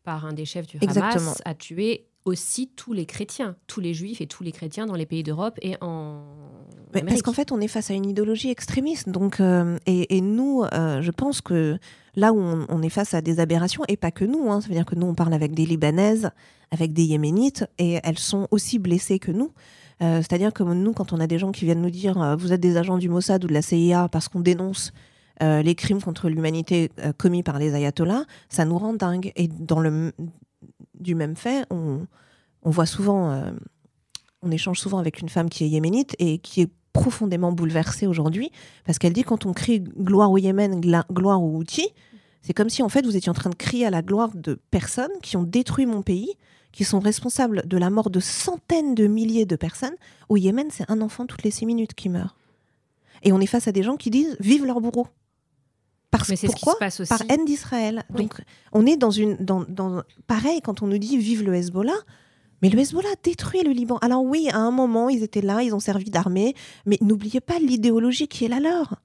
par 0.03 0.27
un 0.27 0.33
des 0.33 0.45
chefs 0.45 0.67
du 0.67 0.79
Hamas 0.81 1.43
à 1.45 1.55
tuer 1.55 2.07
aussi 2.27 2.69
tous 2.75 2.93
les 2.93 3.07
chrétiens, 3.07 3.57
tous 3.69 3.81
les 3.81 3.95
juifs 3.95 4.21
et 4.21 4.27
tous 4.27 4.43
les 4.43 4.53
chrétiens 4.53 4.85
dans 4.87 4.95
les 4.95 5.07
pays 5.07 5.23
d'Europe 5.23 5.59
et 5.63 5.77
en. 5.81 6.25
parce 6.93 7.23
qu'en 7.23 7.33
fait, 7.33 7.53
on 7.53 7.61
est 7.61 7.69
face 7.69 7.91
à 7.91 7.95
une 7.95 8.05
idéologie 8.05 8.51
extrémiste. 8.51 9.09
Donc, 9.09 9.41
euh, 9.41 9.79
et, 9.87 10.21
nous, 10.21 10.65
euh, 10.75 11.01
je 11.01 11.11
pense 11.13 11.41
que 11.41 11.79
là 12.17 12.33
où 12.33 12.39
on, 12.39 12.83
est 12.83 12.89
face 12.91 13.15
à 13.15 13.21
des 13.21 13.39
aberrations, 13.39 13.85
et 13.89 13.97
pas 13.97 14.11
que 14.11 14.25
nous, 14.25 14.51
hein, 14.51 14.61
ça 14.61 14.69
veut 14.69 14.75
dire 14.75 14.87
que 14.87 14.97
nous, 14.97 15.07
on 15.07 15.15
parle 15.15 15.35
avec 15.35 15.55
des 15.55 15.67
Libanaises, 15.67 16.31
avec 16.73 16.93
des 16.93 17.05
Yéménites, 17.05 17.65
et 17.79 18.01
elles 18.03 18.19
sont 18.19 18.49
aussi 18.51 18.81
blessées 18.81 19.21
que 19.21 19.31
nous. 19.31 19.53
Euh, 20.03 20.19
c'est-à-dire 20.19 20.53
que 20.53 20.63
nous, 20.63 20.93
quand 20.93 21.13
on 21.13 21.21
a 21.21 21.27
des 21.27 21.39
gens 21.39 21.53
qui 21.53 21.65
viennent 21.65 21.81
nous 21.81 21.91
dire 21.91 22.37
vous 22.39 22.53
êtes 22.53 22.61
des 22.61 22.77
agents 22.77 22.99
du 22.99 23.09
Mossad 23.09 23.45
ou 23.45 23.47
de 23.49 23.55
la 23.55 23.63
CIA 23.63 24.09
parce 24.09 24.29
qu'on 24.29 24.41
dénonce 24.41 24.93
les 25.41 25.75
crimes 25.75 26.01
contre 26.01 26.31
l'humanité 26.31 26.91
commis 27.19 27.43
par 27.43 27.59
les 27.59 27.75
ayatollahs, 27.75 28.25
ça 28.49 28.65
nous 28.65 28.79
rend 28.79 28.95
dingue. 28.95 29.33
Et 29.37 29.49
dans 29.49 29.81
le 29.81 30.13
du 30.99 31.15
même 31.15 31.37
fait, 31.37 31.67
on, 31.71 32.07
voit 32.63 32.87
souvent, 32.87 33.31
euh, 33.31 33.51
on 34.43 34.51
échange 34.51 34.81
souvent 34.81 34.99
avec 34.99 35.21
une 35.21 35.29
femme 35.29 35.49
qui 35.49 35.65
est 35.65 35.69
yéménite 35.69 36.15
et 36.19 36.39
qui 36.39 36.63
est 36.63 36.71
profondément 36.93 37.53
bouleversée 37.53 38.07
aujourd'hui 38.07 38.51
parce 38.85 38.99
qu'elle 38.99 39.13
dit 39.13 39.23
quand 39.23 39.45
on 39.47 39.53
crie 39.53 39.81
gloire 39.81 40.31
au 40.31 40.39
Yémen, 40.39 40.81
gloire 40.81 41.43
aux 41.43 41.57
Houthis, 41.57 41.91
c'est 42.41 42.55
comme 42.55 42.71
si 42.71 42.83
en 42.83 42.89
fait 42.89 43.05
vous 43.05 43.17
étiez 43.17 43.31
en 43.31 43.35
train 43.35 43.51
de 43.51 43.55
crier 43.55 43.87
à 43.87 43.91
la 43.91 44.03
gloire 44.03 44.31
de 44.35 44.59
personnes 44.71 45.11
qui 45.23 45.37
ont 45.37 45.43
détruit 45.43 45.85
mon 45.85 46.03
pays, 46.03 46.33
qui 46.77 46.85
sont 46.85 47.01
responsables 47.01 47.63
de 47.67 47.79
la 47.79 47.89
mort 47.89 48.11
de 48.11 48.21
centaines 48.21 48.95
de 48.95 49.07
milliers 49.07 49.47
de 49.47 49.57
personnes. 49.57 49.95
Au 50.29 50.37
Yémen, 50.37 50.69
c'est 50.71 50.85
un 50.91 51.01
enfant 51.01 51.25
toutes 51.25 51.43
les 51.43 51.51
six 51.51 51.65
minutes 51.65 51.95
qui 51.95 52.11
meurt. 52.11 52.37
Et 53.23 53.33
on 53.33 53.41
est 53.41 53.47
face 53.47 53.67
à 53.67 53.73
des 53.73 53.83
gens 53.83 53.97
qui 53.97 54.11
disent 54.11 54.37
vive 54.41 54.67
leur 54.67 54.83
bourreau. 54.83 55.07
Parce, 56.11 56.29
Mais 56.29 56.37
pourquoi 56.37 56.51
ce 56.51 56.57
qui 56.57 56.71
se 56.71 56.79
passe 56.79 57.01
aussi. 57.01 57.09
Par 57.09 57.23
haine 57.31 57.47
d'Israël. 57.47 58.05
Donc, 58.11 58.35
on 58.73 58.85
est 58.85 58.99
dans 58.99 59.11
une. 59.11 59.37
Dans, 59.37 59.65
dans, 59.67 60.03
pareil, 60.27 60.61
quand 60.61 60.83
on 60.83 60.87
nous 60.87 60.99
dit 60.99 61.17
vive 61.17 61.43
le 61.43 61.55
Hezbollah, 61.55 61.97
mais 62.61 62.69
le 62.69 62.79
Hezbollah 62.79 63.09
détruit 63.23 63.63
le 63.63 63.71
Liban. 63.71 63.97
Alors, 64.03 64.23
oui, 64.23 64.49
à 64.53 64.59
un 64.59 64.71
moment, 64.71 65.09
ils 65.09 65.23
étaient 65.23 65.41
là, 65.41 65.63
ils 65.63 65.75
ont 65.75 65.81
servi 65.81 66.11
d'armée, 66.11 66.55
mais 66.85 66.99
n'oubliez 67.01 67.41
pas 67.41 67.59
l'idéologie 67.59 68.29
qui 68.29 68.45
est 68.45 68.49
la 68.49 68.61
leur. 68.61 68.97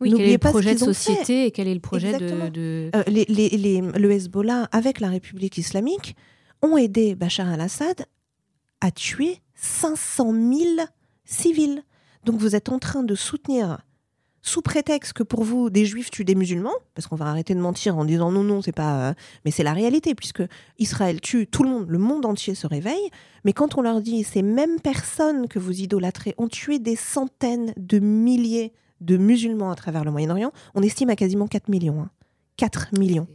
Oui, 0.00 0.14
quel 0.16 0.28
est 0.28 0.32
le 0.32 0.38
projet 0.38 0.74
de 0.74 0.80
société 0.80 1.44
et 1.44 1.50
quel 1.50 1.68
est 1.68 1.74
le 1.74 1.80
projet 1.80 2.18
de. 2.18 2.90
Euh, 2.96 3.02
les, 3.06 3.26
les, 3.26 3.80
le 3.82 4.10
Hezbollah, 4.10 4.70
avec 4.72 4.98
la 4.98 5.10
République 5.10 5.58
islamique, 5.58 6.16
ont 6.62 6.76
aidé 6.76 7.14
Bachar 7.14 7.48
al-Assad 7.48 8.06
à 8.80 8.90
tuer 8.90 9.40
500 9.54 10.32
000 10.32 10.86
civils. 11.24 11.82
Donc 12.24 12.36
vous 12.36 12.54
êtes 12.56 12.70
en 12.70 12.78
train 12.78 13.02
de 13.02 13.14
soutenir 13.14 13.78
sous 14.42 14.60
prétexte 14.60 15.12
que 15.12 15.22
pour 15.22 15.44
vous, 15.44 15.70
des 15.70 15.84
juifs 15.86 16.10
tuent 16.10 16.24
des 16.24 16.34
musulmans, 16.34 16.74
parce 16.94 17.06
qu'on 17.06 17.16
va 17.16 17.26
arrêter 17.26 17.54
de 17.54 17.60
mentir 17.60 17.96
en 17.96 18.04
disant 18.04 18.32
non, 18.32 18.42
non, 18.42 18.60
c'est 18.60 18.72
pas. 18.72 19.10
Euh, 19.10 19.14
mais 19.44 19.52
c'est 19.52 19.62
la 19.62 19.72
réalité, 19.72 20.16
puisque 20.16 20.42
Israël 20.78 21.20
tue 21.20 21.46
tout 21.46 21.62
le 21.62 21.70
monde, 21.70 21.88
le 21.88 21.98
monde 21.98 22.26
entier 22.26 22.56
se 22.56 22.66
réveille. 22.66 23.10
Mais 23.44 23.52
quand 23.52 23.78
on 23.78 23.82
leur 23.82 24.00
dit 24.00 24.24
ces 24.24 24.42
mêmes 24.42 24.80
personnes 24.80 25.46
que 25.46 25.60
vous 25.60 25.80
idolâtrez 25.80 26.34
ont 26.38 26.48
tué 26.48 26.80
des 26.80 26.96
centaines 26.96 27.72
de 27.76 28.00
milliers 28.00 28.72
de 29.00 29.16
musulmans 29.16 29.70
à 29.70 29.76
travers 29.76 30.04
le 30.04 30.10
Moyen-Orient, 30.10 30.52
on 30.74 30.82
estime 30.82 31.10
à 31.10 31.16
quasiment 31.16 31.46
4 31.46 31.68
millions. 31.68 32.08
4 32.56 32.80
hein. 32.80 32.98
millions. 32.98 33.28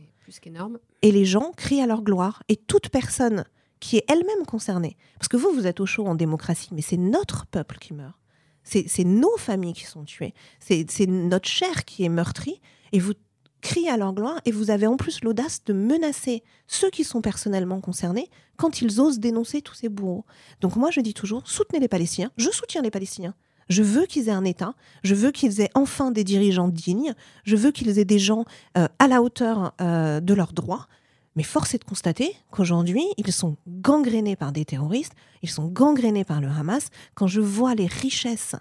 Et 1.01 1.11
les 1.11 1.25
gens 1.25 1.51
crient 1.55 1.81
à 1.81 1.87
leur 1.87 2.01
gloire. 2.01 2.43
Et 2.49 2.55
toute 2.55 2.89
personne 2.89 3.45
qui 3.79 3.97
est 3.97 4.05
elle-même 4.09 4.45
concernée, 4.45 4.97
parce 5.19 5.27
que 5.27 5.37
vous, 5.37 5.51
vous 5.51 5.67
êtes 5.67 5.79
au 5.79 5.85
chaud 5.85 6.07
en 6.07 6.15
démocratie, 6.15 6.69
mais 6.71 6.81
c'est 6.81 6.97
notre 6.97 7.45
peuple 7.45 7.77
qui 7.77 7.93
meurt. 7.93 8.17
C'est 8.63 9.05
nos 9.05 9.37
familles 9.37 9.73
qui 9.73 9.85
sont 9.85 10.03
tuées. 10.03 10.33
C'est 10.59 11.07
notre 11.07 11.47
chair 11.47 11.85
qui 11.85 12.03
est 12.03 12.09
meurtrie. 12.09 12.59
Et 12.91 12.99
vous 12.99 13.13
criez 13.61 13.89
à 13.89 13.97
leur 13.97 14.13
gloire 14.13 14.41
et 14.45 14.51
vous 14.51 14.71
avez 14.71 14.87
en 14.87 14.97
plus 14.97 15.23
l'audace 15.23 15.63
de 15.63 15.73
menacer 15.73 16.43
ceux 16.67 16.89
qui 16.89 17.03
sont 17.03 17.21
personnellement 17.21 17.79
concernés 17.79 18.29
quand 18.57 18.81
ils 18.81 18.99
osent 18.99 19.19
dénoncer 19.19 19.61
tous 19.61 19.73
ces 19.73 19.89
bourreaux. 19.89 20.25
Donc 20.61 20.75
moi, 20.75 20.91
je 20.91 20.99
dis 20.99 21.13
toujours, 21.13 21.47
soutenez 21.47 21.79
les 21.79 21.87
Palestiniens. 21.87 22.31
Je 22.37 22.49
soutiens 22.49 22.81
les 22.81 22.91
Palestiniens. 22.91 23.35
Je 23.69 23.83
veux 23.83 24.05
qu'ils 24.05 24.29
aient 24.29 24.33
un 24.33 24.45
État. 24.45 24.73
Je 25.03 25.15
veux 25.15 25.31
qu'ils 25.31 25.61
aient 25.61 25.69
enfin 25.75 26.11
des 26.11 26.23
dirigeants 26.23 26.67
dignes. 26.67 27.13
Je 27.43 27.55
veux 27.55 27.71
qu'ils 27.71 27.99
aient 27.99 28.05
des 28.05 28.19
gens 28.19 28.45
euh, 28.77 28.87
à 28.99 29.07
la 29.07 29.21
hauteur 29.21 29.73
euh, 29.81 30.19
de 30.19 30.33
leurs 30.33 30.53
droits. 30.53 30.87
Mais 31.35 31.43
force 31.43 31.75
est 31.75 31.77
de 31.77 31.83
constater 31.83 32.33
qu'aujourd'hui, 32.49 33.03
ils 33.17 33.31
sont 33.31 33.57
gangrénés 33.67 34.35
par 34.35 34.51
des 34.51 34.65
terroristes, 34.65 35.13
ils 35.43 35.49
sont 35.49 35.67
gangrénés 35.67 36.23
par 36.23 36.41
le 36.41 36.47
Hamas. 36.47 36.89
Quand 37.13 37.27
je 37.27 37.41
vois 37.41 37.75
les 37.75 37.85
richesses 37.85 38.55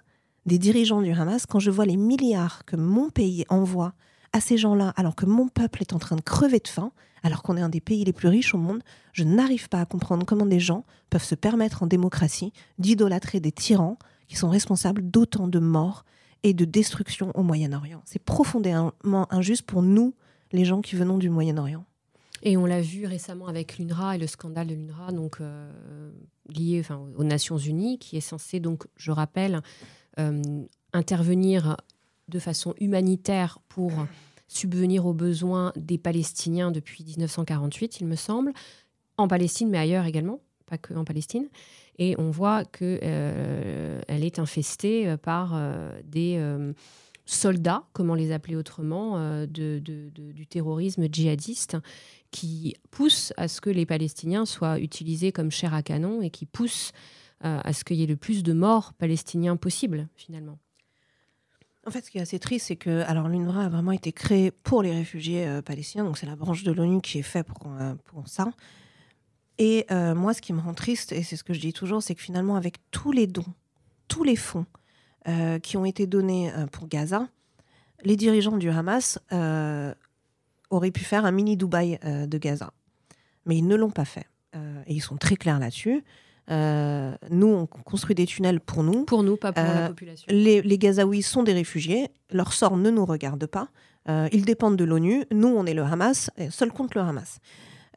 des 0.45 0.59
dirigeants 0.59 1.01
du 1.01 1.11
Hamas, 1.11 1.47
quand 1.47 1.59
je 1.59 1.71
vois 1.71 1.87
les 1.87 1.97
milliards 1.97 2.67
que 2.67 2.77
mon 2.77 3.09
pays 3.09 3.47
envoie 3.49 3.95
à 4.35 4.41
ces 4.41 4.59
gens-là, 4.59 4.93
alors 4.97 5.17
que 5.17 5.25
mon 5.25 5.49
peuple 5.49 5.81
est 5.81 5.95
en 5.95 5.99
train 5.99 6.17
de 6.17 6.21
crever 6.21 6.59
de 6.59 6.69
faim, 6.69 6.93
alors 7.23 7.43
qu'on 7.43 7.57
est 7.57 7.63
un 7.63 7.71
des 7.71 7.81
pays 7.81 8.05
les 8.05 8.13
plus 8.13 8.29
riches 8.29 8.55
au 8.55 8.59
monde, 8.59 8.83
je 9.15 9.25
n'arrive 9.25 9.71
pas 9.71 9.81
à 9.81 9.87
comprendre 9.87 10.27
comment 10.27 10.45
des 10.45 10.61
gens 10.61 10.85
peuvent 11.09 11.25
se 11.25 11.35
permettre 11.35 11.83
en 11.83 11.87
démocratie 11.87 12.53
d'idolâtrer 12.79 13.41
des 13.41 13.53
tyrans 13.53 13.99
qui 14.29 14.37
sont 14.37 14.49
responsables 14.49 15.03
d'autant 15.03 15.49
de 15.49 15.59
morts 15.59 16.05
et 16.43 16.55
de 16.55 16.65
destruction 16.65 17.33
au 17.35 17.43
Moyen-Orient. 17.43 18.03
C'est 18.05 18.23
profondément 18.23 18.93
injuste 19.31 19.63
pour 19.63 19.83
nous, 19.83 20.15
les 20.53 20.65
gens 20.65 20.81
qui 20.81 20.97
venons 20.97 21.19
du 21.19 21.31
Moyen-Orient. 21.31 21.85
Et 22.43 22.57
on 22.57 22.67
l'a 22.67 22.81
vu 22.81 23.07
récemment 23.07 23.49
avec 23.49 23.79
l'UNRWA 23.79 24.17
et 24.17 24.19
le 24.19 24.27
scandale 24.27 24.69
de 24.69 24.75
l'UNRWA, 24.75 25.13
donc 25.13 25.41
euh, 25.41 26.13
lié 26.49 26.81
enfin, 26.81 27.01
aux 27.17 27.25
Nations 27.25 27.59
Unies, 27.59 27.99
qui 27.99 28.17
est 28.17 28.21
censé 28.21 28.61
donc, 28.61 28.85
je 28.97 29.11
rappelle, 29.11 29.63
euh, 30.19 30.43
intervenir 30.93 31.77
de 32.29 32.39
façon 32.39 32.75
humanitaire 32.79 33.59
pour 33.69 33.93
subvenir 34.49 35.07
aux 35.07 35.15
besoins 35.15 35.73
des 35.77 35.99
Palestiniens 35.99 36.71
depuis 36.71 37.05
1948, 37.05 38.01
il 38.01 38.07
me 38.07 38.17
semble, 38.17 38.53
en 39.17 39.29
Palestine, 39.29 39.69
mais 39.69 39.79
ailleurs 39.79 40.05
également, 40.05 40.41
pas 40.67 40.79
que 40.79 40.95
en 40.95 41.05
Palestine. 41.05 41.49
Et 41.99 42.15
on 42.19 42.31
voit 42.31 42.65
qu'elle 42.65 43.01
euh, 43.03 44.01
est 44.09 44.39
infestée 44.39 45.17
par 45.17 45.59
des 46.05 46.39
soldats, 47.27 47.85
comment 47.93 48.15
les 48.15 48.33
appeler 48.33 48.57
autrement, 48.57 49.19
euh, 49.19 49.47
de, 49.47 49.81
du 49.81 50.47
terrorisme 50.47 51.07
djihadiste, 51.11 51.77
qui 52.31 52.77
poussent 52.91 53.33
à 53.37 53.49
ce 53.49 53.61
que 53.61 53.71
les 53.71 53.85
Palestiniens 53.85 54.47
soient 54.47 54.79
utilisés 54.79 55.33
comme 55.33 55.51
chair 55.51 55.75
à 55.75 55.83
canon 55.83 56.23
et 56.23 56.31
qui 56.31 56.47
poussent 56.47 56.93
euh, 57.45 57.61
à 57.63 57.73
ce 57.73 57.85
qu'il 57.85 57.97
y 57.97 58.05
ait 58.05 58.07
le 58.07 58.17
plus 58.17 58.43
de 58.43 58.53
morts 58.53 58.95
palestiniens 58.95 59.57
possible, 59.57 60.09
finalement. 60.15 60.59
En 61.87 61.91
fait, 61.91 62.05
ce 62.05 62.11
qui 62.11 62.19
est 62.19 62.23
assez 62.23 62.39
triste, 62.39 62.67
c'est 62.67 62.77
que 62.77 63.03
alors 63.03 63.29
l'UNRWA 63.29 63.65
a 63.65 63.69
vraiment 63.69 63.93
été 63.93 64.11
créé 64.13 64.51
pour 64.51 64.83
les 64.83 64.93
réfugiés 64.93 65.47
euh, 65.47 65.63
palestiniens, 65.63 66.05
donc 66.05 66.19
c'est 66.19 66.27
la 66.27 66.37
branche 66.37 66.63
de 66.63 66.73
l'ONU 66.73 67.01
qui 67.01 67.19
est 67.19 67.23
faite 67.23 67.47
pour, 67.47 67.69
pour 68.05 68.29
ça. 68.29 68.53
Et 69.59 69.87
moi, 69.91 70.35
ce 70.35 70.43
qui 70.43 70.53
me 70.53 70.61
rend 70.61 70.75
triste, 70.75 71.13
et 71.13 71.23
c'est 71.23 71.37
ce 71.37 71.45
que 71.45 71.55
je 71.55 71.61
dis 71.61 71.73
toujours, 71.73 72.03
c'est 72.03 72.15
que 72.15 72.23
finalement, 72.23 72.57
avec 72.57 72.77
tous 72.91 73.13
les 73.13 73.27
dons, 73.27 73.45
tous 74.09 74.23
les 74.23 74.37
fonds, 74.37 74.67
euh, 75.29 75.59
qui 75.59 75.77
ont 75.77 75.85
été 75.85 76.07
donnés 76.07 76.53
euh, 76.53 76.67
pour 76.67 76.87
Gaza, 76.87 77.27
les 78.05 78.15
dirigeants 78.15 78.59
du 78.59 78.71
Hamas 78.71 79.19
euh, 79.33 79.93
auraient 80.71 80.93
pu 80.93 81.03
faire 81.03 81.25
un 81.25 81.33
mini 81.33 81.57
Dubaï 81.57 81.99
de 82.05 82.39
Gaza. 82.39 82.73
Mais 83.45 83.57
ils 83.57 83.67
ne 83.67 83.75
l'ont 83.75 83.91
pas 83.91 84.05
fait. 84.05 84.27
et 84.87 84.95
ils 84.95 85.01
sont 85.01 85.17
très 85.17 85.35
clairs 85.35 85.59
là-dessus. 85.59 86.05
nous, 86.49 87.47
on 87.49 87.67
construit 87.67 88.15
des 88.15 88.27
tunnels 88.27 88.61
pour 88.61 88.85
nous. 88.85 89.05
Pour 89.05 89.25
nous, 89.25 89.37
pas 89.37 89.53
pour 89.53 89.65
la 89.65 89.89
population. 89.89 90.27
Les, 90.31 90.63
les, 90.63 90.79
Gazaouis 90.79 91.23
sont 91.23 91.43
des 91.43 91.55
réfugiés. 91.55 92.09
Leur 92.31 92.53
sort 92.53 92.77
ne 92.77 92.91
nous 92.91 93.05
regarde 93.05 93.47
pas. 93.47 93.69
ils 94.09 94.45
dépendent 94.45 94.77
de 94.77 94.85
l'ONU. 94.85 95.25
Nous, 95.33 95.49
on 95.49 95.67
est 95.67 95.75
le 95.75 95.83
Hamas, 95.83 96.31
seul 96.51 96.71
contre 96.71 96.99
le 96.99 97.03
Hamas. 97.03 97.41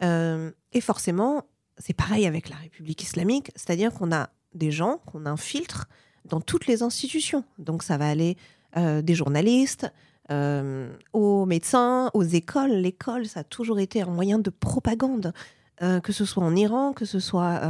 Et 0.02 0.82
forcément, 0.82 1.44
c'est 1.78 1.94
pareil 1.94 2.26
avec 2.26 2.50
la 2.50 2.56
République 2.58 3.04
islamique, 3.04 3.52
c'est-à-dire 3.56 3.94
qu'on 3.94 4.12
a 4.12 4.30
des 4.54 4.72
gens 4.72 5.00
qu'on 5.06 5.26
infiltre 5.26 5.88
dans 6.26 6.42
toutes 6.42 6.68
les 6.68 6.84
institutions. 6.84 7.44
Donc 7.58 7.84
ça 7.84 7.98
va 7.98 8.08
aller 8.08 8.38
euh, 8.78 9.02
des 9.02 9.16
journalistes, 9.16 9.92
euh, 10.32 10.94
aux 11.14 11.46
médecins, 11.46 12.12
aux 12.14 12.24
écoles. 12.24 12.72
L'école, 12.72 13.26
ça 13.26 13.42
a 13.42 13.44
toujours 13.44 13.80
été 13.80 14.02
un 14.02 14.12
moyen 14.12 14.40
de 14.40 14.50
propagande, 14.50 15.34
euh, 15.82 16.00
que 16.00 16.12
ce 16.12 16.26
soit 16.26 16.44
en 16.44 16.56
Iran, 16.56 16.94
que 16.94 17.06
ce 17.06 17.20
soit 17.20 17.62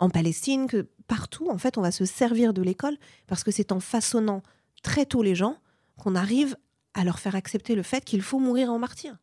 en 0.00 0.10
Palestine, 0.10 0.66
que 0.66 0.88
partout, 1.06 1.48
en 1.50 1.58
fait, 1.58 1.78
on 1.78 1.82
va 1.82 1.92
se 1.92 2.04
servir 2.04 2.52
de 2.54 2.62
l'école 2.62 2.96
parce 3.26 3.44
que 3.44 3.50
c'est 3.50 3.72
en 3.72 3.80
façonnant 3.80 4.42
très 4.82 5.06
tôt 5.06 5.22
les 5.22 5.34
gens 5.34 5.56
qu'on 5.96 6.14
arrive 6.14 6.56
à 6.94 7.04
leur 7.04 7.18
faire 7.18 7.34
accepter 7.34 7.74
le 7.74 7.82
fait 7.82 8.04
qu'il 8.04 8.22
faut 8.22 8.38
mourir 8.38 8.70
en 8.72 8.78
martyr. 8.78 9.16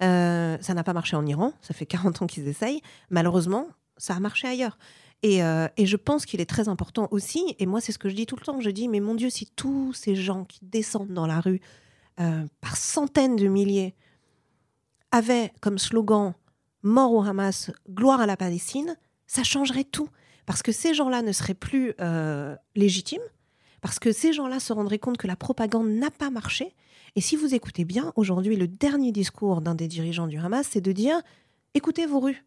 Ça 0.00 0.74
n'a 0.74 0.84
pas 0.84 0.92
marché 0.92 1.16
en 1.16 1.24
Iran, 1.26 1.52
ça 1.62 1.74
fait 1.74 1.86
40 1.86 2.22
ans 2.22 2.26
qu'ils 2.26 2.48
essayent. 2.48 2.82
Malheureusement, 3.10 3.68
ça 3.96 4.14
a 4.14 4.20
marché 4.20 4.46
ailleurs. 4.46 4.78
Euh, 5.24 5.68
et, 5.76 5.86
je 5.86 5.96
pense 5.96 6.26
qu'il 6.26 6.40
est 6.40 6.48
très 6.48 6.68
important 6.68 7.08
aussi, 7.10 7.56
et 7.58 7.66
moi 7.66 7.80
c'est 7.80 7.90
ce 7.90 7.98
que 7.98 8.08
je 8.08 8.14
dis 8.14 8.26
tout 8.26 8.36
le 8.36 8.42
temps, 8.42 8.60
je 8.60 8.70
dis, 8.70 8.86
mais 8.86 9.00
mon 9.00 9.14
Dieu, 9.14 9.30
si 9.30 9.46
tous 9.46 9.92
ces 9.92 10.14
gens 10.14 10.44
qui 10.44 10.60
descendent 10.62 11.12
dans 11.12 11.26
la 11.26 11.40
rue 11.40 11.60
euh, 12.20 12.46
par 12.60 12.76
centaines 12.76 13.36
de 13.36 13.48
milliers 13.48 13.94
avaient 15.10 15.52
comme 15.60 15.78
slogan 15.78 16.34
Mort 16.82 17.12
au 17.12 17.22
Hamas, 17.22 17.72
gloire 17.90 18.20
à 18.20 18.26
la 18.26 18.36
Palestine, 18.36 18.96
ça 19.26 19.42
changerait 19.42 19.84
tout. 19.84 20.08
Parce 20.44 20.62
que 20.62 20.70
ces 20.70 20.94
gens-là 20.94 21.22
ne 21.22 21.32
seraient 21.32 21.54
plus 21.54 21.94
euh, 22.00 22.54
légitimes, 22.76 23.22
parce 23.80 23.98
que 23.98 24.12
ces 24.12 24.32
gens-là 24.32 24.60
se 24.60 24.72
rendraient 24.72 25.00
compte 25.00 25.16
que 25.16 25.26
la 25.26 25.34
propagande 25.34 25.88
n'a 25.88 26.12
pas 26.12 26.30
marché. 26.30 26.74
Et 27.16 27.22
si 27.22 27.34
vous 27.34 27.54
écoutez 27.54 27.86
bien, 27.86 28.12
aujourd'hui, 28.14 28.56
le 28.56 28.68
dernier 28.68 29.10
discours 29.10 29.62
d'un 29.62 29.74
des 29.74 29.88
dirigeants 29.88 30.26
du 30.26 30.36
Hamas, 30.36 30.68
c'est 30.70 30.82
de 30.82 30.92
dire, 30.92 31.22
écoutez 31.72 32.04
vos 32.04 32.20
rues, 32.20 32.44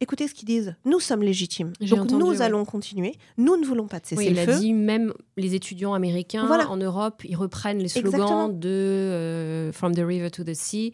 écoutez 0.00 0.28
ce 0.28 0.34
qu'ils 0.34 0.46
disent. 0.46 0.76
Nous 0.84 1.00
sommes 1.00 1.22
légitimes. 1.22 1.72
Donc 1.80 2.10
nous 2.10 2.42
allons 2.42 2.66
continuer. 2.66 3.14
Nous 3.38 3.56
ne 3.56 3.64
voulons 3.64 3.88
pas 3.88 3.98
de 3.98 4.06
cessez 4.06 4.18
oui, 4.18 4.28
il 4.30 4.38
a 4.38 4.46
dit 4.58 4.74
même 4.74 5.14
les 5.38 5.54
étudiants 5.54 5.94
américains 5.94 6.46
en 6.46 6.76
Europe, 6.76 7.22
ils 7.24 7.34
reprennent 7.34 7.78
les 7.78 7.88
slogans 7.88 8.48
de 8.50 8.68
euh, 8.68 9.72
From 9.72 9.94
the 9.94 10.02
River 10.06 10.30
to 10.30 10.44
the 10.44 10.54
Sea. 10.54 10.92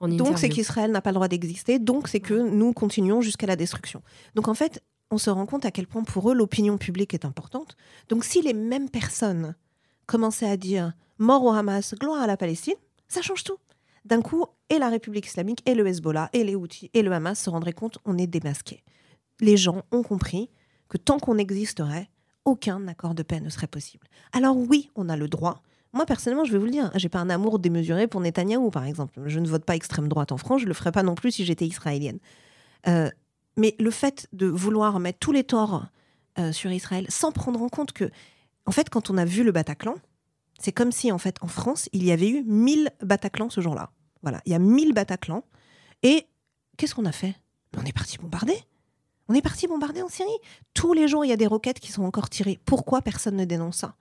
En 0.00 0.06
donc 0.06 0.38
c'est 0.38 0.48
qu'Israël 0.48 0.92
n'a 0.92 1.00
pas 1.00 1.10
le 1.10 1.14
droit 1.14 1.26
d'exister. 1.26 1.80
Donc 1.80 2.06
c'est 2.06 2.20
que 2.20 2.34
nous 2.34 2.72
continuons 2.72 3.20
jusqu'à 3.20 3.48
la 3.48 3.56
destruction. 3.56 4.02
Donc 4.36 4.46
en 4.46 4.54
fait, 4.54 4.84
on 5.10 5.18
se 5.18 5.30
rend 5.30 5.46
compte 5.46 5.64
à 5.64 5.72
quel 5.72 5.88
point 5.88 6.04
pour 6.04 6.30
eux 6.30 6.34
l'opinion 6.34 6.78
publique 6.78 7.12
est 7.12 7.24
importante. 7.24 7.76
Donc 8.08 8.24
si 8.24 8.40
les 8.40 8.54
mêmes 8.54 8.88
personnes 8.88 9.56
commençaient 10.06 10.48
à 10.48 10.56
dire 10.56 10.92
mort 11.18 11.44
au 11.44 11.50
Hamas, 11.50 11.94
gloire 11.94 12.22
à 12.22 12.26
la 12.26 12.36
Palestine, 12.36 12.74
ça 13.08 13.22
change 13.22 13.44
tout 13.44 13.58
d'un 14.04 14.22
coup, 14.22 14.46
et 14.70 14.78
la 14.78 14.88
République 14.88 15.26
islamique, 15.26 15.62
et 15.66 15.74
le 15.74 15.86
Hezbollah, 15.86 16.30
et 16.32 16.42
les 16.42 16.56
Houthis, 16.56 16.90
et 16.94 17.02
le 17.02 17.12
Hamas 17.12 17.38
se 17.38 17.50
rendraient 17.50 17.72
compte 17.72 17.98
on 18.04 18.16
est 18.16 18.26
démasqué. 18.26 18.82
Les 19.40 19.56
gens 19.56 19.82
ont 19.92 20.02
compris 20.02 20.50
que 20.88 20.96
tant 20.96 21.18
qu'on 21.18 21.38
existerait, 21.38 22.08
aucun 22.44 22.88
accord 22.88 23.14
de 23.14 23.22
paix 23.22 23.40
ne 23.40 23.50
serait 23.50 23.66
possible. 23.66 24.06
Alors 24.32 24.56
oui, 24.56 24.90
on 24.96 25.08
a 25.08 25.16
le 25.16 25.28
droit. 25.28 25.62
Moi, 25.92 26.06
personnellement, 26.06 26.44
je 26.44 26.52
vais 26.52 26.58
vous 26.58 26.64
le 26.64 26.70
dire, 26.70 26.90
j'ai 26.94 27.08
pas 27.08 27.18
un 27.18 27.30
amour 27.30 27.58
démesuré 27.58 28.06
pour 28.06 28.20
Netanyahou, 28.20 28.70
par 28.70 28.84
exemple. 28.84 29.20
Je 29.26 29.38
ne 29.40 29.46
vote 29.46 29.64
pas 29.64 29.76
extrême 29.76 30.08
droite 30.08 30.32
en 30.32 30.38
France, 30.38 30.62
je 30.62 30.66
le 30.66 30.74
ferais 30.74 30.92
pas 30.92 31.02
non 31.02 31.14
plus 31.14 31.32
si 31.32 31.44
j'étais 31.44 31.66
israélienne. 31.66 32.18
Euh, 32.86 33.10
mais 33.56 33.74
le 33.78 33.90
fait 33.90 34.28
de 34.32 34.46
vouloir 34.46 34.98
mettre 35.00 35.18
tous 35.18 35.32
les 35.32 35.44
torts 35.44 35.86
euh, 36.38 36.52
sur 36.52 36.70
Israël 36.70 37.06
sans 37.08 37.32
prendre 37.32 37.60
en 37.60 37.68
compte 37.68 37.92
que, 37.92 38.10
en 38.66 38.70
fait, 38.70 38.88
quand 38.88 39.10
on 39.10 39.18
a 39.18 39.24
vu 39.24 39.44
le 39.44 39.52
Bataclan, 39.52 39.96
c'est 40.58 40.72
comme 40.72 40.92
si, 40.92 41.10
en 41.12 41.18
fait, 41.18 41.36
en 41.40 41.46
France, 41.46 41.88
il 41.92 42.04
y 42.04 42.12
avait 42.12 42.28
eu 42.28 42.42
1000 42.44 42.90
Bataclans 43.02 43.50
ce 43.50 43.60
jour-là. 43.60 43.90
Voilà, 44.22 44.40
il 44.44 44.52
y 44.52 44.54
a 44.54 44.58
1000 44.58 44.92
Bataclans. 44.92 45.44
Et 46.02 46.26
qu'est-ce 46.76 46.94
qu'on 46.94 47.04
a 47.04 47.12
fait? 47.12 47.34
On 47.76 47.84
est 47.84 47.92
parti 47.92 48.18
bombarder. 48.18 48.58
On 49.28 49.34
est 49.34 49.42
parti 49.42 49.66
bombarder 49.66 50.02
en 50.02 50.08
Syrie. 50.08 50.30
Tous 50.74 50.94
les 50.94 51.06
jours, 51.06 51.24
il 51.24 51.28
y 51.28 51.32
a 51.32 51.36
des 51.36 51.46
roquettes 51.46 51.80
qui 51.80 51.92
sont 51.92 52.02
encore 52.02 52.28
tirées. 52.28 52.58
Pourquoi 52.64 53.02
personne 53.02 53.36
ne 53.36 53.44
dénonce 53.44 53.76
ça? 53.76 53.94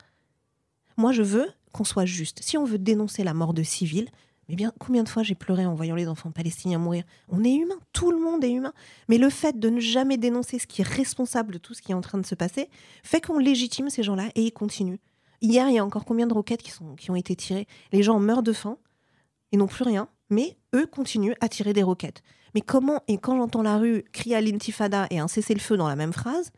Moi, 0.96 1.12
je 1.12 1.22
veux 1.22 1.48
qu'on 1.74 1.84
soit 1.84 2.06
juste. 2.06 2.42
Si 2.42 2.58
on 2.58 2.64
veut 2.64 2.80
dénoncer 2.80 3.24
la 3.24 3.34
mort 3.34 3.54
de 3.54 3.62
civils, 3.62 4.10
mais 4.50 4.56
bien, 4.56 4.72
combien 4.80 5.04
de 5.04 5.10
fois 5.10 5.24
j'ai 5.24 5.36
pleuré 5.36 5.66
en 5.66 5.76
voyant 5.76 5.96
les 5.96 6.08
enfants 6.08 6.32
palestiniens 6.32 6.80
mourir? 6.80 7.04
On 7.28 7.44
est 7.44 7.54
humain, 7.54 7.76
tout 7.92 8.12
le 8.12 8.20
monde 8.20 8.44
est 8.44 8.52
humain. 8.52 8.74
Mais 9.10 9.18
le 9.18 9.30
fait 9.30 9.60
de 9.60 9.70
ne 9.70 9.80
jamais 9.80 10.18
dénoncer 10.18 10.58
ce 10.58 10.66
qui 10.66 10.82
est 10.82 10.88
responsable 10.88 11.54
de 11.54 11.58
tout 11.58 11.74
ce 11.74 11.82
qui 11.82 11.92
est 11.92 11.96
en 11.96 12.02
train 12.02 12.18
de 12.18 12.26
se 12.26 12.36
passer 12.36 12.70
fait 13.04 13.20
qu'on 13.20 13.38
légitime 13.38 13.90
ces 13.90 14.04
gens-là 14.04 14.30
et 14.36 14.44
ils 14.44 14.54
continuent. 14.54 15.00
Hier, 15.42 15.70
il 15.70 15.76
y 15.76 15.80
a 15.80 15.86
encore 15.86 16.06
combien 16.06 16.28
de 16.28 16.34
roquettes 16.34 16.64
qui, 16.64 16.72
sont, 16.72 16.96
qui 16.96 17.12
ont 17.12 17.16
été 17.16 17.36
tirées? 17.36 17.68
Les 17.92 18.04
gens 18.04 18.20
meurent 18.20 18.44
de 18.44 18.54
faim 18.54 18.78
et 19.52 19.58
n'ont 19.58 19.68
plus 19.68 19.84
rien, 19.84 20.08
mais 20.30 20.58
eux 20.76 20.88
continuent 20.88 21.36
à 21.42 21.50
tirer 21.50 21.74
des 21.74 21.84
roquettes. 21.84 22.24
Mais 22.56 22.62
comment, 22.62 23.02
et 23.08 23.18
quand 23.18 23.38
j'entends 23.38 23.62
la 23.62 23.78
rue 23.78 24.04
crier 24.14 24.36
à 24.36 24.42
l'intifada 24.42 25.08
et 25.12 25.20
un 25.20 25.28
cessez-le-feu 25.28 25.78
dans 25.78 25.88
la 25.88 25.96
même 25.96 26.14
phrase, 26.14 26.52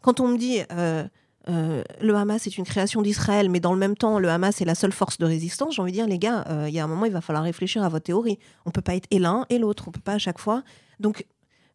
quand 0.00 0.20
on 0.20 0.28
me 0.28 0.38
dit 0.38 0.60
euh, 0.72 1.06
euh, 1.48 1.82
le 2.00 2.14
Hamas 2.14 2.46
est 2.46 2.58
une 2.58 2.64
création 2.64 3.02
d'Israël, 3.02 3.48
mais 3.48 3.60
dans 3.60 3.72
le 3.72 3.78
même 3.78 3.96
temps, 3.96 4.18
le 4.18 4.28
Hamas 4.28 4.60
est 4.60 4.64
la 4.64 4.74
seule 4.74 4.92
force 4.92 5.18
de 5.18 5.26
résistance, 5.26 5.76
j'ai 5.76 5.82
envie 5.82 5.92
de 5.92 5.96
dire, 5.96 6.06
les 6.06 6.18
gars, 6.18 6.44
euh, 6.48 6.68
il 6.68 6.74
y 6.74 6.80
a 6.80 6.84
un 6.84 6.88
moment, 6.88 7.04
il 7.04 7.12
va 7.12 7.20
falloir 7.20 7.44
réfléchir 7.44 7.84
à 7.84 7.88
votre 7.88 8.04
théorie. 8.04 8.38
On 8.64 8.70
peut 8.70 8.82
pas 8.82 8.96
être 8.96 9.06
et 9.10 9.18
l'un 9.18 9.46
et 9.50 9.58
l'autre, 9.58 9.84
on 9.86 9.92
peut 9.92 10.00
pas 10.00 10.14
à 10.14 10.18
chaque 10.18 10.38
fois. 10.38 10.62
Donc, 10.98 11.24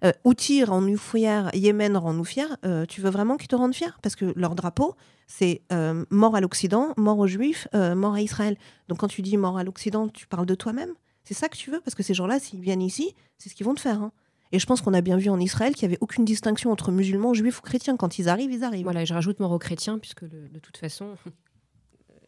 euh, 0.03 0.11
Houthi 0.23 0.63
rend-nous 0.63 0.97
fiers, 0.97 1.43
Yémen 1.53 1.95
rend-nous 1.97 2.23
fiers, 2.23 2.55
tu 2.87 3.01
veux 3.01 3.09
vraiment 3.09 3.37
qu'ils 3.37 3.47
te 3.47 3.55
rendent 3.55 3.75
fiers? 3.75 3.93
Parce 4.01 4.15
que 4.15 4.33
leur 4.35 4.55
drapeau, 4.55 4.95
c'est 5.27 5.61
mort 6.09 6.35
à 6.35 6.41
l'Occident, 6.41 6.93
mort 6.97 7.19
aux 7.19 7.27
Juifs, 7.27 7.67
mort 7.73 8.13
à 8.13 8.21
Israël. 8.21 8.57
Donc 8.87 8.99
quand 8.99 9.07
tu 9.07 9.21
dis 9.21 9.37
mort 9.37 9.57
à 9.57 9.63
l'Occident, 9.63 10.07
tu 10.07 10.27
parles 10.27 10.45
de 10.45 10.55
toi-même 10.55 10.93
C'est 11.23 11.33
ça 11.33 11.49
que 11.49 11.57
tu 11.57 11.71
veux? 11.71 11.81
Parce 11.81 11.95
que 11.95 12.03
ces 12.03 12.13
gens-là, 12.13 12.39
s'ils 12.39 12.61
viennent 12.61 12.81
ici, 12.81 13.15
c'est 13.37 13.49
ce 13.49 13.55
qu'ils 13.55 13.65
vont 13.65 13.75
te 13.75 13.81
faire. 13.81 14.01
Hein. 14.01 14.11
Et 14.51 14.59
je 14.59 14.65
pense 14.65 14.81
qu'on 14.81 14.93
a 14.93 15.01
bien 15.01 15.17
vu 15.17 15.29
en 15.29 15.39
Israël 15.39 15.73
qu'il 15.73 15.87
n'y 15.87 15.93
avait 15.93 16.01
aucune 16.01 16.25
distinction 16.25 16.71
entre 16.71 16.91
musulmans, 16.91 17.33
juifs 17.33 17.59
ou 17.59 17.61
chrétiens. 17.61 17.95
Quand 17.95 18.19
ils 18.19 18.27
arrivent, 18.27 18.51
ils 18.51 18.63
arrivent. 18.63 18.83
Voilà, 18.83 19.03
et 19.03 19.05
je 19.05 19.13
rajoute 19.13 19.39
mort 19.39 19.51
aux 19.51 19.59
chrétiens, 19.59 19.97
puisque 19.97 20.25
de 20.25 20.59
toute 20.59 20.77
façon, 20.77 21.15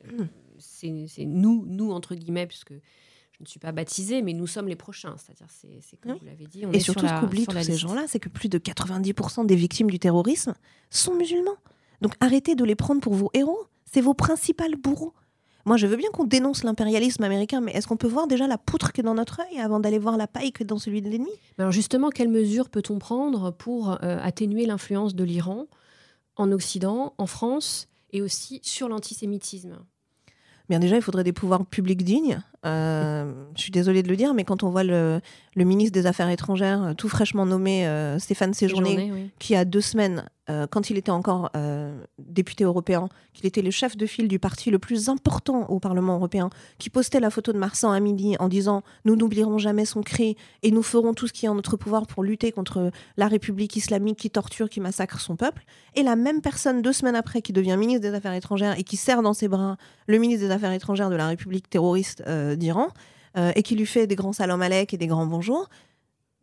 hmm. 0.06 0.26
c'est 0.58 1.26
nous, 1.26 1.66
nous, 1.68 1.92
entre 1.92 2.16
guillemets, 2.16 2.48
puisque 2.48 2.74
je 3.38 3.44
ne 3.44 3.48
suis 3.48 3.60
pas 3.60 3.72
baptisée, 3.72 4.22
mais 4.22 4.34
nous 4.34 4.48
sommes 4.48 4.68
les 4.68 4.76
prochains. 4.76 5.16
C'est-à-dire, 5.18 5.48
c'est 5.82 6.00
comme 6.00 6.14
vous 6.14 6.26
l'avez 6.26 6.46
dit. 6.46 6.64
et 6.72 6.80
surtout, 6.80 7.08
ce 7.08 7.20
qu'oublient 7.20 7.48
tous 7.48 7.62
ces 7.62 7.76
gens-là, 7.76 8.06
c'est 8.08 8.20
que 8.20 8.30
plus 8.30 8.50
de 8.50 8.58
90% 8.58 9.46
des 9.46 9.56
victimes 9.56 9.90
du 9.90 10.00
terrorisme 10.00 10.54
sont 10.90 11.16
musulmans. 11.16 11.58
Donc 12.02 12.14
arrêtez 12.20 12.56
de 12.56 12.64
les 12.64 12.76
prendre 12.76 13.02
pour 13.02 13.14
vos 13.14 13.32
héros. 13.34 13.68
C'est 13.92 14.02
vos 14.02 14.14
principaux 14.14 14.64
bourreaux. 14.82 15.14
Moi, 15.66 15.78
je 15.78 15.88
veux 15.88 15.96
bien 15.96 16.10
qu'on 16.12 16.26
dénonce 16.26 16.64
l'impérialisme 16.64 17.24
américain, 17.24 17.62
mais 17.62 17.72
est-ce 17.72 17.88
qu'on 17.88 17.96
peut 17.96 18.08
voir 18.08 18.28
déjà 18.28 18.48
la 18.48 18.58
poutre 18.58 18.92
qui 18.92 19.00
est 19.00 19.04
dans 19.04 19.14
notre 19.14 19.40
œil 19.40 19.60
avant 19.60 19.80
d'aller 19.80 20.00
voir 20.00 20.18
la 20.18 20.28
paille 20.28 20.52
qui 20.52 20.64
est 20.64 20.66
dans 20.66 20.78
celui 20.78 21.02
de 21.02 21.10
l'ennemi? 21.10 21.32
Alors 21.58 21.72
justement, 21.72 22.10
quelles 22.10 22.30
mesures 22.30 22.70
peut-on 22.70 23.00
prendre 23.00 23.52
pour 23.52 23.92
euh, 23.92 24.18
atténuer 24.22 24.66
l'influence 24.66 25.16
de 25.16 25.24
l'Iran 25.24 25.68
en 26.36 26.52
Occident, 26.52 27.14
en 27.18 27.28
France 27.28 27.88
et 28.12 28.22
aussi 28.22 28.60
sur 28.64 28.90
l'antisémitisme? 28.90 29.78
Bien 30.70 30.80
déjà, 30.80 30.98
il 30.98 31.02
faudrait 31.02 31.24
des 31.24 31.34
pouvoirs 31.34 31.66
publics 31.66 32.04
dignes. 32.04 32.42
Euh, 32.66 33.32
je 33.56 33.62
suis 33.62 33.72
désolée 33.72 34.04
de 34.04 34.08
le 34.08 34.16
dire, 34.16 34.34
mais 34.34 34.44
quand 34.44 34.64
on 34.64 34.70
voit 34.70 34.84
le, 34.84 35.22
ministre 35.56 35.94
des 35.94 36.06
Affaires 36.06 36.30
étrangères, 36.30 36.84
euh, 36.84 36.94
tout 36.94 37.10
fraîchement 37.10 37.46
nommé 37.46 37.88
Stéphane 38.20 38.54
Séjourné, 38.54 39.32
qui 39.40 39.56
a 39.56 39.66
deux 39.66 39.82
semaines 39.82 40.26
euh, 40.50 40.68
quand 40.68 40.90
il 40.90 40.98
était 40.98 41.12
encore 41.12 41.52
euh, 41.56 41.98
député 42.20 42.66
européen, 42.66 43.08
qu'il 43.34 43.46
était 43.46 43.62
le 43.62 43.72
chef 43.72 43.96
de 43.96 44.06
file 44.06 44.28
du 44.28 44.40
parti 44.40 44.72
le 44.72 44.80
plus 44.80 45.08
important 45.08 45.70
au 45.70 45.80
Parlement 45.80 46.16
européen, 46.16 46.50
qui 46.80 46.90
postait 46.90 47.22
la 47.22 47.30
photo 47.30 47.54
de 47.54 47.58
Marsan 47.58 47.92
à 47.92 48.00
midi 48.02 48.36
en 48.40 48.50
disant 48.50 48.84
Nous 49.06 49.16
n'oublierons 49.16 49.58
jamais 49.58 49.86
son 49.86 50.02
cri 50.02 50.36
et 50.62 50.72
nous 50.72 50.84
ferons 50.84 51.14
tout 51.14 51.28
ce 51.28 51.34
qui 51.34 51.46
est 51.46 51.50
en 51.50 51.56
notre 51.56 51.78
pouvoir 51.78 52.08
pour 52.08 52.24
lutter 52.24 52.52
contre 52.52 52.92
la 53.16 53.30
République 53.30 53.78
islamique 53.78 54.18
qui 54.18 54.30
torture, 54.30 54.70
qui 54.70 54.82
massacre 54.82 55.22
son 55.22 55.38
peuple. 55.38 55.64
Et 55.96 56.04
la 56.04 56.18
même 56.18 56.42
personne, 56.42 56.82
deux 56.82 56.94
semaines 56.94 57.16
après, 57.16 57.42
qui 57.42 57.54
devient 57.54 57.78
ministre 57.78 58.02
des 58.02 58.14
Affaires 58.14 58.34
étrangères 58.34 58.78
et 58.78 58.84
qui 58.84 58.98
serre 58.98 59.22
dans 59.22 59.34
ses 59.34 59.48
bras 59.48 59.78
le 60.08 60.18
ministre 60.18 60.46
des 60.46 60.52
Affaires 60.52 60.74
étrangères 60.74 61.10
de 61.10 61.16
la 61.16 61.28
République 61.28 61.70
terroriste 61.70 62.22
euh, 62.54 62.58
d'Iran 62.58 62.90
et 63.56 63.64
qui 63.64 63.76
lui 63.76 63.88
fait 63.88 64.06
des 64.06 64.16
grands 64.16 64.32
salam 64.32 64.62
alek 64.62 64.94
et 64.94 64.98
des 64.98 65.08
grands 65.08 65.26
bonjours, 65.26 65.68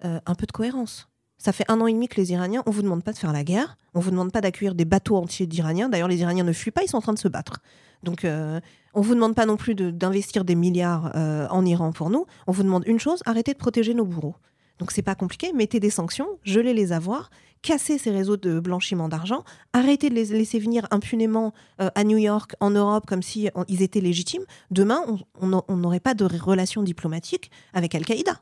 un 0.02 0.34
peu 0.34 0.44
de 0.44 0.50
cohérence. 0.50 1.08
Ça 1.38 1.52
fait 1.52 1.64
un 1.68 1.80
an 1.80 1.86
et 1.86 1.92
demi 1.92 2.08
que 2.08 2.20
les 2.20 2.32
Iraniens, 2.32 2.64
on 2.66 2.72
vous 2.72 2.82
demande 2.82 3.04
pas 3.04 3.12
de 3.12 3.18
faire 3.18 3.32
la 3.32 3.44
guerre, 3.44 3.78
on 3.94 4.00
vous 4.00 4.10
demande 4.10 4.32
pas 4.32 4.40
d'accueillir 4.40 4.74
des 4.74 4.84
bateaux 4.84 5.16
entiers 5.16 5.46
d'Iraniens. 5.46 5.88
D'ailleurs, 5.88 6.08
les 6.08 6.20
Iraniens 6.20 6.42
ne 6.42 6.52
fuient 6.52 6.72
pas, 6.72 6.82
ils 6.82 6.88
sont 6.88 6.98
en 6.98 7.00
train 7.00 7.14
de 7.14 7.18
se 7.18 7.28
battre. 7.28 7.62
Donc, 8.02 8.24
euh, 8.24 8.60
on 8.92 9.00
vous 9.00 9.14
demande 9.14 9.34
pas 9.34 9.46
non 9.46 9.56
plus 9.56 9.74
d'investir 9.74 10.44
des 10.44 10.54
milliards 10.54 11.12
euh, 11.14 11.46
en 11.48 11.64
Iran 11.64 11.92
pour 11.92 12.10
nous. 12.10 12.26
On 12.46 12.52
vous 12.52 12.62
demande 12.62 12.82
une 12.86 12.98
chose 12.98 13.22
arrêtez 13.24 13.52
de 13.52 13.58
protéger 13.58 13.94
nos 13.94 14.04
bourreaux. 14.04 14.34
Donc, 14.80 14.90
c'est 14.90 15.02
pas 15.02 15.14
compliqué. 15.14 15.52
Mettez 15.52 15.78
des 15.78 15.90
sanctions, 15.90 16.26
gelez 16.42 16.74
les 16.74 16.90
avoirs, 16.90 17.30
cassez 17.62 17.98
ces 17.98 18.10
réseaux 18.10 18.36
de 18.36 18.58
blanchiment 18.58 19.08
d'argent, 19.08 19.44
arrêtez 19.72 20.10
de 20.10 20.14
les 20.16 20.24
laisser 20.24 20.58
venir 20.58 20.88
impunément 20.90 21.52
euh, 21.80 21.90
à 21.94 22.02
New 22.02 22.18
York, 22.18 22.56
en 22.58 22.70
Europe, 22.70 23.04
comme 23.06 23.22
si 23.22 23.48
ils 23.68 23.82
étaient 23.82 24.00
légitimes. 24.00 24.44
Demain, 24.72 25.04
on 25.40 25.76
n'aurait 25.76 26.00
pas 26.00 26.14
de 26.14 26.24
relations 26.24 26.82
diplomatiques 26.82 27.52
avec 27.72 27.94
Al-Qaïda, 27.94 28.40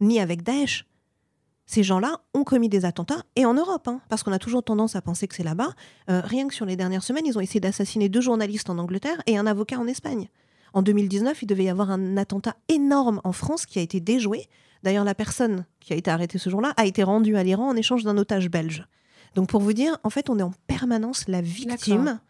ni 0.00 0.18
avec 0.18 0.42
Daesh 0.42 0.84
ces 1.66 1.82
gens-là 1.82 2.20
ont 2.32 2.44
commis 2.44 2.68
des 2.68 2.84
attentats, 2.84 3.24
et 3.34 3.44
en 3.44 3.54
Europe, 3.54 3.88
hein, 3.88 4.00
parce 4.08 4.22
qu'on 4.22 4.32
a 4.32 4.38
toujours 4.38 4.62
tendance 4.62 4.94
à 4.94 5.02
penser 5.02 5.26
que 5.26 5.34
c'est 5.34 5.42
là-bas. 5.42 5.70
Euh, 6.08 6.22
rien 6.24 6.46
que 6.46 6.54
sur 6.54 6.64
les 6.64 6.76
dernières 6.76 7.02
semaines, 7.02 7.26
ils 7.26 7.36
ont 7.36 7.40
essayé 7.40 7.60
d'assassiner 7.60 8.08
deux 8.08 8.20
journalistes 8.20 8.70
en 8.70 8.78
Angleterre 8.78 9.20
et 9.26 9.36
un 9.36 9.46
avocat 9.46 9.78
en 9.78 9.88
Espagne. 9.88 10.28
En 10.72 10.82
2019, 10.82 11.42
il 11.42 11.46
devait 11.46 11.64
y 11.64 11.68
avoir 11.68 11.90
un 11.90 12.16
attentat 12.16 12.54
énorme 12.68 13.20
en 13.24 13.32
France 13.32 13.66
qui 13.66 13.78
a 13.78 13.82
été 13.82 13.98
déjoué. 13.98 14.46
D'ailleurs, 14.82 15.04
la 15.04 15.14
personne 15.14 15.64
qui 15.80 15.92
a 15.92 15.96
été 15.96 16.10
arrêtée 16.10 16.38
ce 16.38 16.50
jour-là 16.50 16.72
a 16.76 16.86
été 16.86 17.02
rendue 17.02 17.36
à 17.36 17.42
l'Iran 17.42 17.68
en 17.68 17.76
échange 17.76 18.04
d'un 18.04 18.16
otage 18.16 18.48
belge. 18.48 18.86
Donc 19.34 19.48
pour 19.48 19.60
vous 19.60 19.72
dire, 19.72 19.98
en 20.02 20.10
fait, 20.10 20.30
on 20.30 20.38
est 20.38 20.42
en 20.42 20.52
permanence 20.66 21.28
la 21.28 21.40
victime 21.40 22.20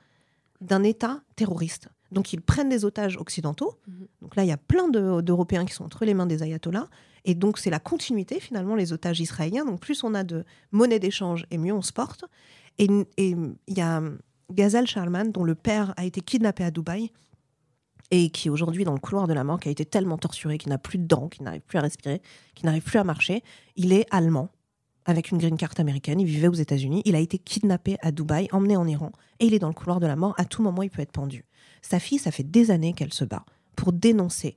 d'un 0.61 0.83
État 0.83 1.21
terroriste. 1.37 1.89
Donc 2.13 2.33
ils 2.33 2.41
prennent 2.41 2.69
des 2.69 2.85
otages 2.85 3.17
occidentaux. 3.17 3.79
Mhm. 3.87 4.07
Donc 4.23 4.37
là, 4.37 4.45
il 4.45 4.49
y 4.49 4.53
a 4.53 4.57
plein 4.57 4.89
d'Européens 4.89 5.65
qui 5.65 5.75
sont 5.75 5.85
entre 5.85 6.05
les 6.05 6.15
mains 6.15 6.27
des 6.27 6.43
ayatollahs. 6.43 6.89
Et 7.25 7.35
donc 7.35 7.59
c'est 7.59 7.71
la 7.71 7.81
continuité 7.81 8.41
finalement, 8.41 8.75
les 8.75 8.93
otages 8.93 9.21
israéliens. 9.21 9.65
Donc 9.65 9.81
plus 9.81 10.05
on 10.05 10.15
a 10.15 10.23
de 10.23 10.45
monnaie 10.73 10.99
d'échange 10.99 11.47
et 11.51 11.59
mieux 11.59 11.73
on 11.73 11.83
se 11.83 11.93
porte. 11.93 12.25
Et 12.79 12.89
il 13.17 13.57
y 13.69 13.81
a 13.81 14.03
Ghazal 14.53 14.87
Sharman, 14.87 15.33
dont 15.33 15.45
le 15.45 15.55
père 15.55 15.93
a 15.97 16.05
été 16.05 16.21
kidnappé 16.21 16.63
à 16.65 16.71
Dubaï 16.71 17.11
et 18.11 18.31
qui 18.31 18.51
aujourd'hui 18.51 18.85
dans 18.85 18.93
le 18.93 19.01
couloir 19.01 19.27
de 19.27 19.33
la 19.33 19.45
mort, 19.45 19.61
qui 19.61 19.69
a 19.69 19.71
été 19.71 19.85
tellement 19.85 20.19
torturé, 20.19 20.59
qui 20.59 20.69
n'a 20.69 20.79
plus 20.79 20.99
de 20.99 21.07
dents, 21.07 21.29
qui 21.29 21.43
n'arrive 21.43 21.63
plus 21.63 21.79
à 21.79 21.83
respirer, 21.83 22.23
qui 22.55 22.65
n'arrive 22.65 22.83
plus 22.83 22.99
à 22.99 23.05
marcher. 23.05 23.43
Il 23.75 23.93
est 23.93 24.07
allemand 24.11 24.51
avec 25.05 25.31
une 25.31 25.39
green 25.39 25.57
card 25.57 25.73
américaine. 25.79 26.21
Il 26.21 26.27
vivait 26.27 26.49
aux 26.49 26.55
États-Unis. 26.55 27.03
Il 27.05 27.15
a 27.15 27.21
été 27.21 27.39
kidnappé 27.39 27.97
à 28.03 28.13
Dubaï, 28.13 28.49
emmené 28.53 28.77
en 28.77 28.87
Iran, 28.87 29.13
et 29.41 29.47
il 29.47 29.55
est 29.55 29.59
dans 29.59 29.69
le 29.69 29.75
couloir 29.75 30.01
de 30.01 30.07
la 30.07 30.17
mort. 30.17 30.35
À 30.37 30.45
tout 30.45 30.63
moment, 30.63 30.83
il 30.83 30.91
peut 30.91 31.03
être 31.03 31.13
pendu. 31.13 31.45
Sa 31.83 31.99
fille, 31.99 32.19
ça 32.19 32.31
fait 32.31 32.43
des 32.43 32.71
années 32.71 32.93
qu'elle 32.93 33.13
se 33.13 33.25
bat 33.25 33.45
pour 33.77 33.93
dénoncer 33.93 34.57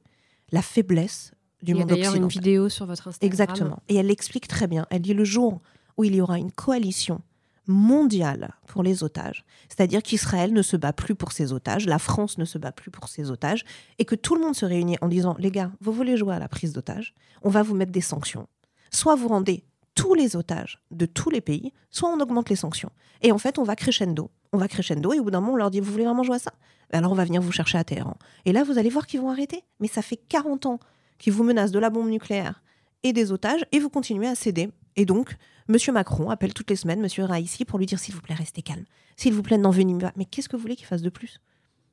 la 0.51 0.61
faiblesse 0.61 1.31
du 1.61 1.73
monde 1.73 1.91
occidental. 1.91 1.97
Il 1.97 2.05
y 2.05 2.07
a 2.07 2.11
d'ailleurs 2.11 2.23
une 2.23 2.29
vidéo 2.29 2.69
sur 2.69 2.85
votre 2.85 3.07
Instagram. 3.07 3.27
Exactement. 3.27 3.83
Et 3.89 3.95
elle 3.95 4.07
l'explique 4.07 4.47
très 4.47 4.67
bien. 4.67 4.85
Elle 4.89 5.01
dit 5.01 5.13
le 5.13 5.23
jour 5.23 5.61
où 5.97 6.03
il 6.03 6.15
y 6.15 6.21
aura 6.21 6.39
une 6.39 6.51
coalition 6.51 7.21
mondiale 7.69 8.55
pour 8.67 8.83
les 8.83 9.03
otages, 9.03 9.45
c'est-à-dire 9.69 10.01
qu'Israël 10.01 10.51
ne 10.51 10.61
se 10.61 10.75
bat 10.75 10.91
plus 10.91 11.15
pour 11.15 11.31
ses 11.31 11.53
otages, 11.53 11.85
la 11.85 11.99
France 11.99 12.37
ne 12.37 12.45
se 12.45 12.57
bat 12.57 12.71
plus 12.71 12.91
pour 12.91 13.07
ses 13.07 13.31
otages, 13.31 13.63
et 13.99 14.05
que 14.05 14.15
tout 14.15 14.35
le 14.35 14.41
monde 14.41 14.55
se 14.55 14.65
réunit 14.65 14.97
en 15.01 15.07
disant 15.07 15.35
les 15.39 15.51
gars, 15.51 15.71
vous 15.79 15.91
voulez 15.91 16.17
jouer 16.17 16.33
à 16.33 16.39
la 16.39 16.47
prise 16.47 16.73
d'otages, 16.73 17.13
on 17.43 17.49
va 17.49 17.61
vous 17.61 17.75
mettre 17.75 17.91
des 17.91 18.01
sanctions. 18.01 18.47
Soit 18.91 19.15
vous 19.15 19.27
rendez 19.27 19.63
tous 19.93 20.15
les 20.15 20.35
otages 20.35 20.81
de 20.91 21.05
tous 21.05 21.29
les 21.29 21.41
pays, 21.41 21.71
soit 21.91 22.09
on 22.09 22.19
augmente 22.19 22.49
les 22.49 22.55
sanctions. 22.55 22.91
Et 23.21 23.31
en 23.31 23.37
fait, 23.37 23.59
on 23.59 23.63
va 23.63 23.75
crescendo. 23.75 24.31
On 24.51 24.57
va 24.57 24.67
crescendo 24.67 25.13
et 25.13 25.19
au 25.19 25.23
bout 25.23 25.31
d'un 25.31 25.41
moment, 25.41 25.53
on 25.53 25.57
leur 25.57 25.69
dit 25.69 25.79
Vous 25.79 25.91
voulez 25.91 26.05
vraiment 26.05 26.23
jouer 26.23 26.37
à 26.37 26.39
ça? 26.39 26.53
Alors 26.91 27.11
on 27.11 27.15
va 27.15 27.25
venir 27.25 27.41
vous 27.41 27.51
chercher 27.51 27.77
à 27.77 27.83
Téhéran. 27.83 28.17
Et 28.45 28.51
là, 28.51 28.63
vous 28.63 28.79
allez 28.79 28.89
voir 28.89 29.05
qu'ils 29.05 29.19
vont 29.19 29.29
arrêter. 29.29 29.63
Mais 29.79 29.87
ça 29.87 30.01
fait 30.01 30.17
40 30.17 30.65
ans 30.65 30.79
qu'ils 31.17 31.33
vous 31.33 31.43
menacent 31.43 31.71
de 31.71 31.79
la 31.79 31.89
bombe 31.89 32.09
nucléaire 32.09 32.63
et 33.03 33.13
des 33.13 33.31
otages 33.31 33.65
et 33.71 33.79
vous 33.79 33.89
continuez 33.89 34.27
à 34.27 34.35
céder. 34.35 34.69
Et 34.95 35.05
donc, 35.05 35.35
M. 35.69 35.93
Macron 35.93 36.29
appelle 36.29 36.53
toutes 36.53 36.69
les 36.69 36.75
semaines 36.75 37.03
M. 37.03 37.25
Raisi 37.25 37.63
pour 37.63 37.79
lui 37.79 37.85
dire 37.85 37.99
S'il 37.99 38.15
vous 38.15 38.21
plaît, 38.21 38.35
restez 38.35 38.61
calme. 38.61 38.85
S'il 39.15 39.33
vous 39.33 39.43
plaît, 39.43 39.57
n'envenimez 39.57 40.01
pas. 40.01 40.13
Mais 40.15 40.25
qu'est-ce 40.25 40.49
que 40.49 40.55
vous 40.55 40.61
voulez 40.61 40.75
qu'il 40.75 40.87
fasse 40.87 41.03
de 41.03 41.09
plus? 41.09 41.39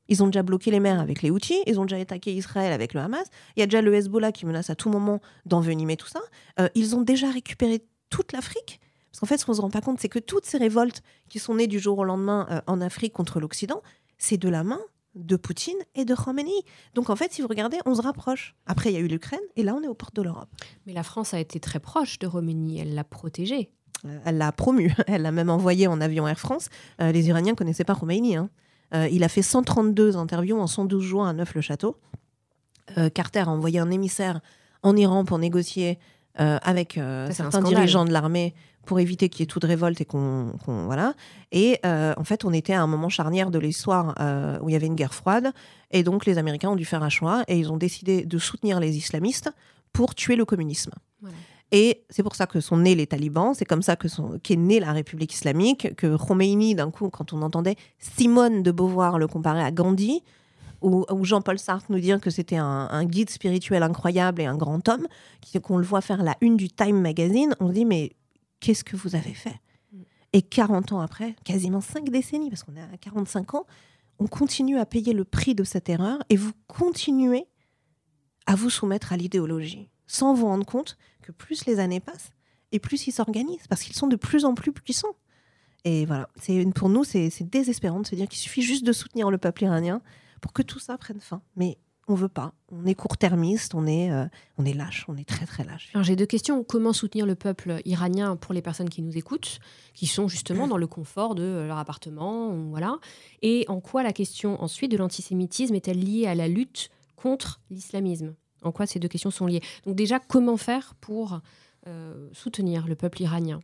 Ils 0.09 0.23
ont 0.23 0.27
déjà 0.27 0.43
bloqué 0.43 0.71
les 0.71 0.81
mers 0.81 1.01
avec 1.01 1.23
les 1.23 1.31
Houthis, 1.31 1.63
ils 1.67 1.81
ont 1.81 1.85
déjà 1.85 1.97
attaqué 1.97 2.33
Israël 2.33 2.73
avec 2.73 2.95
le 2.95 3.01
Hamas, 3.01 3.27
il 3.57 3.61
y 3.61 3.63
a 3.63 3.67
déjà 3.67 3.83
le 3.83 3.93
Hezbollah 3.93 4.31
qui 4.31 4.47
menace 4.47 4.71
à 4.71 4.77
tout 4.77 4.89
moment 4.89 5.21
d'envenimer 5.47 5.97
tout 5.97 6.07
ça. 6.07 6.21
Euh, 6.61 6.69
ils 6.75 6.95
ont 6.95 7.03
déjà 7.03 7.31
récupéré 7.31 7.85
toute 8.09 8.33
l'Afrique. 8.33 8.81
Parce 9.11 9.21
qu'en 9.21 9.27
fait, 9.27 9.39
ce 9.39 9.45
qu'on 9.45 9.53
ne 9.53 9.57
se 9.57 9.63
rend 9.63 9.71
pas 9.71 9.81
compte, 9.81 9.99
c'est 9.99 10.09
que 10.09 10.19
toutes 10.19 10.47
ces 10.47 10.59
révoltes 10.59 11.03
qui 11.29 11.39
sont 11.39 11.57
nées 11.57 11.67
du 11.67 11.81
jour 11.81 11.99
au 11.99 12.05
lendemain 12.05 12.47
euh, 12.51 12.61
en 12.67 12.81
Afrique 12.81 13.13
contre 13.13 13.41
l'Occident, 13.41 13.83
c'est 14.19 14.37
de 14.37 14.49
la 14.49 14.63
main 14.63 14.81
de 15.17 15.37
Poutine 15.37 15.79
et 15.95 16.05
de 16.05 16.15
Khomeini. 16.15 16.63
Donc 16.95 17.11
en 17.11 17.17
fait, 17.17 17.33
si 17.33 17.43
vous 17.43 17.49
regardez, 17.49 17.79
on 17.87 17.95
se 17.95 18.03
rapproche. 18.03 18.55
Après, 18.67 18.91
il 18.91 18.95
y 18.95 18.97
a 18.97 19.01
eu 19.01 19.09
l'Ukraine 19.09 19.41
et 19.57 19.63
là, 19.63 19.75
on 19.75 19.83
est 19.83 19.89
aux 19.89 19.95
portes 19.95 20.15
de 20.15 20.23
l'Europe. 20.23 20.49
Mais 20.87 20.93
la 20.93 21.03
France 21.03 21.35
a 21.35 21.41
été 21.41 21.59
très 21.59 21.81
proche 21.81 22.19
de 22.19 22.29
Khomeini, 22.29 22.79
elle 22.79 22.95
l'a 22.95 23.05
protégé. 23.05 23.71
Euh, 24.05 24.19
elle 24.25 24.39
l'a 24.39 24.53
promu, 24.53 24.95
elle 25.07 25.23
l'a 25.23 25.33
même 25.33 25.51
envoyé 25.51 25.87
en 25.87 26.01
avion 26.01 26.29
Air 26.29 26.39
France. 26.39 26.69
Euh, 27.01 27.11
les 27.11 27.29
Iraniens 27.29 27.53
ne 27.53 27.57
connaissaient 27.57 27.85
pas 27.85 27.95
Khomeini. 27.95 28.37
Hein. 28.37 28.51
il 29.11 29.25
a 29.25 29.29
fait 29.29 29.43
132 29.43 30.17
interviews 30.17 30.59
en 30.59 30.67
112 30.67 31.03
jours 31.03 31.27
à 31.27 31.33
Neuf-le-Château. 31.33 31.97
Carter 33.15 33.41
a 33.41 33.49
envoyé 33.49 33.81
un 33.81 33.91
émissaire 33.91 34.41
en 34.85 34.95
Iran 34.97 35.25
pour 35.25 35.39
négocier 35.39 35.99
euh, 36.39 36.59
avec 36.63 36.99
euh, 36.99 37.31
certains 37.31 37.63
dirigeants 37.63 38.05
de 38.05 38.13
l'armée 38.13 38.55
pour 38.87 39.01
éviter 39.01 39.29
qu'il 39.29 39.41
y 39.41 39.45
ait 39.45 39.47
toute 39.47 39.65
révolte 39.65 40.01
et 40.01 40.05
qu'on 40.05 40.53
voilà. 40.67 41.15
Et 41.53 41.79
euh, 41.85 42.15
en 42.17 42.25
fait, 42.25 42.45
on 42.45 42.53
était 42.53 42.73
à 42.73 42.83
un 42.83 42.87
moment 42.87 43.09
charnière 43.09 43.51
de 43.51 43.59
l'histoire 43.59 44.15
où 44.63 44.69
il 44.69 44.73
y 44.73 44.77
avait 44.77 44.87
une 44.87 44.95
guerre 44.95 45.15
froide, 45.15 45.53
et 45.91 46.03
donc 46.03 46.25
les 46.25 46.39
Américains 46.39 46.71
ont 46.71 46.77
dû 46.77 46.85
faire 46.85 47.03
un 47.03 47.09
choix 47.09 47.45
et 47.49 47.59
ils 47.59 47.71
ont 47.71 47.77
décidé 47.77 48.25
de 48.25 48.39
soutenir 48.39 48.81
les 48.81 48.97
islamistes 48.97 49.51
pour 49.93 50.15
tuer 50.15 50.37
le 50.37 50.45
communisme. 50.45 50.93
Et 51.73 52.05
c'est 52.11 52.23
pour 52.23 52.37
ça 52.37 52.47
que 52.47 52.61
sont 52.61 52.77
nés 52.77 52.95
les 52.95 53.07
talibans, 53.07 53.53
c'est 53.55 53.65
comme 53.65 53.83
ça 53.83 53.97
que 53.97 54.09
sont, 54.09 54.39
qu'est 54.43 54.57
née 54.57 54.79
la 54.79 54.93
République 54.93 55.33
islamique, 55.33 55.97
que 55.97 56.17
Khomeini, 56.17 56.75
d'un 56.75 56.91
coup, 56.91 57.11
quand 57.11 57.33
on 57.33 57.43
entendait 57.43 57.75
Simone 57.99 58.63
de 58.63 58.71
Beauvoir 58.71 59.19
le 59.19 59.27
comparer 59.27 59.63
à 59.63 59.73
Gandhi, 59.73 60.23
ou, 60.83 61.05
Jean-Paul 61.23 61.59
Sartre 61.59 61.91
nous 61.91 61.99
dire 61.99 62.21
que 62.21 62.31
c'était 62.31 62.57
un, 62.57 63.05
guide 63.05 63.31
spirituel 63.31 63.83
incroyable 63.83 64.41
et 64.43 64.47
un 64.47 64.57
grand 64.57 64.89
homme, 64.89 65.09
qu'on 65.63 65.79
le 65.79 65.85
voit 65.85 66.01
faire 66.01 66.23
la 66.23 66.37
une 66.41 66.57
du 66.57 66.69
Time 66.69 67.01
Magazine, 67.01 67.57
on 67.59 67.69
se 67.69 67.73
dit 67.73 67.85
mais 67.85 68.13
qu'est-ce 68.61 68.85
que 68.85 68.97
vous 68.97 69.15
avez 69.15 69.35
fait 69.35 69.61
Et 70.33 70.43
40 70.43 70.93
ans 70.93 71.01
après, 71.01 71.35
quasiment 71.45 71.81
5 71.81 72.09
décennies, 72.11 72.51
parce 72.51 72.63
qu'on 72.63 72.77
est 72.77 72.83
à 72.83 72.97
45 73.01 73.55
ans, 73.55 73.67
on 74.19 74.27
continue 74.27 74.79
à 74.79 74.87
payer 74.87 75.13
le 75.13 75.25
prix 75.25 75.55
de 75.55 75.65
cette 75.65 75.89
erreur 75.89 76.19
et 76.31 76.37
vous 76.37 76.53
continuez 76.67 77.47
à 78.47 78.55
vous 78.55 78.71
soumettre 78.71 79.13
à 79.13 79.17
l'idéologie, 79.17 79.89
sans 80.07 80.35
vous 80.35 80.47
rendre 80.47 80.65
compte 80.65 80.97
que 81.23 81.33
plus 81.33 81.67
les 81.67 81.79
années 81.79 82.01
passent 82.01 82.31
et 82.73 82.79
plus 82.79 83.07
ils 83.07 83.13
s'organisent, 83.13 83.67
parce 83.69 83.83
qu'ils 83.83 83.97
sont 83.97 84.07
de 84.07 84.17
plus 84.17 84.45
en 84.45 84.55
plus 84.55 84.73
puissants. 84.73 85.17
Et 85.85 86.05
voilà, 86.05 86.29
c'est 86.41 86.65
pour 86.75 86.89
nous, 86.89 87.05
c'est 87.05 87.31
désespérant 87.43 88.01
de 88.01 88.07
se 88.07 88.15
dire 88.15 88.29
qu'il 88.29 88.41
suffit 88.41 88.63
juste 88.63 88.85
de 88.85 88.93
soutenir 88.93 89.31
le 89.31 89.39
peuple 89.39 89.65
iranien 89.65 90.03
pour 90.41 90.53
que 90.53 90.63
tout 90.63 90.81
ça 90.81 90.99
prenne 90.99 91.21
fin. 91.21 91.43
Mais 91.55 91.79
on 92.09 92.15
veut 92.15 92.29
pas. 92.29 92.53
On 92.71 92.87
est 92.87 92.95
court-termiste, 92.95 93.75
on 93.75 93.87
est, 93.87 94.11
euh, 94.11 94.27
on 94.59 94.65
est 94.65 94.73
lâche, 94.73 95.05
on 95.09 95.17
est 95.17 95.29
très 95.29 95.47
très 95.47 95.65
lâche. 95.65 95.91
Alors 95.95 96.05
j'ai 96.05 96.17
deux 96.17 96.27
questions. 96.27 96.63
Comment 96.65 96.93
soutenir 96.93 97.27
le 97.27 97.35
peuple 97.35 97.81
iranien 97.85 98.37
pour 98.37 98.55
les 98.55 98.63
personnes 98.63 98.89
qui 98.89 99.03
nous 99.03 99.17
écoutent, 99.17 99.59
qui 99.95 100.07
sont 100.07 100.29
justement 100.29 100.69
dans 100.69 100.77
le 100.77 100.87
confort 100.87 101.35
de 101.35 101.65
leur 101.67 101.79
appartement, 101.79 102.51
voilà. 102.71 102.99
Et 103.43 103.65
en 103.69 103.81
quoi 103.81 104.03
la 104.03 104.13
question 104.13 104.63
ensuite 104.63 104.91
de 104.91 104.97
l'antisémitisme 104.97 105.75
est-elle 105.75 105.99
liée 105.99 106.27
à 106.27 106.35
la 106.35 106.49
lutte 106.49 106.91
contre 107.17 107.61
l'islamisme? 107.71 108.35
En 108.63 108.73
quoi 108.73 108.87
ces 108.87 108.99
deux 108.99 109.09
questions 109.09 109.31
sont 109.31 109.47
liées? 109.47 109.63
Donc 109.85 109.97
déjà, 109.97 110.19
comment 110.19 110.57
faire 110.57 110.95
pour 111.01 111.41
euh, 111.87 112.29
soutenir 112.33 112.87
le 112.87 112.95
peuple 112.95 113.23
iranien? 113.23 113.61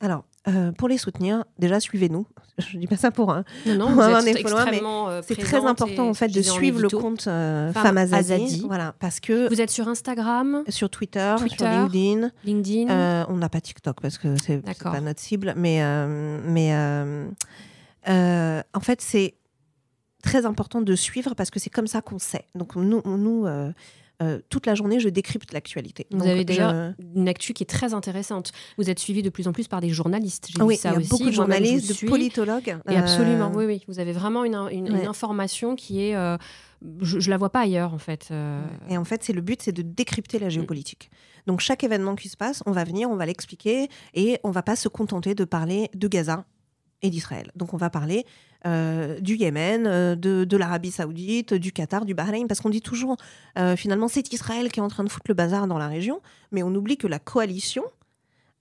Alors, 0.00 0.24
euh, 0.48 0.72
pour 0.72 0.88
les 0.88 0.98
soutenir, 0.98 1.44
déjà 1.58 1.80
suivez-nous. 1.80 2.26
Je 2.58 2.78
dis 2.78 2.86
pas 2.86 2.96
ça 2.96 3.10
pour 3.10 3.32
un, 3.32 3.44
non, 3.66 3.90
non, 3.90 4.00
euh, 4.00 5.20
c'est 5.26 5.36
très 5.36 5.64
important 5.64 6.08
en 6.08 6.14
fait 6.14 6.28
de 6.28 6.40
suivre 6.40 6.80
le 6.80 6.88
compte 6.88 7.26
euh, 7.26 7.72
Femme 7.72 7.98
Azadi, 7.98 8.64
voilà, 8.66 8.94
parce 8.98 9.20
que 9.20 9.48
vous 9.48 9.60
êtes 9.60 9.70
sur 9.70 9.88
Instagram, 9.88 10.62
sur 10.68 10.88
Twitter, 10.88 11.34
sur 11.38 11.66
LinkedIn. 11.66 12.30
LinkedIn. 12.44 13.26
on 13.28 13.36
n'a 13.36 13.48
pas 13.48 13.60
TikTok 13.60 14.00
parce 14.00 14.18
que 14.18 14.36
c'est 14.36 14.62
pas 14.82 15.00
notre 15.00 15.20
cible, 15.20 15.54
mais 15.56 15.82
mais 16.44 16.74
en 18.06 18.80
fait 18.80 19.00
c'est 19.00 19.34
très 20.26 20.44
important 20.44 20.82
de 20.82 20.94
suivre 20.94 21.34
parce 21.34 21.50
que 21.50 21.58
c'est 21.58 21.70
comme 21.70 21.86
ça 21.86 22.02
qu'on 22.02 22.18
sait. 22.18 22.44
Donc 22.54 22.76
nous, 22.76 23.00
nous 23.04 23.46
euh, 23.46 23.72
toute 24.48 24.66
la 24.66 24.74
journée, 24.74 25.00
je 25.00 25.08
décrypte 25.08 25.52
l'actualité. 25.52 26.06
Vous 26.10 26.26
avez 26.26 26.44
d'ailleurs 26.44 26.94
une 27.14 27.28
actu 27.28 27.52
qui 27.52 27.62
est 27.62 27.66
très 27.66 27.94
intéressante. 27.94 28.52
Vous 28.78 28.90
êtes 28.90 28.98
suivi 28.98 29.22
de 29.22 29.30
plus 29.30 29.48
en 29.48 29.52
plus 29.52 29.68
par 29.68 29.80
des 29.80 29.90
journalistes. 29.90 30.48
Oui, 30.60 30.76
ça 30.76 30.90
il 30.90 31.02
y 31.02 31.04
a 31.04 31.08
beaucoup 31.08 31.26
de 31.26 31.32
journalistes, 31.32 32.04
de 32.04 32.08
politologues. 32.08 32.76
Et 32.88 32.96
absolument, 32.96 33.50
euh, 33.50 33.58
oui, 33.58 33.64
oui. 33.66 33.84
Vous 33.88 33.98
avez 33.98 34.12
vraiment 34.12 34.44
une, 34.44 34.56
information 35.06 35.76
qui 35.76 36.02
est... 36.02 36.16
Euh, 36.16 36.36
je, 37.00 37.18
ne 37.18 37.30
la 37.30 37.36
vois 37.36 37.50
pas 37.50 37.60
ailleurs, 37.60 37.94
en 37.94 37.98
fait. 37.98 38.30
Et 38.88 38.96
en 38.96 39.04
fait, 39.04 39.22
c'est 39.22 39.32
le 39.32 39.40
but, 39.40 39.62
c'est 39.62 39.72
de 39.72 39.82
décrypter 39.82 40.38
la 40.38 40.48
géopolitique. 40.48 41.10
Donc 41.46 41.60
chaque 41.60 41.84
événement 41.84 42.16
qui 42.16 42.28
se 42.28 42.36
passe, 42.36 42.62
on 42.66 42.72
va 42.72 42.84
venir, 42.84 43.10
on 43.10 43.16
va 43.16 43.26
l'expliquer, 43.26 43.88
et 44.14 44.38
on 44.42 44.50
va 44.50 44.62
pas 44.62 44.76
se 44.76 44.88
contenter 44.88 45.34
de 45.34 45.44
parler 45.44 45.90
de 45.94 46.08
Gaza 46.08 46.44
et 47.02 47.10
d'Israël. 47.10 47.50
Donc 47.54 47.72
on 47.72 47.76
va 47.76 47.90
parler 47.90 48.24
euh, 48.66 49.20
du 49.20 49.36
Yémen, 49.36 49.86
euh, 49.86 50.16
de, 50.16 50.56
l'Arabie 50.56 50.90
saoudite, 50.90 51.54
du 51.54 51.72
Qatar, 51.72 52.04
du 52.04 52.14
Bahreïn, 52.14 52.46
parce 52.48 52.60
qu'on 52.60 52.70
dit 52.70 52.80
toujours, 52.80 53.16
euh, 53.58 53.76
finalement, 53.76 54.08
c'est 54.08 54.32
Israël 54.32 54.72
qui 54.72 54.80
est 54.80 54.82
en 54.82 54.88
train 54.88 55.04
de 55.04 55.08
foutre 55.08 55.26
le 55.28 55.34
bazar 55.34 55.66
dans 55.68 55.78
la 55.78 55.88
région, 55.88 56.20
mais 56.50 56.62
on 56.62 56.74
oublie 56.74 56.96
que 56.96 57.06
la 57.06 57.18
coalition, 57.18 57.84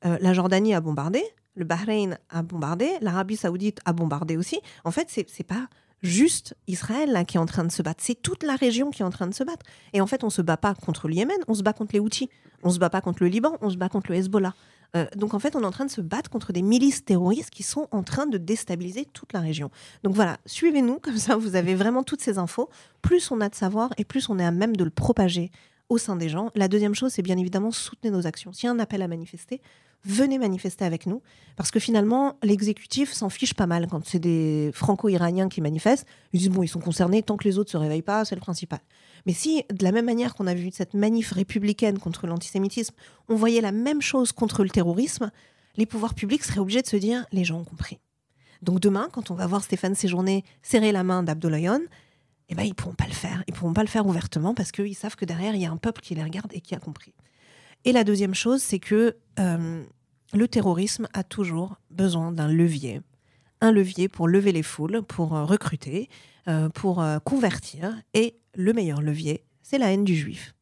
la 0.04 0.34
Jordanie 0.34 0.76
a 0.76 0.82
bombardé, 0.82 1.24
le 1.56 1.66
Bahreïn 1.66 2.20
a 2.30 2.44
bombardé, 2.44 2.92
l'Arabie 3.02 3.38
saoudite 3.38 3.80
a 3.86 3.92
bombardé 3.92 4.38
aussi. 4.38 4.60
En 4.84 4.92
fait, 4.92 5.08
c'est, 5.10 5.44
pas 5.44 5.68
juste 6.04 6.56
Israël 6.68 7.24
qui 7.28 7.38
est 7.38 7.40
en 7.40 7.48
train 7.48 7.64
de 7.64 7.72
se 7.72 7.82
battre, 7.82 8.04
c'est 8.04 8.22
toute 8.22 8.44
la 8.44 8.56
région 8.56 8.92
qui 8.92 9.02
est 9.02 9.06
en 9.06 9.10
train 9.10 9.26
de 9.26 9.34
se 9.34 9.44
battre. 9.44 9.66
Et 9.94 10.02
en 10.02 10.06
fait, 10.06 10.24
on 10.24 10.30
se 10.30 10.44
bat 10.44 10.58
pas 10.58 10.76
contre 10.76 11.08
le 11.08 11.16
Yémen, 11.16 11.38
on 11.48 11.56
se 11.56 11.64
bat 11.64 11.74
contre 11.74 11.94
les 11.94 12.00
Houthis, 12.00 12.30
on 12.62 12.70
se 12.70 12.78
bat 12.78 12.92
pas 12.92 13.02
contre 13.02 13.24
le 13.24 13.30
Liban, 13.30 13.58
on 13.62 13.72
se 13.72 13.78
bat 13.78 13.90
contre 13.90 14.12
le 14.12 14.18
Hezbollah. 14.18 14.54
Euh, 14.96 15.06
donc 15.16 15.34
en 15.34 15.40
fait, 15.40 15.56
on 15.56 15.62
est 15.62 15.66
en 15.66 15.72
train 15.72 15.86
de 15.86 15.92
se 15.92 16.02
battre 16.02 16.30
contre 16.30 16.54
des 16.54 16.62
milices 16.62 17.04
terroristes 17.04 17.50
qui 17.50 17.64
sont 17.64 17.88
en 17.92 18.04
train 18.04 18.28
de 18.28 18.38
déstabiliser 18.38 19.06
toute 19.06 19.34
la 19.34 19.40
région. 19.40 19.70
Donc 20.04 20.16
voilà, 20.16 20.38
suivez-nous, 20.46 21.00
comme 21.00 21.18
ça 21.18 21.36
vous 21.36 21.56
avez 21.56 21.76
vraiment 21.76 22.04
toutes 22.04 22.22
ces 22.22 22.38
infos. 22.38 22.70
Plus 23.02 23.32
on 23.32 23.42
a 23.42 23.50
de 23.50 23.56
savoir 23.56 23.92
et 23.98 24.06
plus 24.06 24.30
on 24.30 24.40
est 24.40 24.46
à 24.46 24.52
même 24.52 24.76
de 24.76 24.84
le 24.84 24.90
propager 24.90 25.52
au 25.90 25.98
sein 25.98 26.16
des 26.16 26.30
gens. 26.30 26.52
La 26.56 26.68
deuxième 26.68 26.96
chose, 26.96 27.12
c'est 27.12 27.22
bien 27.22 27.38
évidemment 27.38 27.72
soutenir 27.72 28.14
nos 28.14 28.26
actions. 28.26 28.54
S'il 28.54 28.68
y 28.68 28.70
a 28.70 28.72
un 28.72 28.80
appel 28.80 29.02
à 29.02 29.08
manifester, 29.08 29.62
venez 30.06 30.38
manifester 30.38 30.86
avec 30.86 31.06
nous. 31.06 31.22
Parce 31.56 31.72
que 31.72 31.80
finalement, 31.80 32.38
l'exécutif 32.44 33.12
s'en 33.12 33.30
fiche 33.30 33.54
pas 33.54 33.66
mal 33.66 33.88
quand 33.90 34.06
c'est 34.06 34.20
des 34.20 34.72
franco-iraniens 34.74 35.50
qui 35.50 35.62
manifestent. 35.62 36.06
Ils 36.34 36.40
disent, 36.40 36.50
bon, 36.50 36.64
ils 36.64 36.68
sont 36.68 36.80
concernés, 36.80 37.24
tant 37.24 37.38
que 37.38 37.46
les 37.46 37.58
autres 37.58 37.70
ne 37.70 37.72
se 37.72 37.78
réveillent 37.78 38.02
pas, 38.02 38.26
c'est 38.26 38.36
le 38.36 38.42
principal. 38.42 38.80
Mais 39.26 39.34
si, 39.34 39.64
de 39.72 39.84
la 39.84 39.92
même 39.92 40.06
manière 40.06 40.36
qu'on 40.36 40.48
a 40.48 40.54
vu 40.54 40.70
cette 40.72 40.94
manif 40.94 41.32
républicaine 41.32 41.98
contre 41.98 42.28
l'antisémitisme, 42.28 42.94
on 43.30 43.36
voyait 43.36 43.62
la 43.62 43.72
même 43.72 44.02
chose 44.02 44.32
contre 44.32 44.64
le 44.64 44.70
terrorisme, 44.70 45.32
les 45.78 45.86
pouvoirs 45.86 46.14
publics 46.14 46.44
seraient 46.44 46.60
obligés 46.60 46.82
de 46.82 46.88
se 46.88 46.98
dire, 46.98 47.26
les 47.32 47.44
gens 47.44 47.60
ont 47.60 47.66
compris. 47.66 48.00
Donc 48.62 48.80
demain, 48.80 49.10
quand 49.12 49.32
on 49.32 49.36
va 49.36 49.48
voir 49.48 49.64
Stéphane 49.64 49.96
Séjourné 49.96 50.44
serrer 50.62 50.92
la 50.92 51.04
main 51.04 51.24
d'Abdoulayon, 51.24 51.82
eh 52.50 52.56
ben, 52.56 52.64
ils 52.64 52.76
pourront 52.76 52.94
pas 52.94 53.08
le 53.08 53.14
faire. 53.14 53.44
Ils 53.48 53.54
pourront 53.54 53.74
pas 53.74 53.82
le 53.82 53.88
faire 53.88 54.06
ouvertement 54.06 54.54
parce 54.54 54.72
qu'ils 54.72 54.96
savent 54.96 55.16
que 55.16 55.26
derrière, 55.26 55.56
il 55.56 55.62
y 55.62 55.66
a 55.66 55.72
un 55.72 55.78
peuple 55.78 56.02
qui 56.02 56.16
les 56.16 56.24
regarde 56.24 56.52
et 56.54 56.62
qui 56.62 56.76
a 56.76 56.80
compris. 56.80 57.14
Et 57.86 57.92
la 57.92 58.04
deuxième 58.04 58.36
chose, 58.36 58.62
c'est 58.62 58.80
que 58.80 59.16
euh, 59.40 59.84
le 60.36 60.48
terrorisme 60.48 61.08
a 61.14 61.24
toujours 61.24 61.78
besoin 61.90 62.32
d'un 62.32 62.48
levier. 62.48 63.02
Un 63.62 63.72
levier 63.72 64.10
pour 64.10 64.28
lever 64.28 64.52
les 64.52 64.64
foules, 64.64 65.02
pour 65.02 65.36
euh, 65.36 65.46
recruter, 65.46 66.10
euh, 66.48 66.70
pour 66.70 67.04
convertir. 67.24 67.96
Et 68.14 68.36
le 68.54 68.74
meilleur 68.74 69.02
levier, 69.02 69.46
c'est 69.64 69.78
la 69.78 69.92
haine 69.92 70.04
du 70.04 70.16
juif. 70.16 70.54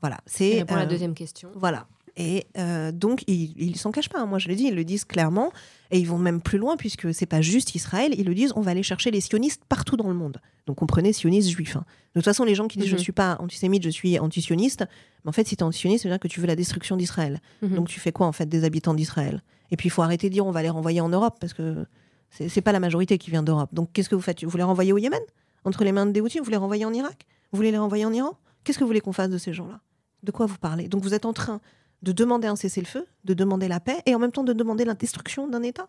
Voilà. 0.00 0.18
C'est 0.26 0.64
pour 0.66 0.76
la 0.76 0.86
deuxième 0.86 1.14
question. 1.14 1.50
Voilà. 1.54 1.86
Et 2.16 2.46
euh, 2.58 2.92
donc, 2.92 3.24
ils 3.26 3.70
ne 3.70 3.76
s'en 3.76 3.90
cachent 3.90 4.08
pas. 4.08 4.20
Hein. 4.20 4.26
Moi, 4.26 4.38
je 4.38 4.48
le 4.48 4.54
dis, 4.54 4.64
ils 4.64 4.74
le 4.74 4.84
disent 4.84 5.04
clairement. 5.04 5.50
Et 5.90 5.98
ils 5.98 6.06
vont 6.06 6.18
même 6.18 6.40
plus 6.40 6.58
loin, 6.58 6.76
puisque 6.76 7.12
c'est 7.14 7.26
pas 7.26 7.40
juste 7.40 7.74
Israël. 7.74 8.14
Ils 8.16 8.26
le 8.26 8.34
disent, 8.34 8.52
on 8.56 8.60
va 8.60 8.70
aller 8.70 8.82
chercher 8.82 9.10
les 9.10 9.20
sionistes 9.20 9.62
partout 9.68 9.96
dans 9.96 10.08
le 10.08 10.14
monde. 10.14 10.38
Donc, 10.66 10.76
comprenez 10.76 11.12
sionistes 11.12 11.48
juifs. 11.48 11.76
Hein. 11.76 11.84
De 12.14 12.20
toute 12.20 12.24
façon, 12.24 12.44
les 12.44 12.54
gens 12.54 12.68
qui 12.68 12.78
disent, 12.78 12.88
je 12.88 12.94
ne 12.94 12.98
mhm. 12.98 13.02
suis 13.02 13.12
pas 13.12 13.36
antisémite, 13.40 13.82
je 13.82 13.90
suis 13.90 14.18
antisioniste. 14.18 14.84
Mais 15.24 15.28
en 15.28 15.32
fait, 15.32 15.46
si 15.48 15.56
tu 15.56 15.60
es 15.60 15.64
antisioniste, 15.64 16.02
ça 16.02 16.08
veut 16.08 16.14
dire 16.14 16.20
que 16.20 16.28
tu 16.28 16.40
veux 16.40 16.46
la 16.46 16.56
destruction 16.56 16.96
d'Israël. 16.96 17.40
Mhm. 17.62 17.76
Donc, 17.76 17.88
tu 17.88 18.00
fais 18.00 18.12
quoi, 18.12 18.26
en 18.26 18.32
fait, 18.32 18.46
des 18.46 18.64
habitants 18.64 18.94
d'Israël? 18.94 19.42
Et 19.70 19.76
puis, 19.76 19.88
il 19.88 19.90
faut 19.90 20.02
arrêter 20.02 20.28
de 20.28 20.34
dire, 20.34 20.46
on 20.46 20.50
va 20.50 20.62
les 20.62 20.70
renvoyer 20.70 21.00
en 21.00 21.08
Europe, 21.08 21.38
parce 21.40 21.54
que 21.54 21.86
c'est 22.30 22.62
pas 22.62 22.72
la 22.72 22.80
majorité 22.80 23.18
qui 23.18 23.30
vient 23.30 23.42
d'Europe. 23.42 23.70
Donc, 23.72 23.90
qu'est-ce 23.92 24.08
que 24.08 24.14
vous 24.14 24.22
faites? 24.22 24.44
Vous 24.44 24.56
les 24.56 24.62
renvoyez 24.62 24.92
au 24.92 24.98
Yémen? 24.98 25.20
Entre 25.64 25.84
les 25.84 25.92
mains 25.92 26.06
de 26.06 26.20
Houthis 26.20 26.40
Vous 26.40 26.50
les 26.50 26.56
renvoyez 26.56 26.84
en 26.84 26.92
Irak? 26.92 27.26
Vous 27.52 27.56
voulez 27.56 27.70
les 27.70 27.78
renvoyer 27.78 28.04
en 28.04 28.12
Iran? 28.12 28.38
Qu'est-ce 28.64 28.78
que 28.78 28.84
vous 28.84 28.88
voulez 28.88 29.00
qu'on 29.00 29.12
fasse 29.12 29.28
de 29.30 29.38
ces 29.38 29.52
gens-là? 29.52 29.80
De 30.22 30.30
quoi 30.30 30.46
vous 30.46 30.58
parlez? 30.58 30.88
Donc, 30.88 31.02
vous 31.02 31.14
êtes 31.14 31.26
en 31.26 31.32
train 31.32 31.60
de 32.02 32.12
demander 32.12 32.48
un 32.48 32.56
cessez-le-feu, 32.56 33.06
de 33.24 33.34
demander 33.34 33.68
la 33.68 33.80
paix 33.80 34.02
et 34.06 34.14
en 34.14 34.18
même 34.18 34.32
temps 34.32 34.44
de 34.44 34.52
demander 34.52 34.84
la 34.84 34.94
destruction 34.94 35.46
d'un 35.46 35.62
État. 35.62 35.88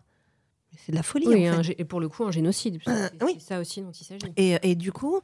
C'est 0.76 0.92
de 0.92 0.96
la 0.96 1.02
folie. 1.02 1.26
Oui, 1.28 1.50
en 1.50 1.60
et 1.62 1.84
pour 1.84 2.00
le 2.00 2.08
coup, 2.08 2.24
un 2.24 2.32
génocide. 2.32 2.80
Euh, 2.88 3.08
c'est 3.34 3.40
ça 3.40 3.60
aussi 3.60 3.80
dont 3.80 3.92
il 3.92 4.04
s'agit. 4.04 4.32
Et, 4.36 4.74
du 4.74 4.90
coup, 4.92 5.20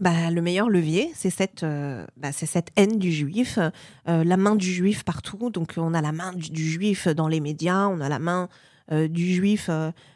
bah, 0.00 0.30
le 0.30 0.42
meilleur 0.42 0.68
levier, 0.68 1.12
c'est 1.14 1.30
cette, 1.30 1.62
euh, 1.62 2.04
bah, 2.16 2.32
cette 2.32 2.70
haine 2.76 2.98
du 2.98 3.12
juif, 3.12 3.58
euh, 3.58 4.24
la 4.24 4.36
main 4.36 4.56
du 4.56 4.72
juif 4.72 5.04
partout. 5.04 5.50
Donc, 5.50 5.74
on 5.76 5.94
a 5.94 6.02
la 6.02 6.12
main 6.12 6.32
du, 6.32 6.64
juif 6.64 7.06
dans 7.06 7.28
les 7.28 7.40
médias, 7.40 7.86
on 7.86 8.00
a 8.00 8.08
la 8.08 8.18
main 8.18 8.48
du 8.90 9.32
juif 9.32 9.70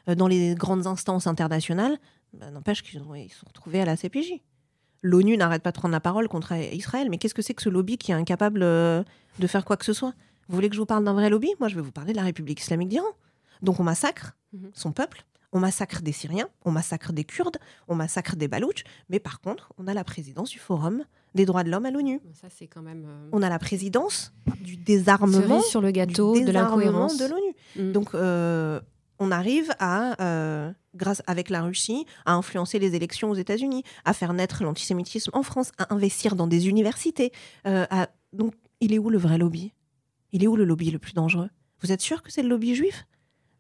dans 0.09 0.27
les 0.27 0.57
grandes 0.57 0.88
instances 0.88 1.29
internationales. 1.29 1.96
Bah, 2.33 2.50
n'empêche 2.50 2.83
qu'ils 2.83 3.00
ils 3.16 3.31
sont 3.31 3.46
retrouvés 3.46 3.81
à 3.81 3.85
la 3.85 3.96
CPJ 3.96 4.40
l'ONU 5.05 5.37
n'arrête 5.37 5.62
pas 5.62 5.70
de 5.70 5.79
prendre 5.79 5.92
la 5.92 6.00
parole 6.00 6.27
contre 6.29 6.53
Israël. 6.53 7.09
Mais 7.11 7.18
qu'est-ce 7.18 7.35
que 7.35 7.42
c'est 7.42 7.55
que 7.55 7.62
ce 7.62 7.68
lobby 7.68 7.98
qui 7.98 8.11
est 8.11 8.14
incapable 8.14 8.62
euh, 8.62 9.05
de 9.38 9.47
faire 9.47 9.64
quoi 9.64 9.77
que 9.77 9.85
ce 9.85 9.92
soit 9.92 10.14
Vous 10.49 10.55
voulez 10.55 10.68
que 10.68 10.75
je 10.75 10.81
vous 10.81 10.87
parle 10.87 11.05
d'un 11.05 11.12
vrai 11.12 11.31
lobby? 11.31 11.51
Moi, 11.61 11.68
je 11.68 11.75
vais 11.75 11.83
vous 11.83 11.92
parler 11.92 12.12
de 12.12 12.16
la 12.16 12.25
République 12.25 12.61
islamique 12.61 12.88
d'Iran. 12.88 13.07
Donc 13.62 13.81
on 13.81 13.85
massacre 13.85 14.37
mhm. 14.53 14.70
son 14.75 14.92
peuple, 14.92 15.25
on 15.53 15.61
massacre 15.61 16.03
des 16.03 16.12
Syriens, 16.12 16.49
on 16.64 16.70
massacre 16.70 17.12
des 17.12 17.25
Kurdes, 17.25 17.59
on 17.88 17.94
massacre 17.94 18.37
des 18.37 18.49
Baloutches, 18.49 18.85
mais 19.09 19.20
par 19.20 19.40
contre, 19.40 19.73
on 19.79 19.87
a 19.87 19.94
la 19.94 20.05
présidence 20.05 20.51
du 20.51 20.59
Forum 20.59 21.05
des 21.35 21.47
droits 21.47 21.64
de 21.64 21.70
l'homme 21.70 21.87
à 21.87 21.90
l'ONU. 21.90 22.20
Ça, 22.35 22.49
c'est 22.51 22.66
quand 22.66 22.83
même. 22.83 23.05
Euh, 23.07 23.29
on 23.33 23.42
a 23.42 23.49
la 23.49 23.59
présidence 23.59 24.33
du 24.61 24.77
désarmement 24.77 25.62
sur 25.62 25.81
le 25.81 25.90
gâteau 25.90 26.38
de 26.38 26.51
la 26.51 26.66
cohérence 26.66 27.16
de 27.16 27.27
l'ONU. 27.27 27.55
Mhm. 27.77 27.92
Donc, 27.92 28.14
euh, 28.14 28.81
on 29.18 29.31
arrive 29.31 29.73
à, 29.79 30.20
euh, 30.23 30.73
grâce 30.94 31.23
avec 31.27 31.51
la 31.51 31.63
Russie, 31.63 32.06
à 32.25 32.35
influencer 32.35 32.79
les 32.79 32.94
élections 32.94 33.31
aux 33.31 33.35
États-Unis, 33.35 33.85
à 34.04 34.13
faire 34.13 34.33
naître 34.33 34.63
l'antisémitisme 34.63 35.31
en 35.35 35.42
France, 35.42 35.71
à 35.79 35.92
investir 35.94 36.37
dans 36.37 36.46
des 36.46 36.69
universités. 36.69 37.33
Euh, 37.67 37.87
donc, 38.35 38.55
il 38.81 38.93
est 38.93 38.99
où 38.99 39.11
le 39.11 39.19
vrai 39.19 39.39
lobby? 39.39 39.73
Il 40.33 40.43
est 40.43 40.47
où 40.47 40.57
le 40.57 40.65
lobby 40.65 40.91
le 40.91 40.99
plus 40.99 41.13
dangereux? 41.13 41.49
Vous 41.81 41.93
êtes 41.93 42.01
sûr 42.01 42.23
que 42.23 42.31
c'est 42.31 42.43
le 42.43 42.49
lobby 42.49 42.75
juif? 42.75 43.07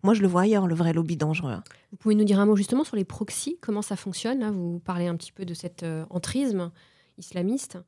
Moi, 0.02 0.14
je 0.14 0.20
le 0.20 0.28
vois 0.28 0.42
ailleurs, 0.42 0.66
le 0.66 0.74
vrai 0.74 0.92
lobby 0.92 1.16
dangereux. 1.16 1.56
Vous 1.90 1.96
pouvez 1.96 2.14
nous 2.14 2.24
dire 2.24 2.38
un 2.38 2.46
mot 2.46 2.56
justement 2.56 2.84
sur 2.84 2.96
les 2.96 3.04
proxys, 3.04 3.56
comment 3.60 3.82
ça 3.82 3.96
fonctionne 3.96 4.50
Vous 4.50 4.80
parlez 4.80 5.06
un 5.06 5.16
petit 5.16 5.32
peu 5.32 5.44
de 5.44 5.54
cet 5.54 5.82
euh, 5.82 6.04
entrisme 6.10 6.70
islamiste. 7.16 7.78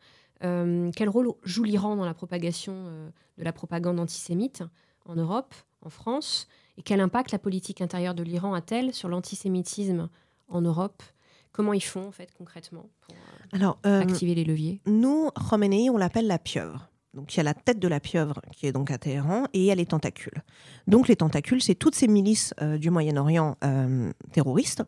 quel 0.41 1.09
rôle 1.09 1.32
joue 1.43 1.64
l'Iran 1.64 1.97
dans 1.97 2.05
la 2.05 2.14
propagation 2.14 3.11
de 3.37 3.43
la 3.45 3.53
propagande 3.53 3.99
antisémite 3.99 4.62
en 5.05 5.16
Europe, 5.16 5.55
en 5.82 5.91
France? 5.91 6.47
Et 6.78 6.82
quel 6.82 7.01
impact 7.01 7.32
la 7.32 7.39
politique 7.39 7.80
intérieure 7.80 8.14
de 8.14 8.22
l'Iran 8.22 8.55
a-t-elle 8.55 8.95
sur 8.95 9.09
l'antisémitisme 9.09 10.09
en 10.49 10.61
Europe? 10.61 11.03
Comment 11.57 11.72
ils 11.72 11.82
font 11.82 12.07
en 12.07 12.12
fait 12.12 12.28
concrètement 12.36 12.90
pour 13.00 13.16
Alors, 13.52 13.78
activer 13.82 14.34
les 14.34 14.44
leviers? 14.44 14.82
Nous, 14.86 15.30
Khomeini, 15.48 15.88
on 15.88 15.96
l'appelle 15.96 16.26
la 16.26 16.38
pieuvre. 16.38 16.90
Donc 17.16 17.32
il 17.32 17.38
y 17.38 17.40
a 17.40 17.44
la 17.44 17.54
tête 17.54 17.78
de 17.78 17.88
la 17.88 17.98
pieuvre 17.98 18.42
qui 18.52 18.66
est 18.66 18.72
donc 18.72 18.90
à 18.90 18.98
Téhéran 18.98 19.44
et 19.54 19.61
il 19.61 19.64
y 19.64 19.70
a 19.70 19.74
les 19.74 19.86
tentacules. 19.86 20.42
Donc 20.86 21.09
les 21.09 21.16
tentacules, 21.16 21.62
c'est 21.62 21.74
toutes 21.74 21.94
ces 21.94 22.09
milices 22.09 22.52
euh, 22.61 22.76
du 22.76 22.90
Moyen-Orient 22.90 23.57
euh, 23.64 24.12
terroristes. 24.32 24.84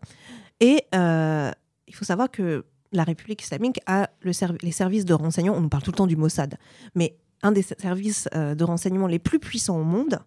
Et 0.61 0.85
euh, 0.95 1.51
il 1.87 1.95
faut 1.95 2.05
savoir 2.05 2.31
que 2.31 2.67
la 2.93 3.05
République 3.05 3.43
islamique 3.43 3.81
a 3.87 4.11
le 4.21 4.33
les 4.63 4.73
services 4.73 5.07
de 5.07 5.15
renseignement, 5.15 5.57
on 5.57 5.63
nous 5.63 5.69
parle 5.71 5.83
tout 5.83 5.91
le 5.91 5.97
temps 5.97 6.07
du 6.07 6.17
Mossad, 6.17 6.59
mais 6.95 7.17
un 7.43 7.53
des 7.53 7.63
services 7.63 8.29
de 8.33 8.65
renseignement 8.65 9.07
les 9.07 9.19
plus 9.19 9.39
puissants 9.39 9.79
au 9.79 9.85
monde, 9.85 10.19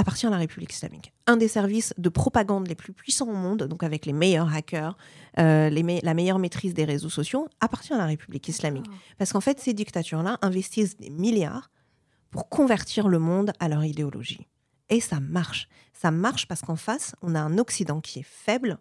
appartient 0.00 0.26
à 0.26 0.30
la 0.30 0.38
République 0.38 0.72
islamique. 0.72 1.12
Un 1.26 1.36
des 1.36 1.46
services 1.46 1.92
de 1.98 2.08
propagande 2.08 2.66
les 2.66 2.74
plus 2.74 2.92
puissants 2.92 3.28
au 3.28 3.34
monde, 3.34 3.64
donc 3.64 3.82
avec 3.82 4.06
les 4.06 4.12
meilleurs 4.12 4.52
hackers, 4.52 4.96
euh, 5.38 5.70
la 5.70 6.14
meilleure 6.14 6.38
maîtrise 6.38 6.74
des 6.74 6.84
réseaux 6.84 7.10
sociaux, 7.10 7.48
appartient 7.60 7.92
à 7.92 7.98
la 7.98 8.06
République 8.06 8.48
islamique. 8.48 8.86
Ah. 8.88 8.94
Parce 9.18 9.32
qu'en 9.32 9.40
fait, 9.40 9.60
ces 9.60 9.74
dictatures-là 9.74 10.38
investissent 10.40 10.96
des 10.96 11.10
milliards 11.10 11.70
pour 12.30 12.48
convertir 12.48 13.08
le 13.08 13.18
monde 13.18 13.52
à 13.60 13.68
leur 13.68 13.84
idéologie. 13.84 14.48
Et 14.88 15.00
ça 15.00 15.20
marche. 15.20 15.68
Ça 15.92 16.10
marche 16.10 16.48
parce 16.48 16.62
qu'en 16.62 16.76
face, 16.76 17.14
on 17.20 17.34
a 17.34 17.40
un 17.40 17.58
Occident 17.58 18.00
qui 18.00 18.20
est 18.20 18.26
faible, 18.26 18.78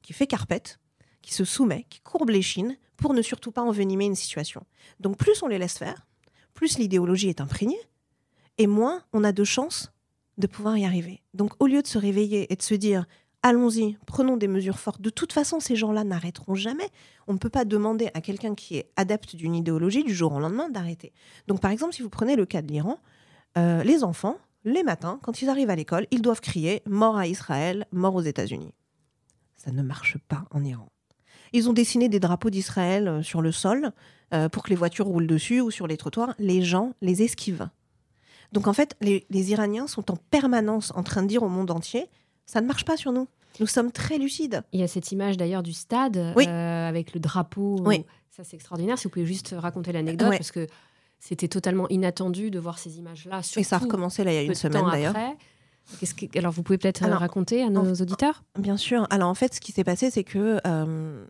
qui 0.00 0.12
fait 0.12 0.28
carpette, 0.28 0.78
qui 1.22 1.34
se 1.34 1.44
soumet, 1.44 1.86
qui 1.90 2.00
courbe 2.00 2.30
les 2.30 2.42
chines 2.42 2.76
pour 2.96 3.14
ne 3.14 3.22
surtout 3.22 3.50
pas 3.50 3.62
envenimer 3.62 4.04
une 4.04 4.14
situation. 4.14 4.64
Donc 5.00 5.16
plus 5.16 5.42
on 5.42 5.48
les 5.48 5.58
laisse 5.58 5.78
faire, 5.78 6.06
plus 6.54 6.78
l'idéologie 6.78 7.28
est 7.28 7.40
imprégnée, 7.40 7.80
et 8.58 8.66
moins 8.66 9.02
on 9.12 9.24
a 9.24 9.32
de 9.32 9.44
chances 9.44 9.92
de 10.38 10.46
pouvoir 10.46 10.76
y 10.78 10.84
arriver. 10.84 11.22
Donc 11.34 11.52
au 11.60 11.66
lieu 11.66 11.82
de 11.82 11.86
se 11.86 11.98
réveiller 11.98 12.52
et 12.52 12.56
de 12.56 12.62
se 12.62 12.74
dire 12.74 13.06
allons-y, 13.42 13.98
prenons 14.06 14.36
des 14.36 14.48
mesures 14.48 14.78
fortes, 14.78 15.00
de 15.00 15.10
toute 15.10 15.32
façon 15.32 15.60
ces 15.60 15.76
gens-là 15.76 16.04
n'arrêteront 16.04 16.54
jamais. 16.54 16.88
On 17.26 17.32
ne 17.32 17.38
peut 17.38 17.50
pas 17.50 17.64
demander 17.64 18.10
à 18.14 18.20
quelqu'un 18.20 18.54
qui 18.54 18.76
est 18.76 18.90
adepte 18.96 19.36
d'une 19.36 19.54
idéologie 19.54 20.04
du 20.04 20.14
jour 20.14 20.32
au 20.32 20.40
lendemain 20.40 20.68
d'arrêter. 20.68 21.12
Donc 21.48 21.60
par 21.60 21.70
exemple, 21.70 21.94
si 21.94 22.02
vous 22.02 22.10
prenez 22.10 22.36
le 22.36 22.46
cas 22.46 22.62
de 22.62 22.68
l'Iran, 22.68 22.98
euh, 23.58 23.82
les 23.82 24.04
enfants, 24.04 24.38
les 24.64 24.84
matins, 24.84 25.18
quand 25.22 25.42
ils 25.42 25.48
arrivent 25.48 25.70
à 25.70 25.76
l'école, 25.76 26.06
ils 26.10 26.22
doivent 26.22 26.40
crier 26.40 26.82
mort 26.86 27.16
à 27.16 27.26
Israël, 27.26 27.86
mort 27.92 28.14
aux 28.14 28.22
États-Unis. 28.22 28.72
Ça 29.56 29.72
ne 29.72 29.82
marche 29.82 30.18
pas 30.28 30.44
en 30.50 30.64
Iran. 30.64 30.88
Ils 31.52 31.68
ont 31.68 31.72
dessiné 31.72 32.08
des 32.08 32.20
drapeaux 32.20 32.50
d'Israël 32.50 33.08
euh, 33.08 33.22
sur 33.22 33.42
le 33.42 33.52
sol 33.52 33.92
euh, 34.32 34.48
pour 34.48 34.62
que 34.62 34.70
les 34.70 34.76
voitures 34.76 35.06
roulent 35.06 35.26
dessus 35.26 35.60
ou 35.60 35.70
sur 35.70 35.86
les 35.86 35.96
trottoirs. 35.96 36.34
Les 36.38 36.62
gens 36.62 36.94
les 37.02 37.22
esquivent. 37.22 37.68
Donc 38.52 38.68
en 38.68 38.72
fait, 38.72 38.96
les, 39.00 39.24
Iraniens 39.30 39.86
sont 39.86 40.10
en 40.10 40.16
permanence 40.16 40.92
en 40.94 41.02
train 41.02 41.22
de 41.22 41.28
dire 41.28 41.42
au 41.42 41.48
monde 41.48 41.70
entier, 41.70 42.06
ça 42.46 42.60
ne 42.60 42.66
marche 42.66 42.84
pas 42.84 42.96
sur 42.96 43.12
nous. 43.12 43.28
Nous 43.60 43.66
sommes 43.66 43.92
très 43.92 44.18
lucides. 44.18 44.62
Il 44.72 44.80
y 44.80 44.82
a 44.82 44.88
cette 44.88 45.12
image 45.12 45.36
d'ailleurs 45.36 45.62
du 45.62 45.72
stade 45.72 46.16
euh, 46.16 46.88
avec 46.88 47.14
le 47.14 47.20
drapeau. 47.20 47.76
Oui. 47.84 48.04
Ça, 48.30 48.44
c'est 48.44 48.56
extraordinaire. 48.56 48.98
Si 48.98 49.04
vous 49.04 49.10
pouvez 49.10 49.26
juste 49.26 49.54
raconter 49.56 49.92
l'anecdote, 49.92 50.30
parce 50.30 50.52
que 50.52 50.66
c'était 51.18 51.48
totalement 51.48 51.88
inattendu 51.88 52.50
de 52.50 52.58
voir 52.58 52.78
ces 52.78 52.98
images-là. 52.98 53.40
Et 53.56 53.62
ça 53.62 53.76
a 53.76 53.78
recommencé 53.78 54.24
là, 54.24 54.32
il 54.32 54.36
y 54.36 54.38
a 54.38 54.42
une 54.42 54.54
semaine 54.54 54.84
d'ailleurs. 54.90 55.14
Alors, 56.36 56.52
vous 56.52 56.62
pouvez 56.62 56.78
peut-être 56.78 57.04
raconter 57.06 57.62
à 57.62 57.70
nos 57.70 57.92
auditeurs? 57.94 58.42
Bien 58.58 58.76
sûr. 58.76 59.06
Alors, 59.10 59.28
en 59.28 59.34
fait, 59.34 59.54
ce 59.54 59.60
qui 59.60 59.72
s'est 59.72 59.84
passé, 59.84 60.10
c'est 60.10 60.24
que 60.24 60.60
euh, 60.66 61.24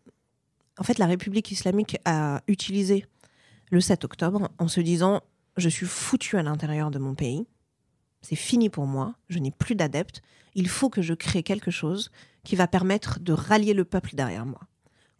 en 0.79 0.85
fait, 0.85 0.99
la 0.99 1.07
République 1.07 1.51
islamique 1.51 1.99
a 2.05 2.41
utilisé 2.49 3.07
le 3.71 3.81
7 3.81 4.05
octobre 4.05 4.49
en 4.59 4.69
se 4.69 4.81
disant 4.81 5.23
je 5.57 5.69
suis 5.69 5.87
foutu 5.87 6.37
à 6.37 6.43
l'intérieur 6.43 6.91
de 6.91 6.99
mon 6.99 7.15
pays. 7.15 7.47
C'est 8.21 8.37
fini 8.37 8.69
pour 8.69 8.87
moi. 8.87 9.15
Je 9.29 9.39
n'ai 9.39 9.51
plus 9.51 9.75
d'adeptes. 9.75 10.23
Il 10.55 10.69
faut 10.69 10.91
que 10.91 11.03
je 11.03 11.15
crée 11.15 11.43
quelque 11.43 11.71
chose 11.71 12.11
qui 12.45 12.57
va 12.57 12.67
permettre 12.67 13.21
de 13.21 13.33
rallier 13.33 13.75
le 13.75 13.85
peuple 13.85 14.15
derrière 14.15 14.47
moi. 14.47 14.61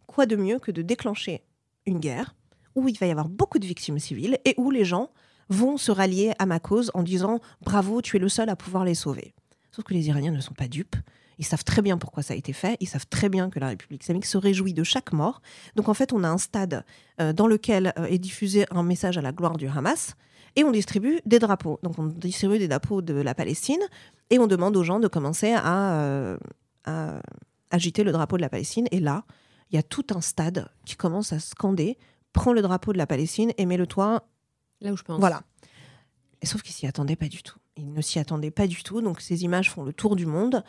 Quoi 0.07 0.25
de 0.25 0.35
mieux 0.35 0.59
que 0.59 0.71
de 0.71 0.81
déclencher 0.81 1.43
une 1.85 1.99
guerre 1.99 2.35
où 2.75 2.87
il 2.87 2.97
va 2.97 3.07
y 3.07 3.11
avoir 3.11 3.29
beaucoup 3.29 3.59
de 3.59 3.67
victimes 3.67 3.99
civiles 3.99 4.37
et 4.45 4.55
où 4.57 4.71
les 4.71 4.85
gens 4.85 5.09
vont 5.49 5.77
se 5.77 5.91
rallier 5.91 6.33
à 6.39 6.45
ma 6.45 6.59
cause 6.59 6.91
en 6.93 7.03
disant 7.03 7.39
bravo, 7.61 8.01
tu 8.01 8.15
es 8.15 8.19
le 8.19 8.29
seul 8.29 8.49
à 8.49 8.55
pouvoir 8.55 8.85
les 8.85 8.95
sauver. 8.95 9.33
Sauf 9.71 9.85
que 9.85 9.93
les 9.93 10.07
Iraniens 10.07 10.31
ne 10.31 10.41
sont 10.41 10.53
pas 10.53 10.67
dupes. 10.67 10.95
Ils 11.39 11.45
savent 11.45 11.63
très 11.63 11.81
bien 11.81 11.97
pourquoi 11.97 12.23
ça 12.23 12.33
a 12.33 12.37
été 12.37 12.53
fait. 12.53 12.77
Ils 12.79 12.87
savent 12.87 13.07
très 13.07 13.29
bien 13.29 13.49
que 13.49 13.59
la 13.59 13.67
République 13.67 14.03
islamique 14.03 14.25
se 14.25 14.37
réjouit 14.37 14.73
de 14.73 14.83
chaque 14.83 15.13
mort. 15.13 15.41
Donc 15.75 15.89
en 15.89 15.93
fait, 15.93 16.13
on 16.13 16.23
a 16.23 16.29
un 16.29 16.37
stade 16.37 16.85
euh, 17.19 17.33
dans 17.33 17.47
lequel 17.47 17.93
euh, 17.97 18.05
est 18.05 18.19
diffusé 18.19 18.65
un 18.71 18.83
message 18.83 19.17
à 19.17 19.21
la 19.21 19.31
gloire 19.31 19.57
du 19.57 19.67
Hamas 19.67 20.15
et 20.55 20.63
on 20.63 20.71
distribue 20.71 21.19
des 21.25 21.39
drapeaux. 21.39 21.79
Donc 21.83 21.97
on 21.99 22.05
distribue 22.05 22.59
des 22.59 22.67
drapeaux 22.67 23.01
de 23.01 23.13
la 23.13 23.33
Palestine 23.33 23.81
et 24.29 24.39
on 24.39 24.47
demande 24.47 24.77
aux 24.77 24.83
gens 24.83 24.99
de 24.99 25.07
commencer 25.07 25.53
à, 25.53 26.01
euh, 26.01 26.37
à 26.85 27.21
agiter 27.71 28.03
le 28.03 28.11
drapeau 28.11 28.37
de 28.37 28.41
la 28.41 28.49
Palestine. 28.49 28.87
Et 28.91 28.99
là, 28.99 29.25
il 29.71 29.75
y 29.75 29.79
a 29.79 29.83
tout 29.83 30.05
un 30.15 30.21
stade 30.21 30.69
qui 30.85 30.95
commence 30.95 31.33
à 31.33 31.39
scander 31.39 31.97
prends 32.33 32.51
le 32.51 32.61
drapeau 32.61 32.91
de 32.91 32.97
la 32.97 33.07
Palestine 33.07 33.53
et 33.57 33.65
mets-le 33.65 33.87
toi. 33.87 34.27
Là 34.81 34.91
où 34.91 34.97
je 34.97 35.03
pense. 35.03 35.19
Voilà. 35.19 35.43
Et 36.41 36.45
sauf 36.45 36.61
qu'ils 36.61 36.73
s'y 36.73 36.87
attendaient 36.87 37.15
pas 37.15 37.29
du 37.29 37.41
tout. 37.41 37.57
Ils 37.77 37.93
ne 37.93 38.01
s'y 38.01 38.19
attendaient 38.19 38.51
pas 38.51 38.67
du 38.67 38.83
tout. 38.83 39.01
Donc 39.01 39.21
ces 39.21 39.43
images 39.43 39.71
font 39.71 39.83
le 39.83 39.93
tour 39.93 40.15
du 40.15 40.25
monde. 40.25 40.63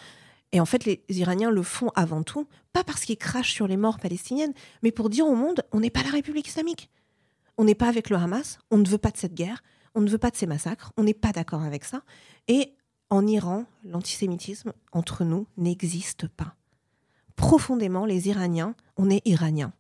Et 0.55 0.61
en 0.61 0.67
fait, 0.67 0.85
les 0.85 1.03
Iraniens 1.09 1.51
le 1.51 1.65
font 1.65 1.91
avant 1.97 2.23
tout, 2.23 2.47
pas 2.73 2.85
parce 2.85 3.05
qu'ils 3.05 3.19
crachent 3.19 3.53
sur 3.53 3.67
les 3.67 3.77
morts 3.77 3.99
palestiniennes, 3.99 4.55
mais 4.85 4.93
pour 4.93 5.11
dire 5.11 5.27
au 5.27 5.35
monde, 5.35 5.65
on 5.73 5.81
n'est 5.81 5.91
pas 5.91 6.05
la 6.05 6.11
République 6.11 6.47
islamique. 6.47 6.91
On 7.59 7.65
n'est 7.65 7.75
pas 7.75 7.89
avec 7.89 8.09
le 8.09 8.17
Hamas, 8.17 8.61
on 8.71 8.79
ne 8.79 8.89
veut 8.89 8.99
pas 8.99 9.11
de 9.11 9.17
cette 9.17 9.35
guerre, 9.35 9.65
on 9.97 10.01
ne 10.01 10.09
veut 10.09 10.17
pas 10.17 10.31
de 10.31 10.37
ces 10.37 10.47
massacres, 10.47 10.93
on 10.97 11.03
n'est 11.03 11.13
pas 11.13 11.33
d'accord 11.33 11.63
avec 11.63 11.85
ça. 11.85 12.03
Et 12.47 12.73
en 13.11 13.27
Iran, 13.27 13.65
l'antisémitisme 13.83 14.73
entre 14.93 15.25
nous 15.25 15.49
n'existe 15.57 16.29
pas. 16.29 16.55
Profondément, 17.35 18.07
les 18.07 18.29
Iraniens, 18.29 18.77
on 18.97 19.11
est 19.11 19.27
Iraniens. 19.27 19.73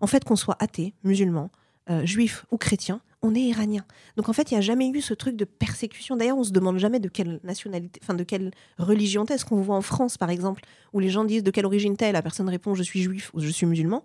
En 0.00 0.06
fait, 0.06 0.24
qu'on 0.24 0.36
soit 0.36 0.56
athée, 0.58 0.94
musulman, 1.04 1.50
euh, 1.90 2.06
juif 2.06 2.46
ou 2.50 2.56
chrétien, 2.56 3.02
on 3.24 3.34
est 3.34 3.40
iranien. 3.40 3.84
Donc 4.16 4.28
en 4.28 4.32
fait, 4.32 4.50
il 4.50 4.54
n'y 4.54 4.58
a 4.58 4.60
jamais 4.60 4.88
eu 4.88 5.00
ce 5.00 5.14
truc 5.14 5.34
de 5.36 5.44
persécution. 5.44 6.16
D'ailleurs, 6.16 6.38
on 6.38 6.44
se 6.44 6.52
demande 6.52 6.78
jamais 6.78 7.00
de 7.00 7.08
quelle 7.08 7.40
nationalité, 7.42 7.98
enfin 8.02 8.14
de 8.14 8.22
quelle 8.22 8.52
religion 8.78 9.24
t'es. 9.24 9.38
Ce 9.38 9.44
qu'on 9.44 9.60
voit 9.60 9.76
en 9.76 9.82
France, 9.82 10.18
par 10.18 10.30
exemple, 10.30 10.62
où 10.92 11.00
les 11.00 11.08
gens 11.08 11.24
disent 11.24 11.42
de 11.42 11.50
quelle 11.50 11.66
origine 11.66 11.96
t'es, 11.96 12.12
la 12.12 12.22
personne 12.22 12.48
répond 12.48 12.74
je 12.74 12.82
suis 12.82 13.02
juif 13.02 13.30
ou 13.34 13.40
je 13.40 13.48
suis 13.48 13.66
musulman? 13.66 14.04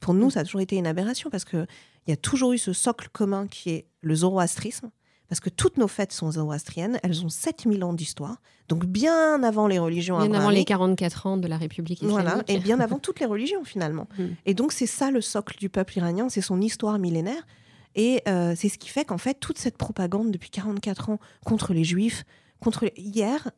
pour 0.00 0.14
nous, 0.14 0.30
ça 0.30 0.40
a 0.40 0.44
toujours 0.44 0.60
été 0.60 0.76
une 0.76 0.86
aberration 0.86 1.30
parce 1.30 1.44
qu'il 1.44 1.66
y 2.08 2.12
a 2.12 2.16
toujours 2.16 2.52
eu 2.52 2.58
ce 2.58 2.72
socle 2.72 3.08
commun 3.12 3.46
qui 3.46 3.70
est 3.70 3.86
le 4.02 4.14
zoroastrisme. 4.14 4.90
Parce 5.28 5.40
que 5.40 5.48
toutes 5.48 5.78
nos 5.78 5.88
fêtes 5.88 6.12
sont 6.12 6.32
zoroastriennes, 6.32 6.98
elles 7.02 7.24
ont 7.24 7.30
7000 7.30 7.82
ans 7.84 7.94
d'histoire, 7.94 8.36
donc 8.68 8.84
bien 8.84 9.42
avant 9.42 9.66
les 9.66 9.78
religions 9.78 10.18
Bien 10.18 10.34
avant 10.34 10.50
les 10.50 10.66
44 10.66 11.26
ans 11.26 11.36
de 11.38 11.48
la 11.48 11.56
République 11.56 12.02
islamique. 12.02 12.20
Voilà, 12.20 12.42
et 12.48 12.58
bien 12.58 12.80
avant 12.80 12.98
toutes 12.98 13.18
les 13.18 13.24
religions 13.24 13.64
finalement. 13.64 14.08
Mm. 14.18 14.24
Et 14.44 14.52
donc 14.52 14.72
c'est 14.72 14.86
ça 14.86 15.10
le 15.10 15.22
socle 15.22 15.56
du 15.56 15.70
peuple 15.70 15.96
iranien, 15.96 16.28
c'est 16.28 16.42
son 16.42 16.60
histoire 16.60 16.98
millénaire. 16.98 17.46
Et 17.94 18.22
euh, 18.28 18.54
c'est 18.56 18.68
ce 18.68 18.78
qui 18.78 18.88
fait 18.88 19.04
qu'en 19.04 19.18
fait, 19.18 19.34
toute 19.34 19.58
cette 19.58 19.76
propagande 19.76 20.30
depuis 20.30 20.50
44 20.50 21.10
ans 21.10 21.18
contre 21.44 21.74
les 21.74 21.84
juifs, 21.84 22.24
contre 22.60 22.90
hier, 22.96 23.50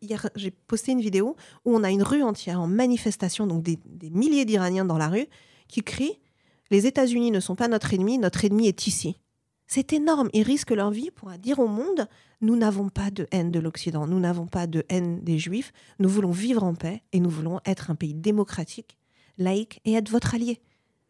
hier 0.00 0.30
j'ai 0.36 0.50
posté 0.50 0.92
une 0.92 1.00
vidéo 1.00 1.36
où 1.64 1.76
on 1.76 1.82
a 1.82 1.90
une 1.90 2.02
rue 2.02 2.22
entière 2.22 2.60
en 2.60 2.66
manifestation, 2.66 3.46
donc 3.46 3.62
des, 3.62 3.78
milliers 4.10 4.44
d'Iraniens 4.44 4.84
dans 4.84 4.98
la 4.98 5.08
rue, 5.08 5.26
qui 5.68 5.82
crient 5.82 6.18
Les 6.70 6.86
États-Unis 6.86 7.30
ne 7.30 7.40
sont 7.40 7.56
pas 7.56 7.68
notre 7.68 7.92
ennemi, 7.92 8.18
notre 8.18 8.44
ennemi 8.44 8.68
est 8.68 8.86
ici. 8.86 9.20
C'est 9.66 9.92
énorme. 9.92 10.30
Ils 10.32 10.44
risquent 10.44 10.70
leur 10.70 10.92
vie 10.92 11.10
pour 11.10 11.30
dire 11.32 11.58
au 11.58 11.66
monde 11.66 12.06
nous 12.40 12.56
n'avons 12.56 12.88
pas 12.88 13.10
de 13.10 13.26
haine 13.32 13.50
de 13.50 13.58
l'Occident, 13.58 14.06
nous 14.06 14.20
n'avons 14.20 14.46
pas 14.46 14.66
de 14.66 14.84
haine 14.88 15.22
des 15.24 15.38
Juifs, 15.38 15.72
nous 15.98 16.08
voulons 16.08 16.30
vivre 16.30 16.62
en 16.62 16.74
paix 16.74 17.02
et 17.12 17.20
nous 17.20 17.30
voulons 17.30 17.60
être 17.64 17.90
un 17.90 17.94
pays 17.94 18.14
démocratique, 18.14 18.98
laïque 19.38 19.80
et 19.84 19.94
être 19.94 20.10
votre 20.10 20.34
allié. 20.34 20.60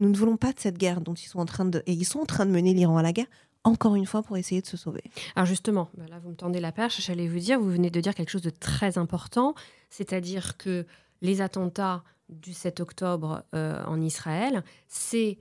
Nous 0.01 0.09
ne 0.11 0.17
voulons 0.17 0.37
pas 0.37 0.53
de 0.53 0.61
cette 0.61 0.79
guerre 0.79 1.01
dont 1.01 1.15
ils 1.15 1.29
sont 1.29 1.39
en 1.39 1.47
train 1.47 1.65
de... 1.65 1.83
Et 1.87 1.93
ils 1.93 2.05
sont 2.05 2.21
en 2.21 2.27
train 2.27 2.47
de 2.47 2.51
mener 2.51 2.75
l'Iran 2.75 2.99
à 2.99 3.03
la 3.03 3.13
guerre, 3.13 3.27
encore 3.65 3.97
une 3.97 4.07
fois, 4.07 4.23
pour 4.23 4.37
essayer 4.37 4.61
de 4.61 4.67
se 4.67 4.77
sauver. 4.77 5.03
Alors 5.35 5.47
justement, 5.47 5.91
bah 5.97 6.05
là, 6.09 6.19
vous 6.19 6.31
me 6.31 6.37
tendez 6.37 6.61
la 6.61 6.73
perche, 6.73 7.01
j'allais 7.01 7.29
vous 7.29 7.39
dire, 7.39 7.59
vous 7.59 7.71
venez 7.71 7.91
de 7.91 8.01
dire 8.01 8.15
quelque 8.15 8.31
chose 8.31 8.43
de 8.43 8.51
très 8.51 8.99
important, 8.99 9.55
c'est-à-dire 9.91 10.57
que 10.57 10.87
les 11.23 11.41
attentats 11.41 12.05
du 12.29 12.53
7 12.53 12.81
octobre 12.81 13.45
euh, 13.55 13.83
en 13.85 14.01
Israël, 14.01 14.63
c'est 14.89 15.39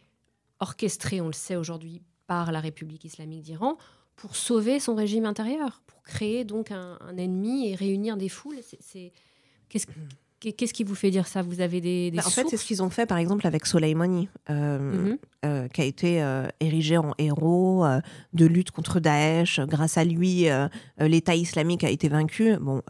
orchestré, 0.59 1.21
on 1.21 1.27
le 1.27 1.33
sait 1.33 1.55
aujourd'hui, 1.55 2.01
par 2.27 2.51
la 2.51 2.59
République 2.59 3.05
islamique 3.05 3.43
d'Iran 3.43 3.77
pour 4.15 4.35
sauver 4.35 4.79
son 4.79 4.95
régime 4.95 5.25
intérieur, 5.25 5.81
pour 5.85 6.01
créer 6.03 6.45
donc 6.45 6.71
un, 6.71 6.97
ennemi 7.17 7.69
et 7.69 7.75
réunir 7.75 8.17
des 8.17 8.29
foules. 8.29 8.59
C'est, 8.79 9.11
qu'est-ce, 9.69 9.87
Qu'est-ce 10.39 10.73
qui 10.73 10.83
vous 10.83 10.95
fait 10.95 11.11
dire 11.11 11.27
ça? 11.27 11.41
Vous 11.41 11.61
avez 11.61 11.79
des, 11.79 12.11
des 12.11 12.17
bah, 12.17 12.23
En 12.25 12.29
fait, 12.29 12.45
c'est 12.49 12.57
ce 12.57 12.65
qu'ils 12.65 12.83
ont 12.83 12.89
fait, 12.89 13.05
par 13.05 13.17
exemple, 13.17 13.47
avec 13.47 13.65
Soleimani, 13.65 14.27
euh, 14.49 14.79
mhm. 14.79 15.17
euh, 15.45 15.67
qui 15.69 15.81
a 15.81 15.85
été 15.85 16.21
euh, 16.21 16.47
érigé 16.59 16.97
en 16.97 17.13
héros 17.17 17.85
de 18.33 18.45
lutte 18.45 18.71
contre 18.71 18.99
Daesh. 18.99 19.61
Grâce 19.61 19.97
à 19.97 20.03
lui, 20.03 20.47
l'État 20.99 21.35
islamique 21.35 21.83
a 21.83 21.89
été 21.89 22.09
vaincu. 22.09 22.57
Bon, 22.57 22.81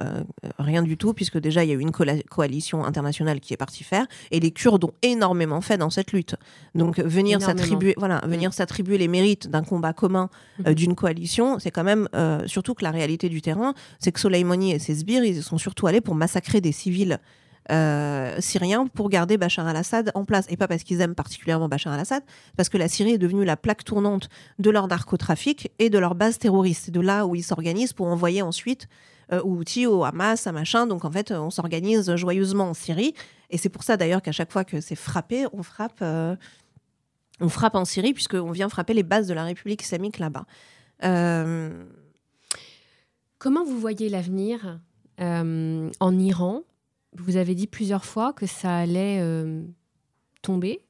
rien 0.57 0.81
du 0.81 0.97
tout, 0.97 1.13
puisque 1.13 1.37
déjà, 1.37 1.63
il 1.63 1.69
y 1.69 1.71
a 1.71 1.75
eu 1.75 1.79
une 1.79 1.91
coalition 1.91 2.83
internationale 2.83 3.39
qui 3.39 3.53
est 3.53 3.57
partie 3.57 3.83
faire, 3.83 4.07
et 4.31 4.39
les 4.39 4.51
Kurdes 4.51 4.83
ont 4.83 4.93
énormément 5.03 5.61
fait 5.61 5.77
dans 5.77 5.91
cette 5.91 6.13
lutte. 6.13 6.35
Donc, 6.73 6.99
venir 6.99 7.41
s'attribuer 7.41 7.93
voilà, 7.97 8.21
mhm. 8.23 8.31
venir 8.31 8.53
s'attribuer 8.53 8.97
les 8.97 9.07
mérites 9.07 9.47
d'un 9.49 9.63
combat 9.63 9.93
commun, 9.93 10.29
mhm. 10.59 10.73
d'une 10.73 10.95
coalition, 10.95 11.59
c'est 11.59 11.71
quand 11.71 11.83
même, 11.83 12.09
surtout 12.47 12.73
que 12.73 12.83
la 12.83 12.91
réalité 12.91 13.29
du 13.29 13.41
terrain, 13.41 13.75
c'est 13.99 14.11
que 14.11 14.19
Soleimani 14.19 14.71
et 14.71 14.79
ses 14.79 14.95
sbires, 14.95 15.23
ils 15.23 15.43
sont 15.43 15.59
surtout 15.59 15.85
allés 15.85 16.01
pour 16.01 16.15
massacrer 16.15 16.59
des 16.59 16.71
civils 16.71 17.19
euh, 17.71 18.35
syriens 18.39 18.87
pour 18.87 19.09
garder 19.09 19.37
Bachar 19.37 19.67
al-Assad 19.67 20.11
en 20.13 20.25
place. 20.25 20.45
Et 20.49 20.57
pas 20.57 20.67
parce 20.67 20.83
qu'ils 20.83 21.01
aiment 21.01 21.15
particulièrement 21.15 21.67
Bachar 21.67 21.93
al-Assad, 21.93 22.23
parce 22.55 22.69
que 22.69 22.77
la 22.77 22.87
Syrie 22.87 23.13
est 23.13 23.17
devenue 23.17 23.45
la 23.45 23.57
plaque 23.57 23.83
tournante 23.83 24.29
de 24.59 24.69
leur 24.69 24.87
narcotrafic 24.87 25.71
et 25.79 25.89
de 25.89 25.97
leur 25.97 26.15
base 26.15 26.37
terroriste. 26.37 26.85
C'est 26.85 26.91
de 26.91 26.99
là 26.99 27.25
où 27.25 27.35
ils 27.35 27.43
s'organisent 27.43 27.93
pour 27.93 28.07
envoyer 28.07 28.41
ensuite 28.41 28.87
euh, 29.31 29.41
outils 29.43 29.87
au 29.87 30.03
Hamas, 30.03 30.45
à 30.45 30.51
machin. 30.51 30.85
Donc 30.85 31.05
en 31.05 31.11
fait, 31.11 31.31
on 31.31 31.49
s'organise 31.49 32.15
joyeusement 32.15 32.69
en 32.69 32.73
Syrie. 32.73 33.13
Et 33.49 33.57
c'est 33.57 33.69
pour 33.69 33.83
ça 33.83 33.97
d'ailleurs 33.97 34.21
qu'à 34.21 34.31
chaque 34.31 34.51
fois 34.51 34.63
que 34.63 34.81
c'est 34.81 34.95
frappé, 34.95 35.45
on 35.51 35.63
frappe, 35.63 35.99
euh, 36.01 36.35
on 37.39 37.49
frappe 37.49 37.75
en 37.75 37.85
Syrie, 37.85 38.13
puisqu'on 38.13 38.51
vient 38.51 38.69
frapper 38.69 38.93
les 38.93 39.03
bases 39.03 39.27
de 39.27 39.33
la 39.33 39.43
République 39.43 39.81
islamique 39.81 40.19
là-bas. 40.19 40.45
Euh, 41.03 41.83
Comment 43.37 43.63
vous 43.63 43.77
voyez 43.79 44.09
l'avenir 44.09 44.79
en 45.19 46.19
Iran 46.19 46.63
vous 47.17 47.37
avez 47.37 47.55
dit 47.55 47.67
plusieurs 47.67 48.05
fois 48.05 48.33
que 48.33 48.45
ça 48.45 48.77
allait 48.77 49.19
euh, 49.21 49.63
tomber? 50.41 50.81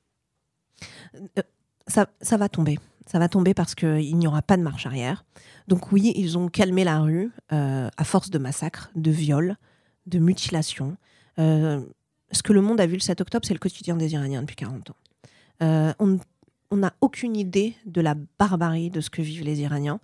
Euh, 1.37 1.41
ça, 1.87 2.37
va 2.37 2.49
tomber. 2.49 2.79
Ça 3.05 3.19
va 3.19 3.29
tomber 3.29 3.53
parce 3.53 3.75
qu'il 3.75 4.17
n'y 4.17 4.27
aura 4.27 4.41
pas 4.41 4.57
de 4.57 4.63
marche 4.63 4.85
arrière. 4.85 5.25
Donc 5.67 5.91
oui, 5.91 6.13
ils 6.15 6.37
ont 6.37 6.47
calmé 6.47 6.83
la 6.83 6.99
rue 6.99 7.31
euh, 7.51 7.89
à 7.95 8.03
force 8.03 8.29
de 8.29 8.37
massacres, 8.37 8.91
de 8.95 9.11
viols, 9.11 9.55
de 10.07 10.19
mutilations. 10.19 10.97
ce 11.37 12.43
que 12.43 12.53
le 12.53 12.61
monde 12.61 12.81
a 12.81 12.87
vu 12.87 12.93
le 12.93 12.99
7 12.99 13.21
octobre, 13.21 13.45
c'est 13.45 13.53
le 13.53 13.59
quotidien 13.59 13.95
des 13.95 14.13
Iraniens 14.13 14.41
depuis 14.41 14.55
40 14.55 14.91
ans. 14.91 15.95
on 16.01 16.77
n'a 16.77 16.93
aucune 17.01 17.35
idée 17.35 17.75
de 17.85 18.01
la 18.01 18.15
barbarie 18.39 18.89
de 18.89 19.01
ce 19.01 19.09
que 19.09 19.21
vivent 19.21 19.43
les 19.43 19.61
Iraniens. 19.61 19.99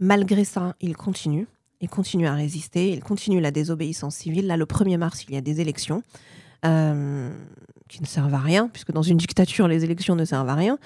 Malgré 0.00 0.44
ça, 0.44 0.74
ils 0.80 0.96
continuent. 0.96 1.46
Il 1.84 1.90
continue 1.90 2.26
à 2.26 2.32
résister, 2.32 2.90
il 2.90 3.02
continue 3.02 3.42
la 3.42 3.50
désobéissance 3.50 4.14
civile. 4.14 4.46
Là, 4.46 4.56
le 4.56 4.64
1er 4.64 4.96
mars, 4.96 5.26
il 5.28 5.34
y 5.34 5.36
a 5.36 5.42
des 5.42 5.60
élections 5.60 6.02
euh, 6.64 7.30
qui 7.90 8.00
ne 8.00 8.06
servent 8.06 8.32
à 8.32 8.38
rien, 8.38 8.68
puisque 8.68 8.90
dans 8.90 9.02
une 9.02 9.18
dictature, 9.18 9.68
les 9.68 9.84
élections 9.84 10.16
ne 10.16 10.24
servent 10.24 10.48
à 10.48 10.54
rien. 10.54 10.78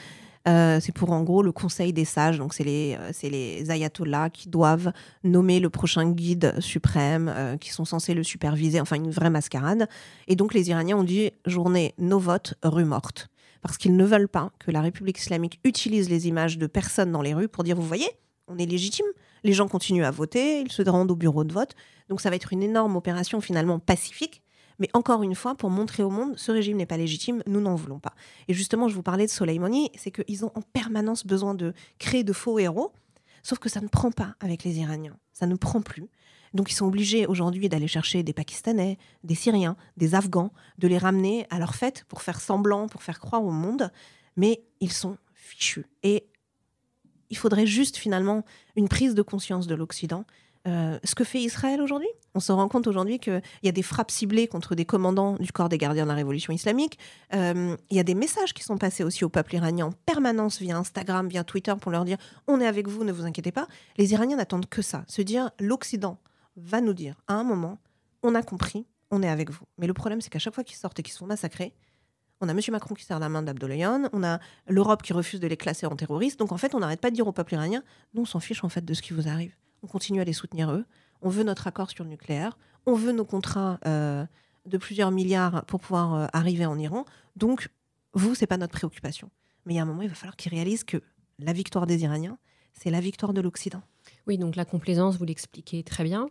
Euh, 0.48 0.80
c'est 0.80 0.90
pour 0.90 1.12
en 1.12 1.22
gros 1.22 1.44
le 1.44 1.52
Conseil 1.52 1.92
des 1.92 2.04
sages, 2.04 2.38
donc 2.38 2.52
c'est 2.52 2.64
les, 2.64 2.98
euh, 2.98 3.28
les 3.30 3.70
ayatollahs 3.70 4.30
qui 4.30 4.48
doivent 4.48 4.92
nommer 5.22 5.60
le 5.60 5.70
prochain 5.70 6.10
guide 6.10 6.52
suprême, 6.58 7.32
qui 7.60 7.70
sont 7.70 7.84
censés 7.84 8.12
le 8.12 8.24
superviser, 8.24 8.80
enfin 8.80 8.96
une 8.96 9.12
vraie 9.12 9.30
mascarade. 9.30 9.88
Et 10.26 10.34
donc 10.34 10.52
les 10.52 10.68
Iraniens 10.68 10.96
ont 10.96 11.04
dit 11.04 11.30
journée 11.46 11.94
no 11.98 12.18
vote, 12.18 12.54
rue 12.64 12.84
morte. 12.84 13.28
Parce 13.62 13.78
qu'ils 13.78 13.94
ne 13.94 14.04
veulent 14.04 14.28
pas 14.28 14.50
que 14.58 14.72
la 14.72 14.80
République 14.80 15.18
islamique 15.18 15.60
utilise 15.62 16.10
les 16.10 16.26
images 16.26 16.58
de 16.58 16.66
personnes 16.66 17.12
dans 17.12 17.22
les 17.22 17.34
rues 17.34 17.48
pour 17.48 17.62
dire, 17.62 17.76
vous 17.76 17.86
voyez, 17.86 18.10
on 18.48 18.58
est 18.58 18.66
légitime, 18.66 19.06
les 19.44 19.52
gens 19.52 19.68
continuent 19.68 20.04
à 20.04 20.10
voter, 20.10 20.60
ils 20.60 20.72
se 20.72 20.82
rendent 20.82 21.10
au 21.10 21.16
bureau 21.16 21.44
de 21.44 21.52
vote. 21.52 21.74
Donc 22.08 22.20
ça 22.20 22.30
va 22.30 22.36
être 22.36 22.52
une 22.52 22.62
énorme 22.62 22.96
opération 22.96 23.40
finalement 23.40 23.78
pacifique. 23.78 24.42
Mais 24.78 24.88
encore 24.92 25.22
une 25.22 25.34
fois, 25.34 25.54
pour 25.54 25.70
montrer 25.70 26.02
au 26.02 26.10
monde, 26.10 26.34
ce 26.36 26.52
régime 26.52 26.76
n'est 26.76 26.86
pas 26.86 26.96
légitime, 26.96 27.42
nous 27.46 27.60
n'en 27.60 27.74
voulons 27.74 27.98
pas. 27.98 28.14
Et 28.46 28.54
justement, 28.54 28.88
je 28.88 28.94
vous 28.94 29.02
parlais 29.02 29.26
de 29.26 29.30
Soleimani, 29.30 29.90
c'est 29.96 30.10
qu'ils 30.12 30.44
ont 30.44 30.52
en 30.54 30.62
permanence 30.62 31.26
besoin 31.26 31.54
de 31.54 31.72
créer 31.98 32.22
de 32.22 32.32
faux 32.32 32.58
héros, 32.58 32.92
sauf 33.42 33.58
que 33.58 33.68
ça 33.68 33.80
ne 33.80 33.88
prend 33.88 34.12
pas 34.12 34.36
avec 34.40 34.64
les 34.64 34.78
Iraniens, 34.78 35.16
ça 35.32 35.46
ne 35.46 35.56
prend 35.56 35.80
plus. 35.80 36.08
Donc 36.54 36.70
ils 36.70 36.74
sont 36.74 36.86
obligés 36.86 37.26
aujourd'hui 37.26 37.68
d'aller 37.68 37.88
chercher 37.88 38.22
des 38.22 38.32
Pakistanais, 38.32 38.98
des 39.24 39.34
Syriens, 39.34 39.76
des 39.96 40.14
Afghans, 40.14 40.52
de 40.78 40.88
les 40.88 40.98
ramener 40.98 41.46
à 41.50 41.58
leur 41.58 41.74
fête 41.74 42.04
pour 42.08 42.22
faire 42.22 42.40
semblant, 42.40 42.88
pour 42.88 43.02
faire 43.02 43.20
croire 43.20 43.44
au 43.44 43.50
monde, 43.50 43.90
mais 44.36 44.62
ils 44.80 44.92
sont 44.92 45.18
fichus. 45.34 45.86
Et 46.02 46.26
il 47.30 47.36
faudrait 47.36 47.66
juste 47.66 47.96
finalement 47.96 48.44
une 48.76 48.88
prise 48.88 49.14
de 49.14 49.22
conscience 49.22 49.66
de 49.66 49.74
l'Occident. 49.74 50.24
Euh, 50.66 50.98
ce 51.04 51.14
que 51.14 51.24
fait 51.24 51.40
Israël 51.40 51.80
aujourd'hui, 51.80 52.08
on 52.34 52.40
se 52.40 52.52
rend 52.52 52.68
compte 52.68 52.86
aujourd'hui 52.86 53.18
qu'il 53.18 53.40
y 53.62 53.68
a 53.68 53.72
des 53.72 53.82
frappes 53.82 54.10
ciblées 54.10 54.48
contre 54.48 54.74
des 54.74 54.84
commandants 54.84 55.36
du 55.36 55.52
corps 55.52 55.68
des 55.68 55.78
gardiens 55.78 56.02
de 56.02 56.08
la 56.08 56.14
révolution 56.14 56.52
islamique. 56.52 56.98
Euh, 57.34 57.76
il 57.90 57.96
y 57.96 58.00
a 58.00 58.04
des 58.04 58.14
messages 58.14 58.52
qui 58.52 58.62
sont 58.62 58.76
passés 58.76 59.04
aussi 59.04 59.24
au 59.24 59.28
peuple 59.28 59.54
iranien 59.54 59.86
en 59.86 59.92
permanence 59.92 60.60
via 60.60 60.76
Instagram, 60.76 61.28
via 61.28 61.44
Twitter 61.44 61.74
pour 61.80 61.90
leur 61.90 62.04
dire 62.04 62.18
on 62.46 62.60
est 62.60 62.66
avec 62.66 62.88
vous, 62.88 63.04
ne 63.04 63.12
vous 63.12 63.24
inquiétez 63.24 63.52
pas. 63.52 63.66
Les 63.96 64.12
Iraniens 64.12 64.36
n'attendent 64.36 64.68
que 64.68 64.82
ça, 64.82 65.04
se 65.06 65.22
dire 65.22 65.50
l'Occident 65.58 66.18
va 66.56 66.80
nous 66.80 66.94
dire 66.94 67.14
à 67.28 67.34
un 67.34 67.44
moment 67.44 67.78
on 68.22 68.34
a 68.34 68.42
compris, 68.42 68.86
on 69.10 69.22
est 69.22 69.28
avec 69.28 69.50
vous. 69.50 69.64
Mais 69.78 69.86
le 69.86 69.94
problème 69.94 70.20
c'est 70.20 70.30
qu'à 70.30 70.40
chaque 70.40 70.54
fois 70.54 70.64
qu'ils 70.64 70.76
sortent 70.76 70.98
et 70.98 71.02
qu'ils 71.02 71.14
sont 71.14 71.26
massacrés, 71.26 71.72
on 72.40 72.48
a 72.48 72.52
M. 72.52 72.60
Macron 72.70 72.94
qui 72.94 73.04
serre 73.04 73.18
la 73.18 73.28
main 73.28 73.42
d'Abdoulaye, 73.42 73.86
on 74.12 74.22
a 74.22 74.38
l'Europe 74.68 75.02
qui 75.02 75.12
refuse 75.12 75.40
de 75.40 75.46
les 75.46 75.56
classer 75.56 75.86
en 75.86 75.96
terroristes. 75.96 76.38
Donc 76.38 76.52
en 76.52 76.56
fait, 76.56 76.74
on 76.74 76.80
n'arrête 76.80 77.00
pas 77.00 77.10
de 77.10 77.14
dire 77.14 77.26
au 77.26 77.32
peuple 77.32 77.54
iranien, 77.54 77.82
nous 78.14 78.22
on 78.22 78.26
s'en 78.26 78.40
fiche 78.40 78.64
en 78.64 78.68
fait 78.68 78.84
de 78.84 78.94
ce 78.94 79.02
qui 79.02 79.12
vous 79.12 79.28
arrive. 79.28 79.54
On 79.82 79.86
continue 79.86 80.20
à 80.20 80.24
les 80.24 80.32
soutenir 80.32 80.70
eux. 80.72 80.84
On 81.22 81.28
veut 81.28 81.44
notre 81.44 81.66
accord 81.66 81.90
sur 81.90 82.04
le 82.04 82.10
nucléaire. 82.10 82.58
On 82.86 82.94
veut 82.94 83.12
nos 83.12 83.24
contrats 83.24 83.78
euh, 83.86 84.24
de 84.66 84.78
plusieurs 84.78 85.10
milliards 85.10 85.64
pour 85.66 85.80
pouvoir 85.80 86.14
euh, 86.14 86.26
arriver 86.32 86.66
en 86.66 86.78
Iran. 86.78 87.04
Donc 87.36 87.70
vous, 88.14 88.34
c'est 88.34 88.46
pas 88.46 88.56
notre 88.56 88.72
préoccupation. 88.72 89.30
Mais 89.66 89.74
il 89.74 89.76
y 89.76 89.80
a 89.80 89.82
un 89.82 89.86
moment, 89.86 90.02
il 90.02 90.08
va 90.08 90.14
falloir 90.14 90.36
qu'ils 90.36 90.50
réalisent 90.50 90.84
que 90.84 91.02
la 91.38 91.52
victoire 91.52 91.86
des 91.86 92.02
Iraniens, 92.02 92.38
c'est 92.72 92.90
la 92.90 93.00
victoire 93.00 93.32
de 93.32 93.40
l'Occident. 93.40 93.82
Oui, 94.26 94.38
donc 94.38 94.56
la 94.56 94.64
complaisance, 94.64 95.16
vous 95.16 95.24
l'expliquez 95.24 95.82
très 95.82 96.04
bien. 96.04 96.28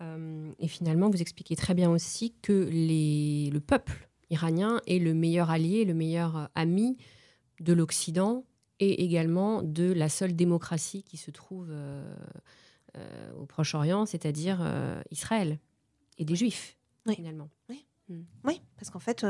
Euh, 0.00 0.50
et 0.58 0.68
finalement, 0.68 1.10
vous 1.10 1.20
expliquez 1.20 1.56
très 1.56 1.74
bien 1.74 1.90
aussi 1.90 2.34
que 2.42 2.68
les, 2.70 3.50
le 3.52 3.60
peuple 3.60 4.08
iranien 4.30 4.80
est 4.86 4.98
le 4.98 5.14
meilleur 5.14 5.50
allié, 5.50 5.84
le 5.84 5.94
meilleur 5.94 6.36
euh, 6.36 6.46
ami 6.54 6.96
de 7.60 7.72
l'Occident 7.72 8.44
et 8.80 9.04
également 9.04 9.62
de 9.62 9.92
la 9.92 10.08
seule 10.08 10.36
démocratie 10.36 11.02
qui 11.02 11.16
se 11.16 11.30
trouve 11.30 11.68
euh, 11.70 12.14
euh, 12.96 13.32
au 13.32 13.46
Proche-Orient, 13.46 14.06
c'est-à-dire 14.06 14.60
Israël 15.10 15.58
et 16.16 16.24
des 16.24 16.36
Juifs, 16.36 16.76
finalement. 17.12 17.50
Oui, 17.68 17.84
hmm. 18.08 18.22
oui 18.44 18.60
parce 18.76 18.90
qu'en 18.90 19.00
fait, 19.00 19.26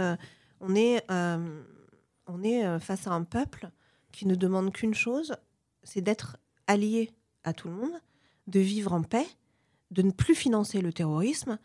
on 0.60 0.74
est, 0.74 1.02
on 1.08 2.42
est 2.42 2.78
face 2.78 3.06
à 3.06 3.12
un 3.12 3.24
peuple 3.24 3.70
qui 4.12 4.26
ne 4.26 4.34
demande 4.34 4.70
qu'une 4.70 4.92
chose, 4.92 5.34
c'est 5.82 6.02
d'être 6.02 6.36
allié 6.66 7.10
à 7.44 7.54
tout 7.54 7.68
le 7.68 7.74
monde, 7.74 8.02
de 8.48 8.60
vivre 8.60 8.92
en 8.92 9.02
paix, 9.02 9.26
de 9.90 10.02
ne 10.02 10.10
plus 10.10 10.34
financer 10.34 10.82
le 10.82 10.92
terrorisme, 10.92 11.58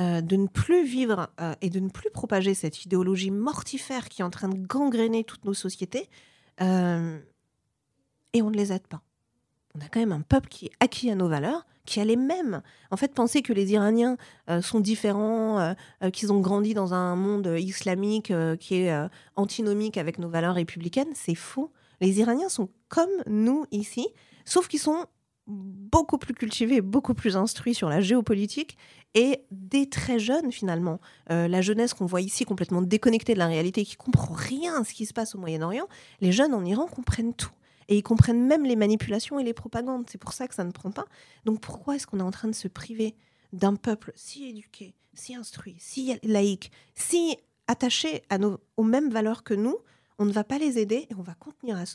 euh, 0.00 0.22
de 0.22 0.36
ne 0.36 0.46
plus 0.46 0.86
vivre 0.86 1.28
euh, 1.42 1.54
et 1.60 1.68
de 1.68 1.78
ne 1.78 1.90
plus 1.90 2.10
propager 2.10 2.54
cette 2.54 2.86
idéologie 2.86 3.30
mortifère 3.30 4.08
qui 4.08 4.22
est 4.22 4.24
en 4.24 4.30
train 4.30 4.48
de 4.48 4.56
gangréner 4.56 5.24
toutes 5.24 5.44
nos 5.44 5.52
sociétés, 5.52 6.08
euh, 6.62 7.18
et 8.32 8.40
on 8.40 8.48
ne 8.50 8.56
les 8.56 8.72
aide 8.72 8.86
pas. 8.86 9.02
On 9.74 9.80
a 9.80 9.88
quand 9.88 10.00
même 10.00 10.12
un 10.12 10.22
peuple 10.22 10.48
qui 10.48 10.66
est 10.66 10.72
acquis 10.80 11.10
à 11.10 11.14
nos 11.14 11.28
valeurs, 11.28 11.66
qui 11.84 12.00
a 12.00 12.04
les 12.04 12.16
mêmes. 12.16 12.62
En 12.90 12.96
fait, 12.96 13.12
penser 13.12 13.42
que 13.42 13.52
les 13.52 13.72
Iraniens 13.72 14.16
sont 14.62 14.80
différents, 14.80 15.74
qu'ils 16.12 16.32
ont 16.32 16.40
grandi 16.40 16.74
dans 16.74 16.92
un 16.92 17.14
monde 17.14 17.54
islamique 17.58 18.32
qui 18.58 18.74
est 18.76 19.08
antinomique 19.36 19.96
avec 19.96 20.18
nos 20.18 20.28
valeurs 20.28 20.56
républicaines, 20.56 21.12
c'est 21.14 21.36
faux. 21.36 21.72
Les 22.00 22.18
Iraniens 22.18 22.48
sont 22.48 22.68
comme 22.88 23.10
nous 23.26 23.64
ici, 23.70 24.08
sauf 24.44 24.66
qu'ils 24.68 24.80
sont 24.80 25.06
beaucoup 25.50 26.18
plus 26.18 26.34
cultivés, 26.34 26.80
beaucoup 26.80 27.14
plus 27.14 27.36
instruits 27.36 27.74
sur 27.74 27.88
la 27.88 28.00
géopolitique 28.00 28.76
et 29.14 29.44
dès 29.50 29.86
très 29.86 30.18
jeunes 30.18 30.52
finalement. 30.52 31.00
Euh, 31.30 31.48
la 31.48 31.60
jeunesse 31.60 31.94
qu'on 31.94 32.06
voit 32.06 32.20
ici 32.20 32.44
complètement 32.44 32.82
déconnectée 32.82 33.34
de 33.34 33.38
la 33.38 33.46
réalité, 33.46 33.84
qui 33.84 33.96
comprend 33.96 34.34
rien 34.34 34.80
à 34.80 34.84
ce 34.84 34.94
qui 34.94 35.06
se 35.06 35.12
passe 35.12 35.34
au 35.34 35.38
Moyen-Orient, 35.38 35.88
les 36.20 36.32
jeunes 36.32 36.54
en 36.54 36.64
Iran 36.64 36.86
comprennent 36.86 37.34
tout. 37.34 37.50
Et 37.88 37.98
ils 37.98 38.02
comprennent 38.02 38.46
même 38.46 38.64
les 38.64 38.76
manipulations 38.76 39.40
et 39.40 39.44
les 39.44 39.52
propagandes. 39.52 40.08
C'est 40.08 40.18
pour 40.18 40.32
ça 40.32 40.46
que 40.46 40.54
ça 40.54 40.62
ne 40.62 40.70
prend 40.70 40.92
pas. 40.92 41.06
Donc 41.44 41.60
pourquoi 41.60 41.96
est-ce 41.96 42.06
qu'on 42.06 42.20
est 42.20 42.22
en 42.22 42.30
train 42.30 42.48
de 42.48 42.54
se 42.54 42.68
priver 42.68 43.16
d'un 43.52 43.74
peuple 43.74 44.12
si 44.14 44.48
éduqué, 44.48 44.94
si 45.12 45.34
instruit, 45.34 45.74
si 45.78 46.16
laïque, 46.22 46.70
si 46.94 47.36
attaché 47.66 48.22
à 48.30 48.38
nos, 48.38 48.60
aux 48.76 48.84
mêmes 48.84 49.10
valeurs 49.10 49.42
que 49.42 49.54
nous? 49.54 49.76
On 50.20 50.24
ne 50.24 50.32
va 50.32 50.44
pas 50.44 50.58
les 50.58 50.78
aider 50.78 51.08
et 51.10 51.14
on 51.16 51.22
va, 51.22 51.34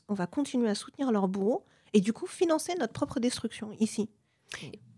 on 0.09 0.13
va 0.15 0.27
continuer 0.27 0.67
à 0.67 0.75
soutenir 0.75 1.11
leurs 1.13 1.29
bourreaux 1.29 1.63
et 1.95 2.01
du 2.01 2.13
coup 2.13 2.27
financer 2.27 2.73
notre 2.77 2.93
propre 2.93 3.19
destruction 3.19 3.71
ici. 3.79 4.09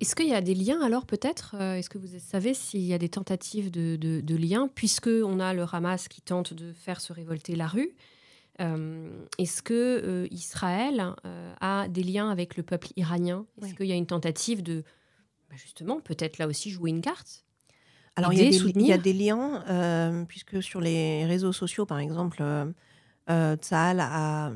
Est-ce 0.01 0.15
qu'il 0.15 0.27
y 0.27 0.33
a 0.33 0.41
des 0.41 0.55
liens 0.55 0.81
alors 0.81 1.05
peut-être 1.05 1.55
euh, 1.59 1.75
Est-ce 1.75 1.89
que 1.89 1.97
vous 1.97 2.07
savez 2.19 2.53
s'il 2.53 2.81
y 2.81 2.93
a 2.93 2.97
des 2.97 3.07
tentatives 3.07 3.71
de, 3.71 3.95
de, 3.95 4.35
liens 4.35 4.69
Puisque 4.73 5.07
on 5.07 5.39
a 5.39 5.53
le 5.53 5.63
Hamas 5.71 6.07
qui 6.07 6.21
tente 6.21 6.53
de 6.53 6.73
faire 6.73 6.99
se 6.99 7.13
révolter 7.13 7.55
la 7.55 7.67
rue, 7.67 7.95
euh, 8.59 9.09
est-ce 9.37 9.61
que 9.61 9.73
euh, 9.73 10.27
Israël 10.31 11.13
a 11.61 11.87
des 11.87 12.03
liens 12.03 12.29
avec 12.29 12.57
le 12.57 12.63
peuple 12.63 12.87
iranien? 12.95 13.45
Est-ce 13.61 13.75
qu'il 13.75 13.85
y 13.85 13.91
a 13.91 13.95
une 13.95 14.07
tentative 14.07 14.63
de 14.63 14.83
bah, 15.49 15.55
justement 15.55 16.01
peut-être 16.01 16.39
là 16.39 16.47
aussi 16.47 16.71
jouer 16.71 16.89
une 16.89 17.01
carte? 17.01 17.45
Alors, 18.15 18.33
il 18.33 18.39
y, 18.39 18.47
a 18.47 18.49
des, 18.49 18.57
il 18.57 18.81
y, 18.81 18.91
a 18.91 18.97
des 18.97 19.13
liens, 19.13 20.25
puisque 20.27 20.63
sur 20.63 20.81
les 20.81 21.25
réseaux 21.25 21.53
sociaux, 21.53 21.85
par 21.85 21.99
exemple, 21.99 22.43
Tsahal 23.27 23.99
a, 23.99 24.51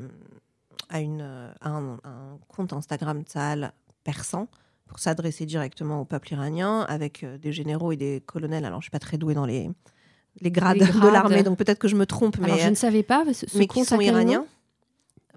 a, 0.92 1.00
une, 1.00 1.52
un, 1.60 1.98
compte 2.48 2.72
Instagram 2.72 3.22
Tsahal 3.22 3.72
persan 4.04 4.48
pour 4.86 4.98
s'adresser 4.98 5.46
directement 5.46 6.00
au 6.00 6.04
peuple 6.04 6.32
iranien 6.32 6.82
avec 6.82 7.24
des 7.24 7.52
généraux 7.52 7.92
et 7.92 7.96
des 7.96 8.22
colonels. 8.24 8.64
Alors, 8.64 8.80
je 8.80 8.86
ne 8.86 8.88
suis 8.88 8.90
pas 8.90 8.98
très 8.98 9.18
douée 9.18 9.34
dans 9.34 9.46
les, 9.46 9.70
les 10.40 10.50
grades, 10.50 10.78
de 10.78 11.08
l'armée, 11.08 11.42
donc 11.42 11.58
peut-être 11.58 11.78
que 11.78 11.88
je 11.88 11.96
me 11.96 12.06
trompe. 12.06 12.36
Alors, 12.42 12.56
mais 12.56 12.62
je 12.62 12.68
ne 12.68 12.74
savais 12.74 13.02
pas. 13.02 13.24
Ce, 13.32 13.46
mais 13.56 13.66
qui 13.66 13.84
sont 13.84 14.00
iraniens. 14.00 14.46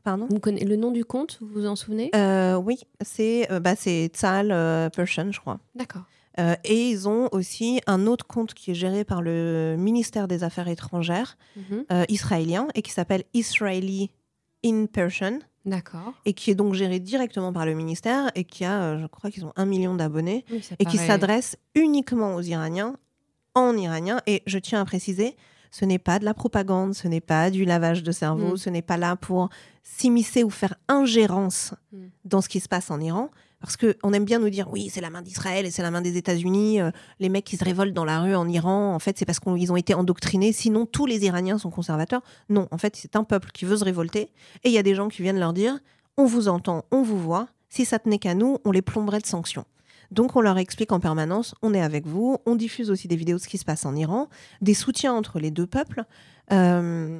Pardon? 0.03 0.27
Vous 0.29 0.39
connaissez 0.39 0.65
le 0.65 0.75
nom 0.75 0.91
du 0.91 1.03
compte, 1.03 1.39
vous 1.41 1.61
vous 1.61 1.65
en 1.65 1.75
souvenez? 1.75 2.11
Oui, 2.63 2.81
c'est 3.01 3.51
euh, 3.51 3.59
bah, 3.59 3.75
Tsahal 3.75 4.91
Persian, 4.91 5.31
je 5.31 5.39
crois. 5.39 5.59
D'accord. 5.73 6.03
Euh, 6.39 6.55
et 6.63 6.89
ils 6.89 7.07
ont 7.07 7.29
aussi 7.31 7.81
un 7.87 8.07
autre 8.07 8.27
compte 8.27 8.53
qui 8.53 8.71
est 8.71 8.75
géré 8.75 9.03
par 9.03 9.21
le 9.21 9.75
ministère 9.77 10.27
des 10.27 10.43
Affaires 10.43 10.67
étrangères 10.67 11.37
mhm. 11.55 11.85
euh, 11.91 12.03
israélien 12.09 12.67
et 12.75 12.81
qui 12.81 12.91
s'appelle 12.91 13.23
Israeli 13.33 14.11
in 14.65 14.87
Persian. 14.87 15.39
D'accord. 15.65 16.13
Et 16.25 16.33
qui 16.33 16.51
est 16.51 16.55
donc 16.55 16.73
géré 16.73 16.99
directement 16.99 17.51
par 17.51 17.65
le 17.65 17.73
ministère 17.73 18.31
et 18.35 18.43
qui 18.43 18.65
a, 18.65 18.81
euh, 18.81 19.01
je 19.01 19.07
crois 19.07 19.31
qu'ils 19.31 19.45
ont 19.45 19.53
un 19.55 19.65
million 19.65 19.95
d'abonnés 19.95 20.45
et 20.79 20.85
qui 20.85 20.97
s'adresse 20.97 21.57
uniquement 21.73 22.35
aux 22.35 22.41
Iraniens 22.41 22.95
en 23.55 23.75
iranien. 23.75 24.21
Et 24.27 24.43
je 24.45 24.59
tiens 24.59 24.81
à 24.81 24.85
préciser, 24.85 25.35
ce 25.71 25.85
n'est 25.85 25.99
pas 25.99 26.19
de 26.19 26.25
la 26.25 26.35
propagande, 26.35 26.93
ce 26.93 27.07
n'est 27.07 27.21
pas 27.21 27.49
du 27.49 27.65
lavage 27.65 28.03
de 28.03 28.11
cerveau, 28.11 28.53
mm. 28.53 28.57
ce 28.57 28.69
n'est 28.69 28.83
pas 28.83 28.97
là 28.97 29.15
pour 29.15 29.49
s'immiscer 29.81 30.43
ou 30.43 30.49
faire 30.49 30.75
ingérence 30.87 31.73
mm. 31.91 32.05
dans 32.25 32.41
ce 32.41 32.49
qui 32.49 32.59
se 32.59 32.67
passe 32.67 32.91
en 32.91 32.99
Iran. 32.99 33.31
Parce 33.59 33.77
qu'on 33.77 34.13
aime 34.13 34.25
bien 34.25 34.39
nous 34.39 34.49
dire, 34.49 34.67
oui, 34.71 34.89
c'est 34.91 35.01
la 35.01 35.09
main 35.09 35.21
d'Israël 35.21 35.65
et 35.65 35.71
c'est 35.71 35.81
la 35.81 35.91
main 35.91 36.01
des 36.01 36.17
États-Unis. 36.17 36.81
Euh, 36.81 36.91
les 37.19 37.29
mecs 37.29 37.45
qui 37.45 37.57
se 37.57 37.63
révoltent 37.63 37.93
dans 37.93 38.05
la 38.05 38.21
rue 38.21 38.35
en 38.35 38.47
Iran, 38.47 38.93
en 38.93 38.99
fait, 38.99 39.17
c'est 39.17 39.25
parce 39.25 39.39
qu'ils 39.39 39.71
ont 39.71 39.75
été 39.75 39.93
endoctrinés. 39.93 40.51
Sinon, 40.51 40.85
tous 40.85 41.05
les 41.05 41.25
Iraniens 41.25 41.57
sont 41.57 41.71
conservateurs. 41.71 42.21
Non, 42.49 42.67
en 42.71 42.77
fait, 42.77 42.95
c'est 42.95 43.15
un 43.15 43.23
peuple 43.23 43.49
qui 43.53 43.65
veut 43.65 43.77
se 43.77 43.83
révolter. 43.83 44.29
Et 44.63 44.69
il 44.69 44.71
y 44.71 44.77
a 44.77 44.83
des 44.83 44.95
gens 44.95 45.07
qui 45.07 45.21
viennent 45.21 45.39
leur 45.39 45.53
dire, 45.53 45.79
on 46.17 46.25
vous 46.25 46.47
entend, 46.47 46.85
on 46.91 47.01
vous 47.01 47.19
voit. 47.19 47.47
Si 47.69 47.85
ça 47.85 47.99
tenait 47.99 48.19
qu'à 48.19 48.35
nous, 48.35 48.57
on 48.65 48.71
les 48.71 48.81
plomberait 48.81 49.19
de 49.19 49.25
sanctions. 49.25 49.65
Donc 50.11 50.35
on 50.35 50.41
leur 50.41 50.57
explique 50.57 50.91
en 50.91 50.99
permanence, 50.99 51.55
on 51.61 51.73
est 51.73 51.81
avec 51.81 52.05
vous, 52.05 52.37
on 52.45 52.55
diffuse 52.55 52.91
aussi 52.91 53.07
des 53.07 53.15
vidéos 53.15 53.37
de 53.37 53.41
ce 53.41 53.47
qui 53.47 53.57
se 53.57 53.65
passe 53.65 53.85
en 53.85 53.95
Iran, 53.95 54.29
des 54.61 54.73
soutiens 54.73 55.13
entre 55.13 55.39
les 55.39 55.51
deux 55.51 55.65
peuples. 55.65 56.03
Euh, 56.51 57.19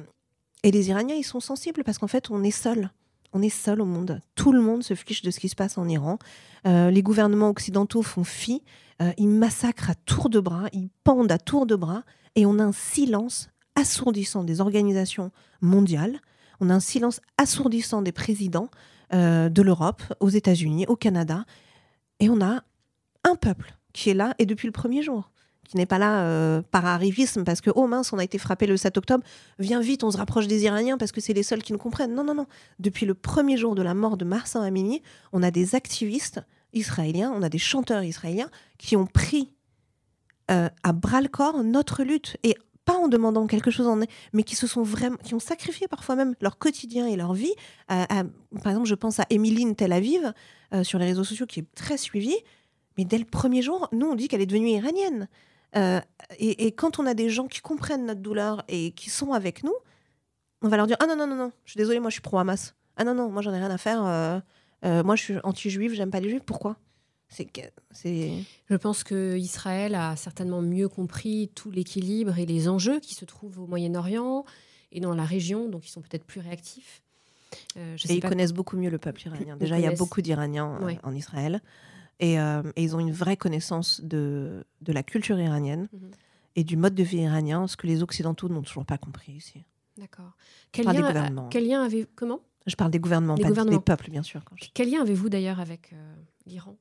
et 0.62 0.70
les 0.70 0.88
Iraniens, 0.88 1.16
ils 1.16 1.24
sont 1.24 1.40
sensibles 1.40 1.84
parce 1.84 1.98
qu'en 1.98 2.06
fait, 2.06 2.30
on 2.30 2.42
est 2.42 2.50
seuls. 2.50 2.90
On 3.36 3.42
est 3.42 3.50
seul 3.50 3.82
au 3.82 3.84
monde. 3.84 4.22
Tout 4.34 4.50
le 4.50 4.62
monde 4.62 4.82
se 4.82 4.94
fiche 4.94 5.20
de 5.20 5.30
ce 5.30 5.38
qui 5.38 5.50
se 5.50 5.54
passe 5.54 5.76
en 5.76 5.86
Iran. 5.86 6.18
Euh, 6.66 6.90
les 6.90 7.02
gouvernements 7.02 7.50
occidentaux 7.50 8.00
font 8.00 8.24
fi. 8.24 8.62
Euh, 9.02 9.12
ils 9.18 9.28
massacrent 9.28 9.90
à 9.90 9.94
tour 9.94 10.30
de 10.30 10.40
bras. 10.40 10.68
Ils 10.72 10.88
pendent 11.04 11.30
à 11.30 11.36
tour 11.36 11.66
de 11.66 11.76
bras. 11.76 12.02
Et 12.34 12.46
on 12.46 12.58
a 12.58 12.64
un 12.64 12.72
silence 12.72 13.50
assourdissant 13.74 14.42
des 14.42 14.62
organisations 14.62 15.32
mondiales. 15.60 16.18
On 16.60 16.70
a 16.70 16.74
un 16.74 16.80
silence 16.80 17.20
assourdissant 17.36 18.00
des 18.00 18.10
présidents 18.10 18.70
euh, 19.12 19.50
de 19.50 19.60
l'Europe, 19.60 20.02
aux 20.20 20.30
États-Unis, 20.30 20.86
au 20.88 20.96
Canada. 20.96 21.44
Et 22.20 22.30
on 22.30 22.40
a 22.40 22.62
un 23.22 23.34
peuple 23.34 23.76
qui 23.92 24.08
est 24.08 24.14
là 24.14 24.34
et 24.38 24.46
depuis 24.46 24.66
le 24.66 24.72
premier 24.72 25.02
jour 25.02 25.30
qui 25.68 25.76
n'est 25.76 25.86
pas 25.86 25.98
là 25.98 26.22
euh, 26.22 26.62
par 26.70 26.86
arrivisme 26.86 27.44
parce 27.44 27.60
que, 27.60 27.70
oh 27.74 27.86
mince, 27.86 28.12
on 28.12 28.18
a 28.18 28.24
été 28.24 28.38
frappé 28.38 28.66
le 28.66 28.76
7 28.76 28.96
octobre, 28.98 29.24
viens 29.58 29.80
vite, 29.80 30.04
on 30.04 30.10
se 30.10 30.16
rapproche 30.16 30.46
des 30.46 30.64
Iraniens 30.64 30.98
parce 30.98 31.12
que 31.12 31.20
c'est 31.20 31.32
les 31.32 31.42
seuls 31.42 31.62
qui 31.62 31.72
nous 31.72 31.78
comprennent. 31.78 32.14
Non, 32.14 32.24
non, 32.24 32.34
non. 32.34 32.46
Depuis 32.78 33.06
le 33.06 33.14
premier 33.14 33.56
jour 33.56 33.74
de 33.74 33.82
la 33.82 33.94
mort 33.94 34.16
de 34.16 34.24
Marsan 34.24 34.62
Amini, 34.62 35.02
on 35.32 35.42
a 35.42 35.50
des 35.50 35.74
activistes 35.74 36.40
israéliens, 36.72 37.32
on 37.34 37.42
a 37.42 37.48
des 37.48 37.58
chanteurs 37.58 38.02
israéliens 38.02 38.50
qui 38.78 38.96
ont 38.96 39.06
pris 39.06 39.52
euh, 40.50 40.68
à 40.82 40.92
bras 40.92 41.20
le 41.20 41.28
corps 41.28 41.64
notre 41.64 42.04
lutte 42.04 42.36
et 42.42 42.56
pas 42.84 42.94
en 42.94 43.08
demandant 43.08 43.48
quelque 43.48 43.72
chose 43.72 43.88
en 43.88 43.98
mais 44.32 44.44
qui 44.44 44.54
se 44.54 44.68
sont 44.68 44.82
vraiment, 44.82 45.16
qui 45.24 45.34
ont 45.34 45.40
sacrifié 45.40 45.88
parfois 45.88 46.14
même 46.14 46.34
leur 46.40 46.56
quotidien 46.56 47.08
et 47.08 47.16
leur 47.16 47.34
vie. 47.34 47.52
par 47.88 48.06
exemple, 48.66 48.86
je 48.86 48.94
pense 48.94 49.18
à 49.18 49.26
Emiline 49.28 49.74
Tel 49.74 49.92
Aviv 49.92 50.32
euh, 50.72 50.84
sur 50.84 50.98
les 50.98 51.06
réseaux 51.06 51.24
sociaux 51.24 51.46
qui 51.46 51.60
est 51.60 51.74
très 51.74 51.96
suivie. 51.96 52.36
Mais 52.96 53.04
dès 53.04 53.18
le 53.18 53.24
premier 53.24 53.62
jour, 53.62 53.88
nous, 53.92 54.06
on 54.06 54.14
dit 54.14 54.28
qu'elle 54.28 54.40
est 54.40 54.46
devenue 54.46 54.70
iranienne. 54.70 55.28
Euh, 55.74 56.00
et, 56.38 56.72
quand 56.72 56.98
on 56.98 57.06
a 57.06 57.14
des 57.14 57.30
gens 57.30 57.46
qui 57.46 57.60
comprennent 57.60 58.06
notre 58.06 58.20
douleur 58.20 58.64
et 58.68 58.92
qui 58.92 59.10
sont 59.10 59.32
avec 59.32 59.64
nous, 59.64 59.74
on 60.62 60.68
va 60.68 60.76
leur 60.76 60.86
dire 60.86 60.96
Ah 61.00 61.06
non, 61.06 61.16
non, 61.16 61.26
non, 61.26 61.36
non, 61.36 61.52
je 61.64 61.72
suis 61.72 61.78
désolée, 61.78 62.00
moi 62.00 62.10
je 62.10 62.14
suis 62.14 62.22
pro-Hamas. 62.22 62.74
Ah 62.96 63.04
non, 63.04 63.14
non, 63.14 63.30
moi 63.30 63.42
j'en 63.42 63.52
ai 63.52 63.58
rien 63.58 63.70
à 63.70 63.78
faire. 63.78 64.04
Euh, 64.04 64.40
euh, 64.84 65.02
moi 65.02 65.16
je 65.16 65.22
suis 65.22 65.34
anti-juif, 65.42 65.92
j'aime 65.92 66.10
pas 66.10 66.20
les 66.20 66.30
juifs. 66.30 66.44
Pourquoi? 66.44 66.76
C'est, 67.28 67.48
c'est... 67.90 68.32
Je 68.70 68.76
pense 68.76 69.02
que 69.02 69.36
Israël 69.36 69.96
a 69.96 70.14
certainement 70.14 70.62
mieux 70.62 70.88
compris 70.88 71.50
tout 71.56 71.72
l'équilibre 71.72 72.38
et 72.38 72.46
les 72.46 72.68
enjeux 72.68 73.00
qui 73.00 73.14
se 73.14 73.24
trouvent 73.24 73.58
au 73.58 73.66
Moyen-Orient 73.66 74.44
et 74.92 75.00
dans 75.00 75.12
la 75.12 75.24
région, 75.24 75.68
donc 75.68 75.88
ils 75.88 75.90
sont 75.90 76.02
peut-être 76.02 76.24
plus 76.24 76.40
réactifs. 76.40 77.02
et 77.76 78.14
ils 78.14 78.20
connaissent 78.20 78.52
beaucoup 78.52 78.76
mieux 78.76 78.90
le 78.90 78.98
peuple 78.98 79.26
iranien. 79.26 79.56
Déjà, 79.60 79.76
il 79.76 79.84
y 79.84 79.88
a 79.88 79.92
beaucoup 79.92 80.22
d'Iraniens 80.22 80.78
en 81.02 81.14
Israël. 81.14 81.60
Euh, 82.22 82.72
et, 82.76 82.82
ils 82.82 82.96
ont 82.96 83.00
une 83.00 83.12
vraie 83.12 83.36
connaissance 83.36 84.00
de, 84.02 84.64
de 84.80 84.92
la 84.92 85.02
culture 85.02 85.38
iranienne 85.38 85.88
mhm. 85.92 86.10
et 86.56 86.64
du 86.64 86.76
mode 86.76 86.94
de 86.94 87.02
vie 87.02 87.18
iranien, 87.18 87.66
ce 87.66 87.76
que 87.76 87.86
les 87.86 88.02
Occidentaux 88.02 88.48
n'ont 88.48 88.62
toujours 88.62 88.86
pas 88.86 88.98
compris 88.98 89.32
ici. 89.32 89.64
D'accord. 89.98 90.32
Quel, 90.72 90.86
lien, 90.86 91.48
quel 91.50 91.66
lien 91.66 91.82
avez 91.82 92.06
Comment? 92.14 92.40
Je 92.66 92.74
parle 92.74 92.90
des 92.90 92.98
gouvernements, 92.98 93.36
pas 93.36 93.64
des 93.64 93.80
peuples, 93.80 94.10
bien 94.10 94.22
sûr. 94.22 94.42
Quel 94.74 94.90
lien 94.90 95.02
avez-vous 95.02 95.28
d'ailleurs 95.28 95.60
avec 95.60 95.92
euh, 95.92 96.14
l'Iran? 96.46 96.76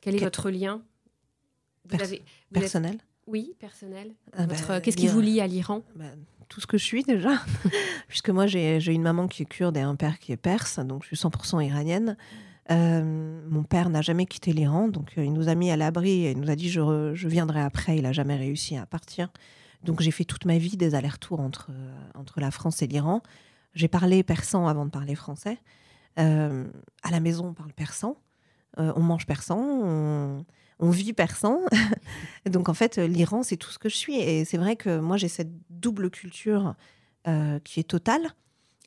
Quel 0.00 0.16
est 0.16 0.18
votre 0.18 0.50
lien? 0.50 0.82
Personnel? 2.52 2.98
Oui, 3.26 3.54
personnel. 3.58 4.14
Ah 4.36 4.46
bah, 4.46 4.80
qu'est-ce 4.80 4.96
qui 4.96 5.08
vous 5.08 5.20
lie 5.20 5.40
à 5.40 5.46
l'Iran? 5.46 5.82
Bah, 5.96 6.04
Tout 6.48 6.60
ce 6.60 6.66
que 6.66 6.76
je 6.76 6.84
suis 6.84 7.02
déjà. 7.02 7.40
Puisque 8.08 8.28
moi, 8.30 8.46
j'ai 8.46 8.92
une 8.92 9.02
maman 9.02 9.28
qui 9.28 9.42
est 9.42 9.46
kurde 9.46 9.76
et 9.76 9.80
un 9.80 9.96
père 9.96 10.18
qui 10.18 10.32
est 10.32 10.36
perse, 10.36 10.78
donc 10.78 11.02
je 11.02 11.14
suis 11.14 11.16
100% 11.16 11.64
iranienne. 11.64 12.16
Euh, 12.70 13.40
mon 13.48 13.62
père 13.62 13.90
n'a 13.90 14.00
jamais 14.00 14.26
quitté 14.26 14.52
l'Iran, 14.52 14.88
donc 14.88 15.12
euh, 15.18 15.24
il 15.24 15.32
nous 15.32 15.48
a 15.48 15.54
mis 15.54 15.70
à 15.70 15.76
l'abri 15.76 16.24
et 16.24 16.30
il 16.30 16.40
nous 16.40 16.50
a 16.50 16.56
dit 16.56 16.70
je, 16.70 17.12
je 17.14 17.28
viendrai 17.28 17.60
après. 17.60 17.96
Il 17.96 18.02
n'a 18.02 18.12
jamais 18.12 18.36
réussi 18.36 18.76
à 18.76 18.86
partir. 18.86 19.30
Donc 19.82 20.00
j'ai 20.00 20.10
fait 20.10 20.24
toute 20.24 20.46
ma 20.46 20.56
vie 20.56 20.76
des 20.76 20.94
allers-retours 20.94 21.40
entre, 21.40 21.68
euh, 21.70 21.94
entre 22.14 22.40
la 22.40 22.50
France 22.50 22.80
et 22.82 22.86
l'Iran. 22.86 23.22
J'ai 23.74 23.88
parlé 23.88 24.22
persan 24.22 24.66
avant 24.66 24.86
de 24.86 24.90
parler 24.90 25.14
français. 25.14 25.58
à 26.16 27.10
la 27.10 27.20
maison, 27.20 27.48
on 27.48 27.54
parle 27.54 27.72
persan. 27.72 28.16
on 28.76 29.00
mange 29.00 29.26
persan. 29.26 29.58
On, 29.58 30.44
on 30.78 30.90
vit 30.90 31.12
persan. 31.12 31.58
donc 32.46 32.68
en 32.68 32.74
fait, 32.74 32.98
l'Iran, 32.98 33.42
c'est 33.42 33.56
tout 33.56 33.70
ce 33.70 33.80
que 33.80 33.88
je 33.88 33.96
suis. 33.96 34.14
Et 34.16 34.44
c'est 34.44 34.58
vrai 34.58 34.76
que 34.76 35.00
moi, 35.00 35.16
j'ai 35.16 35.26
cette 35.26 35.50
double 35.70 36.08
culture 36.10 36.76
qui 37.64 37.80
est 37.80 37.88
totale 37.88 38.32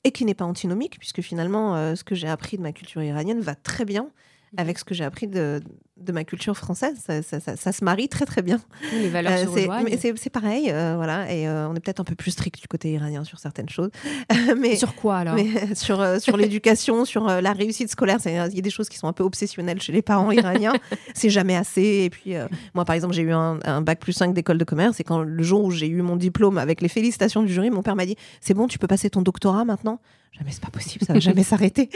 et 0.03 0.11
qui 0.11 0.25
n'est 0.25 0.33
pas 0.33 0.45
antinomique, 0.45 0.97
puisque 0.99 1.21
finalement, 1.21 1.75
euh, 1.75 1.95
ce 1.95 2.03
que 2.03 2.15
j'ai 2.15 2.27
appris 2.27 2.57
de 2.57 2.61
ma 2.61 2.71
culture 2.71 3.03
iranienne 3.03 3.41
va 3.41 3.55
très 3.55 3.85
bien 3.85 4.09
avec 4.55 4.77
ce 4.77 4.85
que 4.85 4.93
j'ai 4.93 5.03
appris 5.03 5.27
de, 5.27 5.61
de, 5.99 6.11
ma 6.11 6.23
culture 6.23 6.55
française. 6.57 6.95
Ça, 7.05 7.39
ça, 7.39 7.71
se 7.71 7.83
marie 7.83 8.09
très 8.09 8.25
très 8.25 8.41
bien. 8.41 8.59
Les 8.93 9.09
valeurs 9.09 9.33
euh, 9.33 9.97
C'est 10.15 10.29
pareil, 10.29 10.69
euh, 10.71 10.95
voilà. 10.95 11.31
Et 11.33 11.47
on 11.49 11.75
est 11.75 11.79
peut-être 11.79 11.99
un 11.99 12.03
peu 12.03 12.15
plus 12.15 12.31
strict 12.31 12.61
du 12.61 12.67
côté 12.67 12.91
iranien 12.91 13.23
sur 13.23 13.39
certaines 13.39 13.69
choses. 13.69 13.89
mais, 14.57 14.75
sur 14.75 14.95
quoi 14.95 15.17
alors? 15.17 15.37
Sur, 15.75 16.19
sur 16.19 16.37
l'éducation, 16.37 17.05
sur 17.05 17.27
la 17.27 17.53
réussite 17.53 17.89
scolaire. 17.89 18.17
Il 18.25 18.31
y 18.31 18.37
a 18.37 18.47
des 18.47 18.69
choses 18.69 18.89
qui 18.89 18.97
sont 18.97 19.07
un 19.07 19.13
peu 19.13 19.23
obsessionnelles 19.23 19.81
chez 19.81 19.91
les 19.91 20.01
parents 20.01 20.31
iraniens. 20.31 20.73
c'est 21.13 21.29
jamais 21.29 21.55
assez. 21.55 22.03
Et 22.05 22.09
puis, 22.09 22.33
moi, 22.73 22.85
par 22.85 22.95
exemple, 22.95 23.13
j'ai 23.13 23.21
eu 23.21 23.31
un, 23.31 23.59
un, 23.63 23.81
bac 23.81 23.99
plus 23.99 24.13
5 24.13 24.33
d'école 24.33 24.57
de 24.57 24.63
commerce. 24.63 24.99
Et 24.99 25.03
quand 25.03 25.21
le 25.21 25.43
jour 25.43 25.63
où 25.63 25.71
j'ai 25.71 25.87
eu 25.87 26.01
mon 26.01 26.15
diplôme 26.15 26.57
avec 26.57 26.81
les 26.81 26.89
félicitations 26.89 27.43
du 27.43 27.53
jury, 27.53 27.69
mon 27.69 27.83
père 27.83 27.95
m'a 27.95 28.05
dit 28.05 28.15
C'est 28.41 28.53
bon, 28.53 28.67
tu 28.67 28.79
peux 28.79 28.87
passer 28.87 29.09
ton 29.09 29.21
doctorat 29.21 29.65
maintenant? 29.65 29.99
Jamais 30.37 30.51
c'est 30.51 30.61
pas 30.61 30.69
possible, 30.69 31.03
ça 31.05 31.13
va 31.13 31.19
jamais 31.19 31.43
s'arrêter. 31.43 31.89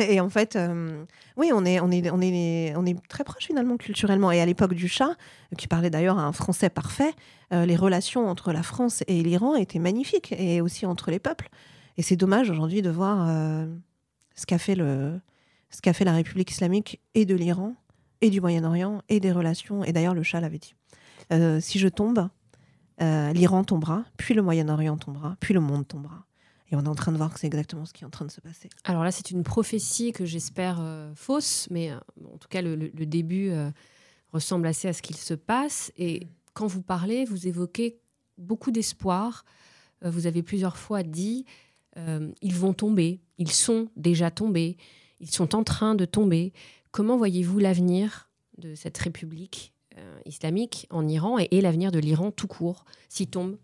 Et 0.00 0.20
en 0.20 0.28
fait, 0.28 0.56
euh, 0.56 1.04
oui, 1.36 1.50
on 1.54 1.64
est, 1.64 1.80
on, 1.80 1.90
est, 1.90 2.10
on, 2.10 2.20
est, 2.20 2.74
on 2.76 2.84
est 2.84 2.96
très 3.08 3.24
proche 3.24 3.37
finalement 3.38 3.76
culturellement. 3.76 4.30
Et 4.30 4.40
à 4.40 4.46
l'époque 4.46 4.74
du 4.74 4.88
chat, 4.88 5.16
qui 5.56 5.68
parlait 5.68 5.90
d'ailleurs 5.90 6.18
un 6.18 6.32
français 6.32 6.70
parfait, 6.70 7.12
euh, 7.52 7.66
les 7.66 7.76
relations 7.76 8.28
entre 8.28 8.52
la 8.52 8.62
France 8.62 9.02
et 9.06 9.22
l'Iran 9.22 9.54
étaient 9.56 9.78
magnifiques, 9.78 10.32
et 10.32 10.60
aussi 10.60 10.86
entre 10.86 11.10
les 11.10 11.18
peuples. 11.18 11.48
Et 11.96 12.02
c'est 12.02 12.16
dommage 12.16 12.50
aujourd'hui 12.50 12.82
de 12.82 12.90
voir 12.90 13.26
euh, 13.28 13.66
ce 14.34 14.46
qu'a 14.46 14.58
fait, 14.58 14.74
le, 14.74 15.20
ce 15.70 15.80
qu'a 15.80 15.92
fait 15.92 16.04
la 16.04 16.12
République 16.12 16.50
islamique 16.50 17.00
et 17.14 17.24
de 17.24 17.34
l'Iran, 17.34 17.74
et 18.20 18.30
du 18.30 18.40
Moyen-Orient, 18.40 19.02
et 19.08 19.20
des 19.20 19.32
relations. 19.32 19.84
Et 19.84 19.92
d'ailleurs, 19.92 20.14
le 20.14 20.22
chat 20.22 20.40
l'avait 20.40 20.58
dit. 20.58 20.74
si 21.60 21.78
je 21.78 21.88
tombe, 21.88 22.28
l'Iran 23.00 23.64
tombera, 23.64 24.04
puis 24.16 24.34
le 24.34 24.42
Moyen-Orient 24.42 24.96
tombera, 24.96 25.36
puis 25.40 25.54
le 25.54 25.60
monde 25.60 25.86
tombera. 25.86 26.27
Et 26.70 26.76
on 26.76 26.84
est 26.84 26.88
en 26.88 26.94
train 26.94 27.12
de 27.12 27.16
voir 27.16 27.32
que 27.32 27.40
c'est 27.40 27.46
exactement 27.46 27.86
ce 27.86 27.92
qui 27.92 28.04
est 28.04 28.06
en 28.06 28.10
train 28.10 28.26
de 28.26 28.30
se 28.30 28.40
passer. 28.40 28.68
Alors 28.84 29.02
là, 29.02 29.10
c'est 29.10 29.30
une 29.30 29.42
prophétie 29.42 30.12
que 30.12 30.26
j'espère 30.26 30.78
euh, 30.80 31.12
fausse, 31.14 31.66
mais 31.70 31.90
euh, 31.90 31.98
en 32.32 32.36
tout 32.36 32.48
cas, 32.48 32.60
le, 32.60 32.76
début 33.06 33.50
euh, 33.50 33.70
ressemble 34.32 34.66
assez 34.66 34.88
à 34.88 34.92
ce 34.92 35.00
qu'il 35.00 35.16
se 35.16 35.34
passe. 35.34 35.92
Et 35.96 36.26
quand 36.52 36.66
vous 36.66 36.82
parlez, 36.82 37.24
vous 37.24 37.46
évoquez 37.46 37.98
beaucoup 38.36 38.70
d'espoir. 38.70 39.44
vous 40.02 40.26
avez 40.26 40.42
plusieurs 40.42 40.76
fois 40.76 41.02
dit 41.02 41.44
ils 42.40 42.54
vont 42.54 42.74
tomber, 42.74 43.20
ils 43.38 43.50
sont 43.50 43.88
déjà 43.96 44.30
tombés, 44.30 44.76
ils 45.18 45.30
sont 45.32 45.56
en 45.56 45.64
train 45.64 45.96
de 45.96 46.04
tomber. 46.04 46.52
Comment 46.92 47.16
voyez-vous 47.16 47.58
l'avenir 47.58 48.30
de 48.58 48.76
cette 48.76 48.96
République 48.98 49.72
islamique 50.24 50.86
en 50.90 51.08
Iran 51.08 51.38
et, 51.38 51.60
l'avenir 51.60 51.90
de 51.90 51.98
l'Iran 51.98 52.30
tout 52.30 52.46
court 52.46 52.84
S'il 53.08 53.28
tombe, 53.28 53.58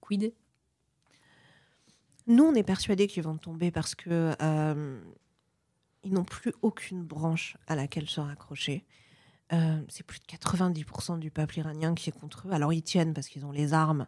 quid? 0.00 0.32
Nous, 2.26 2.44
on 2.44 2.54
est 2.54 2.62
persuadés 2.62 3.06
qu'ils 3.06 3.22
vont 3.22 3.36
tomber 3.36 3.70
parce 3.70 3.94
que 3.94 4.34
ils 6.04 6.12
n'ont 6.12 6.24
plus 6.24 6.52
aucune 6.60 7.02
branche 7.02 7.56
à 7.66 7.74
laquelle 7.74 8.08
se 8.08 8.20
raccrocher. 8.20 8.84
c'est 9.50 10.04
plus 10.06 10.20
de 10.20 10.26
90% 10.26 11.18
du 11.18 11.30
peuple 11.30 11.58
iranien 11.58 11.94
qui 11.94 12.10
est 12.10 12.18
contre 12.18 12.48
eux. 12.48 12.52
Alors 12.52 12.72
ils 12.72 12.82
tiennent 12.82 13.14
parce 13.14 13.28
qu'ils 13.28 13.46
ont 13.46 13.52
les 13.52 13.72
armes 13.72 14.06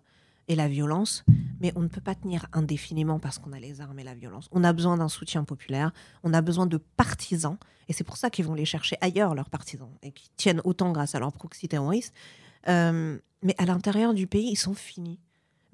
et 0.48 0.54
la 0.54 0.68
violence, 0.68 1.24
mais 1.60 1.72
on 1.76 1.80
ne 1.80 1.88
peut 1.88 2.00
pas 2.00 2.14
tenir 2.14 2.46
indéfiniment 2.52 3.18
parce 3.18 3.38
qu'on 3.38 3.52
a 3.52 3.58
les 3.58 3.80
armes 3.80 3.98
et 3.98 4.04
la 4.04 4.14
violence. 4.14 4.48
On 4.52 4.64
a 4.64 4.72
besoin 4.72 4.96
d'un 4.96 5.08
soutien 5.08 5.44
populaire, 5.44 5.92
on 6.22 6.32
a 6.32 6.40
besoin 6.40 6.66
de 6.66 6.76
partisans, 6.76 7.58
et 7.88 7.92
c'est 7.92 8.04
pour 8.04 8.16
ça 8.16 8.30
qu'ils 8.30 8.44
vont 8.44 8.54
les 8.54 8.64
chercher 8.64 8.96
ailleurs, 9.00 9.34
leurs 9.34 9.50
partisans, 9.50 9.90
et 10.02 10.12
qui 10.12 10.30
tiennent 10.36 10.60
autant 10.64 10.92
grâce 10.92 11.14
à 11.14 11.18
leur 11.18 11.32
proxy 11.32 11.68
terroriste. 11.68 12.14
Euh, 12.68 13.18
mais 13.42 13.54
à 13.58 13.64
l'intérieur 13.64 14.14
du 14.14 14.26
pays, 14.26 14.50
ils 14.50 14.56
sont 14.56 14.74
finis. 14.74 15.20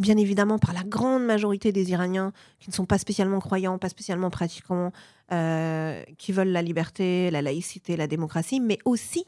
Bien 0.02 0.16
évidemment, 0.16 0.58
par 0.58 0.72
la 0.72 0.82
grande 0.82 1.24
majorité 1.24 1.70
des 1.70 1.92
Iraniens 1.92 2.32
qui 2.58 2.70
ne 2.70 2.74
sont 2.74 2.86
pas 2.86 2.98
spécialement 2.98 3.38
croyants, 3.38 3.78
pas 3.78 3.88
spécialement 3.88 4.30
pratiquants, 4.30 4.90
euh, 5.30 6.02
qui 6.18 6.32
veulent 6.32 6.48
la 6.48 6.60
liberté, 6.60 7.30
la 7.30 7.40
laïcité, 7.40 7.96
la 7.96 8.08
démocratie, 8.08 8.58
mais 8.58 8.80
aussi 8.84 9.24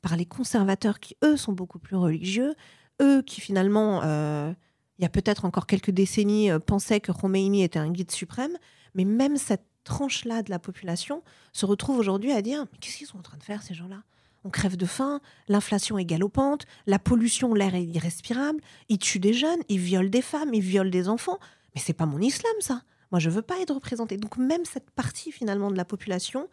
par 0.00 0.16
les 0.16 0.24
conservateurs 0.24 1.00
qui, 1.00 1.18
eux, 1.22 1.36
sont 1.36 1.52
beaucoup 1.52 1.78
plus 1.78 1.96
religieux, 1.96 2.54
eux 3.02 3.20
qui 3.20 3.42
finalement 3.42 4.00
euh, 4.04 4.54
il 4.98 5.02
y 5.02 5.04
a 5.04 5.10
peut-être 5.10 5.44
encore 5.44 5.66
quelques 5.66 5.90
décennies, 5.90 6.50
euh, 6.50 6.60
pensaient 6.60 7.00
que 7.00 7.12
Khomeini 7.12 7.62
était 7.62 7.78
un 7.78 7.90
guide 7.90 8.10
suprême, 8.10 8.56
mais 8.94 9.04
même 9.04 9.36
cette 9.36 9.66
tranche-là 9.84 10.42
de 10.42 10.48
la 10.48 10.58
population 10.58 11.22
se 11.52 11.66
retrouve 11.66 11.98
aujourd'hui 11.98 12.32
à 12.32 12.40
dire 12.40 12.64
mais 12.72 12.78
qu'est-ce 12.78 12.96
qu'ils 12.96 13.06
sont 13.06 13.18
en 13.18 13.22
train 13.22 13.36
de 13.36 13.42
faire 13.42 13.62
ces 13.62 13.74
gens-là? 13.74 14.02
On 14.46 14.50
crève 14.50 14.76
de 14.76 14.86
faim, 14.86 15.20
l'inflation 15.48 15.98
est 15.98 16.04
galopante, 16.04 16.66
la 16.86 17.00
pollution, 17.00 17.52
l'air 17.52 17.74
est 17.74 17.82
irrespirable, 17.82 18.60
ils 18.88 18.98
tuent 18.98 19.18
des 19.18 19.32
jeunes, 19.32 19.58
ils 19.68 19.80
violent 19.80 20.08
des 20.08 20.22
femmes, 20.22 20.54
ils 20.54 20.62
violent 20.62 20.88
des 20.88 21.08
enfants. 21.08 21.40
Mais 21.74 21.80
c'est 21.80 21.92
pas 21.92 22.06
mon 22.06 22.20
islam 22.20 22.52
ça. 22.60 22.82
Moi 23.10 23.18
je 23.18 23.28
veux 23.28 23.42
pas 23.42 23.58
être 23.60 23.74
représenté. 23.74 24.16
Donc 24.18 24.36
même 24.36 24.64
cette 24.64 24.88
partie 24.90 25.32
finalement 25.32 25.68
de 25.68 25.76
la 25.76 25.84
population 25.84 26.48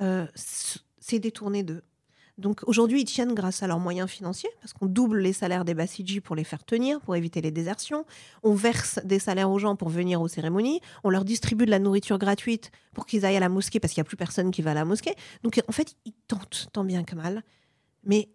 euh, 0.00 0.26
s'est 0.34 1.20
détournée 1.20 1.62
d'eux. 1.62 1.84
Donc 2.38 2.60
aujourd'hui, 2.66 3.00
ils 3.00 3.06
tiennent 3.06 3.34
grâce 3.34 3.62
à 3.62 3.66
leurs 3.66 3.78
moyens 3.78 4.10
financiers, 4.10 4.50
parce 4.60 4.74
qu'on 4.74 4.86
double 4.86 5.20
les 5.20 5.32
salaires 5.32 5.64
des 5.64 5.72
Bassidji 5.72 6.20
pour 6.20 6.36
les 6.36 6.44
faire 6.44 6.64
tenir, 6.64 7.00
pour 7.00 7.16
éviter 7.16 7.40
les 7.40 7.50
désertions. 7.50 8.04
On 8.42 8.54
verse 8.54 9.00
des 9.04 9.18
salaires 9.18 9.50
aux 9.50 9.58
gens 9.58 9.74
pour 9.74 9.88
venir 9.88 10.20
aux 10.20 10.28
cérémonies. 10.28 10.80
On 11.02 11.10
leur 11.10 11.24
distribue 11.24 11.64
de 11.64 11.70
la 11.70 11.78
nourriture 11.78 12.18
gratuite 12.18 12.70
pour 12.92 13.06
qu'ils 13.06 13.24
aillent 13.24 13.36
à 13.36 13.40
la 13.40 13.48
mosquée, 13.48 13.80
parce 13.80 13.94
qu'il 13.94 14.02
n'y 14.02 14.06
a 14.06 14.08
plus 14.08 14.18
personne 14.18 14.50
qui 14.50 14.60
va 14.60 14.72
à 14.72 14.74
la 14.74 14.84
mosquée. 14.84 15.14
Donc 15.42 15.62
en 15.66 15.72
fait, 15.72 15.96
ils 16.04 16.12
tentent 16.28 16.68
tant 16.72 16.84
bien 16.84 17.04
que 17.04 17.14
mal. 17.14 17.42
Mais 18.04 18.28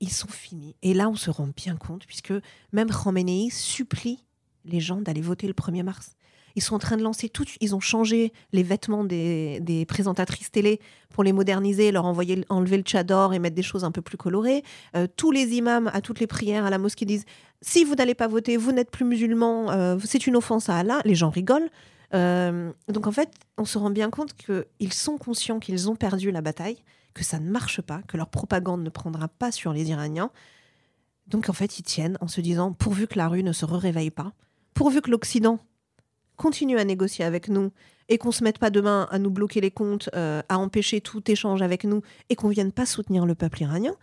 ils 0.00 0.12
sont 0.12 0.28
finis. 0.28 0.74
Et 0.82 0.92
là, 0.92 1.08
on 1.08 1.14
se 1.14 1.30
rend 1.30 1.48
bien 1.56 1.76
compte, 1.76 2.06
puisque 2.06 2.32
même 2.72 2.90
Khamenei 2.90 3.50
supplie 3.50 4.24
les 4.64 4.80
gens 4.80 5.00
d'aller 5.00 5.20
voter 5.20 5.46
le 5.46 5.54
1er 5.54 5.82
mars. 5.82 6.16
Ils 6.56 6.62
sont 6.62 6.74
en 6.74 6.78
train 6.78 6.96
de 6.96 7.02
lancer 7.02 7.28
tout. 7.28 7.44
Ils 7.60 7.74
ont 7.74 7.80
changé 7.80 8.32
les 8.52 8.62
vêtements 8.62 9.04
des, 9.04 9.84
présentatrices 9.88 10.50
télé 10.50 10.80
pour 11.10 11.24
les 11.24 11.32
moderniser, 11.32 11.92
leur 11.92 12.04
envoyer 12.04 12.44
enlever 12.48 12.76
le 12.76 12.82
tchador 12.82 13.34
et 13.34 13.38
mettre 13.38 13.56
des 13.56 13.62
choses 13.62 13.84
un 13.84 13.90
peu 13.90 14.02
plus 14.02 14.16
colorées. 14.16 14.62
Euh, 14.96 15.06
tous 15.16 15.30
les 15.30 15.54
imams 15.54 15.90
à 15.92 16.00
toutes 16.00 16.20
les 16.20 16.26
prières 16.26 16.64
à 16.64 16.70
la 16.70 16.78
mosquée 16.78 17.04
disent 17.04 17.24
si 17.60 17.84
vous 17.84 17.94
n'allez 17.94 18.14
pas 18.14 18.28
voter, 18.28 18.56
vous 18.56 18.72
n'êtes 18.72 18.90
plus 18.90 19.04
musulman, 19.04 19.70
euh, 19.70 19.98
c'est 20.04 20.26
une 20.26 20.36
offense 20.36 20.68
à 20.68 20.76
Allah. 20.76 21.00
Les 21.04 21.14
gens 21.14 21.30
rigolent. 21.30 21.70
Euh, 22.14 22.70
donc 22.88 23.06
en 23.06 23.12
fait, 23.12 23.30
on 23.58 23.64
se 23.64 23.78
rend 23.78 23.90
bien 23.90 24.10
compte 24.10 24.34
qu'ils 24.34 24.92
sont 24.92 25.18
conscients 25.18 25.58
qu'ils 25.58 25.90
ont 25.90 25.96
perdu 25.96 26.30
la 26.30 26.40
bataille, 26.40 26.78
que 27.12 27.24
ça 27.24 27.40
ne 27.40 27.50
marche 27.50 27.80
pas, 27.80 28.02
que 28.06 28.16
leur 28.16 28.28
propagande 28.28 28.82
ne 28.82 28.90
prendra 28.90 29.28
pas 29.28 29.50
sur 29.50 29.72
les 29.72 29.90
Iraniens. 29.90 30.30
Donc 31.26 31.48
en 31.48 31.52
fait, 31.52 31.78
ils 31.78 31.82
tiennent 31.82 32.18
en 32.20 32.28
se 32.28 32.40
disant 32.40 32.72
pourvu 32.72 33.06
que 33.06 33.18
la 33.18 33.28
rue 33.28 33.42
ne 33.42 33.52
se 33.52 33.64
réveille 33.64 34.10
pas, 34.10 34.32
pourvu 34.74 35.00
que 35.00 35.10
l'Occident 35.10 35.58
continue 36.36 36.78
à 36.78 36.84
négocier 36.84 37.24
avec 37.24 37.48
nous 37.48 37.72
et 38.08 38.18
qu'on 38.18 38.32
se 38.32 38.44
mette 38.44 38.58
pas 38.58 38.70
demain 38.70 39.08
à 39.10 39.18
nous 39.18 39.30
bloquer 39.30 39.60
les 39.60 39.70
comptes, 39.70 40.10
euh, 40.14 40.42
à 40.48 40.58
empêcher 40.58 41.00
tout 41.00 41.22
échange 41.30 41.62
avec 41.62 41.84
nous 41.84 42.02
et 42.28 42.36
qu'on 42.36 42.48
vienne 42.48 42.72
pas 42.72 42.86
soutenir 42.86 43.26
le 43.26 43.34
peuple 43.34 43.62
iranien, 43.62 43.94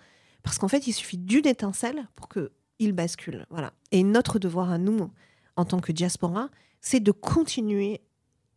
parce 0.44 0.58
qu'en 0.58 0.68
fait, 0.68 0.88
il 0.88 0.94
suffit 0.94 1.18
d'une 1.18 1.46
étincelle 1.46 2.08
pour 2.16 2.28
qu'il 2.30 2.94
bascule. 2.94 3.46
Voilà. 3.50 3.74
Et 3.92 4.04
notre 4.04 4.40
devoir 4.40 4.72
à 4.72 4.78
nous, 4.78 5.12
en 5.56 5.66
tant 5.66 5.80
que 5.80 5.92
diaspora, 5.92 6.50
c'est 6.80 7.00
de 7.00 7.12
continuer 7.12 8.02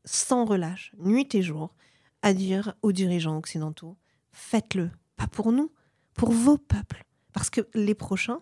sans 0.07 0.45
relâche, 0.45 0.93
nuit 0.99 1.35
et 1.35 1.43
jour, 1.43 1.75
à 2.23 2.33
dire 2.33 2.75
aux 2.83 2.93
dirigeants 2.93 3.37
occidentaux 3.37 3.97
faites-le, 4.35 4.91
pas 5.17 5.27
pour 5.27 5.53
nous, 5.53 5.71
pour 6.15 6.31
vos 6.31 6.59
peuples, 6.59 7.05
parce 7.33 7.51
que 7.51 7.63
les 7.75 7.95
prochains, 7.95 8.41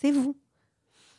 c'est 0.00 0.12
vous. 0.12 0.36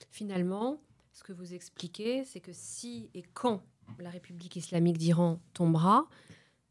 Finalement, 0.10 0.80
ce 1.14 1.24
que 1.24 1.32
vous 1.32 1.54
expliquez, 1.54 2.26
c'est 2.26 2.40
que 2.40 2.52
si 2.52 3.10
et 3.14 3.22
quand 3.22 3.64
la 4.00 4.10
République 4.10 4.56
islamique 4.56 4.98
d'Iran 4.98 5.40
tombera, 5.54 6.08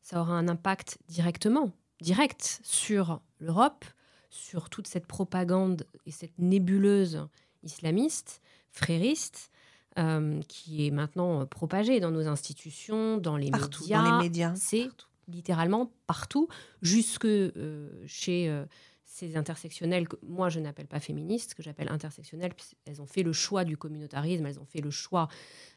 ça 0.03 0.21
aura 0.21 0.35
un 0.35 0.49
impact 0.49 0.99
directement, 1.09 1.73
direct 2.01 2.61
sur 2.65 3.21
l'Europe, 3.39 3.85
sur 4.31 4.69
toute 4.69 4.89
cette 4.89 5.07
propagande 5.07 5.87
et 6.07 6.11
cette 6.11 6.37
nébuleuse 6.39 7.27
islamiste, 7.63 8.43
frériste, 8.71 9.51
euh, 9.99 10.41
qui 10.49 10.87
est 10.87 10.91
maintenant 10.91 11.47
propagée 11.47 12.01
dans 12.01 12.11
nos 12.11 12.27
institutions, 12.27 13.19
dans 13.19 13.37
les 13.37 13.51
médias. 13.51 14.03
Dans 14.03 14.19
les 14.19 14.25
médias. 14.25 14.55
C'est 14.57 14.89
littéralement 15.29 15.93
partout, 16.07 16.49
jusque 16.81 17.27
euh, 17.27 17.91
chez 18.07 18.49
euh, 18.49 18.65
ces 19.13 19.37
intersectionnelles 19.37 20.09
que 20.09 20.17
moi 20.23 20.49
je 20.49 20.59
n'appelle 20.59 20.87
pas 20.87 20.99
féministes, 20.99 21.53
que 21.53 21.63
j'appelle 21.63 21.91
intersectionnelles, 21.91 22.55
elles 22.87 23.03
ont 23.03 23.07
fait 23.07 23.23
le 23.23 23.35
choix 23.35 23.63
du 23.63 23.77
communautarisme, 23.77 24.47
elles 24.47 24.59
ont 24.59 24.65
fait 24.65 24.81
le 24.81 24.91
choix 24.91 25.29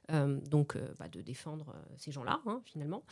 euh, 0.10 0.40
donc 0.50 0.78
euh, 0.78 0.88
bah, 0.98 1.10
de 1.10 1.22
défendre 1.22 1.74
euh, 1.76 1.96
ces 1.98 2.14
gens-là 2.14 2.40
hein, 2.46 2.62
finalement. 2.64 3.04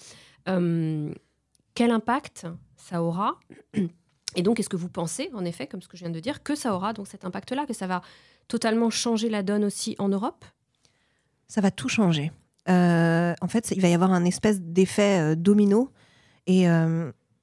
quel 0.46 1.92
impact 1.92 2.48
ça 2.78 3.04
aura 3.04 3.38
Et 4.36 4.42
donc, 4.42 4.60
est-ce 4.60 4.70
que 4.70 4.78
vous 4.78 4.90
pensez, 4.90 5.30
en 5.36 5.46
effet, 5.46 5.68
comme 5.68 5.84
ce 5.84 5.88
que 5.88 5.96
je 5.96 6.04
viens 6.06 6.12
de 6.12 6.20
dire, 6.20 6.42
que 6.42 6.56
ça 6.56 6.74
aura 6.74 6.94
donc 6.94 7.06
cet 7.08 7.24
impact-là, 7.24 7.68
que 7.68 7.74
ça 7.74 7.86
va 7.86 8.02
totalement 8.48 8.90
changer 8.90 9.30
la 9.30 9.44
donne 9.44 9.64
aussi 9.64 9.96
en 10.00 10.10
Europe? 10.10 10.44
Ça 11.48 11.62
va 11.62 11.70
tout 11.70 11.88
changer. 11.88 12.32
en 12.66 13.48
fait, 13.48 13.70
il 13.70 13.80
va 13.80 13.90
y 13.90 13.94
avoir 13.94 14.12
un 14.12 14.26
espèce 14.26 14.60
d'effet 14.60 15.36
domino. 15.36 15.92
Et 16.48 16.66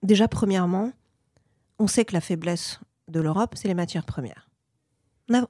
déjà, 0.03 0.27
premièrement, 0.27 0.91
on 1.81 1.89
sait 1.89 2.05
que 2.05 2.13
la 2.13 2.21
faiblesse 2.21 2.79
de 3.09 3.21
l'Europe, 3.21 3.55
c'est 3.57 3.67
les 3.67 3.75
matières 3.75 4.05
premières. 4.05 4.49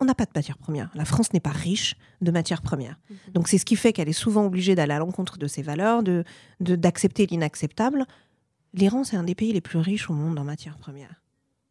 On 0.01 0.05
n'a 0.05 0.15
pas 0.15 0.27
de 0.27 0.31
matières 0.35 0.59
premières. 0.59 0.91
La 0.95 1.05
France 1.05 1.33
n'est 1.33 1.41
pas 1.41 1.51
riche 1.51 1.97
de 2.21 2.31
matières 2.31 2.63
premières. 2.63 2.99
Mhm. 3.09 3.33
Donc 3.33 3.49
c'est 3.49 3.59
ce 3.59 3.65
qui 3.65 3.77
fait 3.77 3.93
qu'elle 3.93 4.09
est 4.09 4.13
souvent 4.13 4.45
obligée 4.45 4.75
d'aller 4.75 4.93
à 4.93 4.99
l'encontre 4.99 5.39
de 5.39 5.47
ses 5.47 5.63
valeurs, 5.63 6.03
de 6.03 6.25
d'accepter 6.61 7.27
l'inacceptable. 7.27 8.07
L'Iran, 8.75 9.05
c'est 9.05 9.17
un 9.17 9.25
des 9.25 9.35
pays 9.35 9.53
les 9.53 9.61
plus 9.61 9.79
riches 9.79 10.09
au 10.11 10.13
monde 10.13 10.39
en 10.39 10.45
matières 10.45 10.77
premières, 10.77 11.23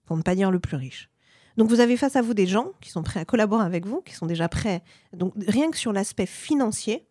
pour 0.06 0.18
ne 0.18 0.24
pas 0.24 0.36
dire 0.36 0.52
le 0.52 0.60
plus 0.60 0.76
riche. 0.76 1.10
Donc 1.56 1.70
vous 1.70 1.80
avez 1.80 1.98
face 1.98 2.16
à 2.16 2.22
vous 2.22 2.34
des 2.34 2.48
gens 2.48 2.72
qui 2.82 2.90
sont 2.90 3.04
prêts 3.04 3.20
à 3.20 3.26
collaborer 3.26 3.64
avec 3.64 3.86
vous, 3.86 4.02
qui 4.02 4.14
sont 4.14 4.26
déjà 4.26 4.50
prêts. 4.50 4.82
Donc 5.14 5.34
rien 5.48 5.70
que 5.72 5.78
sur 5.78 5.94
l'aspect 5.94 6.26
financier, 6.26 7.08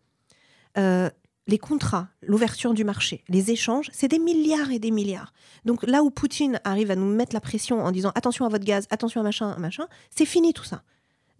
euh, 0.77 1.09
les 1.49 1.57
contrats, 1.57 2.07
l'ouverture 2.21 2.73
du 2.73 2.83
marché, 2.83 3.23
les 3.27 3.51
échanges, 3.51 3.89
c'est 3.91 4.07
des 4.07 4.19
milliards 4.19 4.71
et 4.71 4.79
des 4.79 4.91
milliards. 4.91 5.33
Donc 5.65 5.83
là 5.83 6.03
où 6.03 6.11
Poutine 6.11 6.61
arrive 6.63 6.91
à 6.91 6.95
nous 6.95 7.11
mettre 7.11 7.33
la 7.33 7.41
pression 7.41 7.83
en 7.83 7.91
disant 7.91 8.11
attention 8.13 8.45
à 8.45 8.49
votre 8.49 8.63
gaz, 8.63 8.87
attention 8.91 9.19
à 9.21 9.23
machin, 9.23 9.55
machin, 9.57 9.87
c'est 10.15 10.25
fini 10.25 10.53
tout 10.53 10.63
ça. 10.63 10.83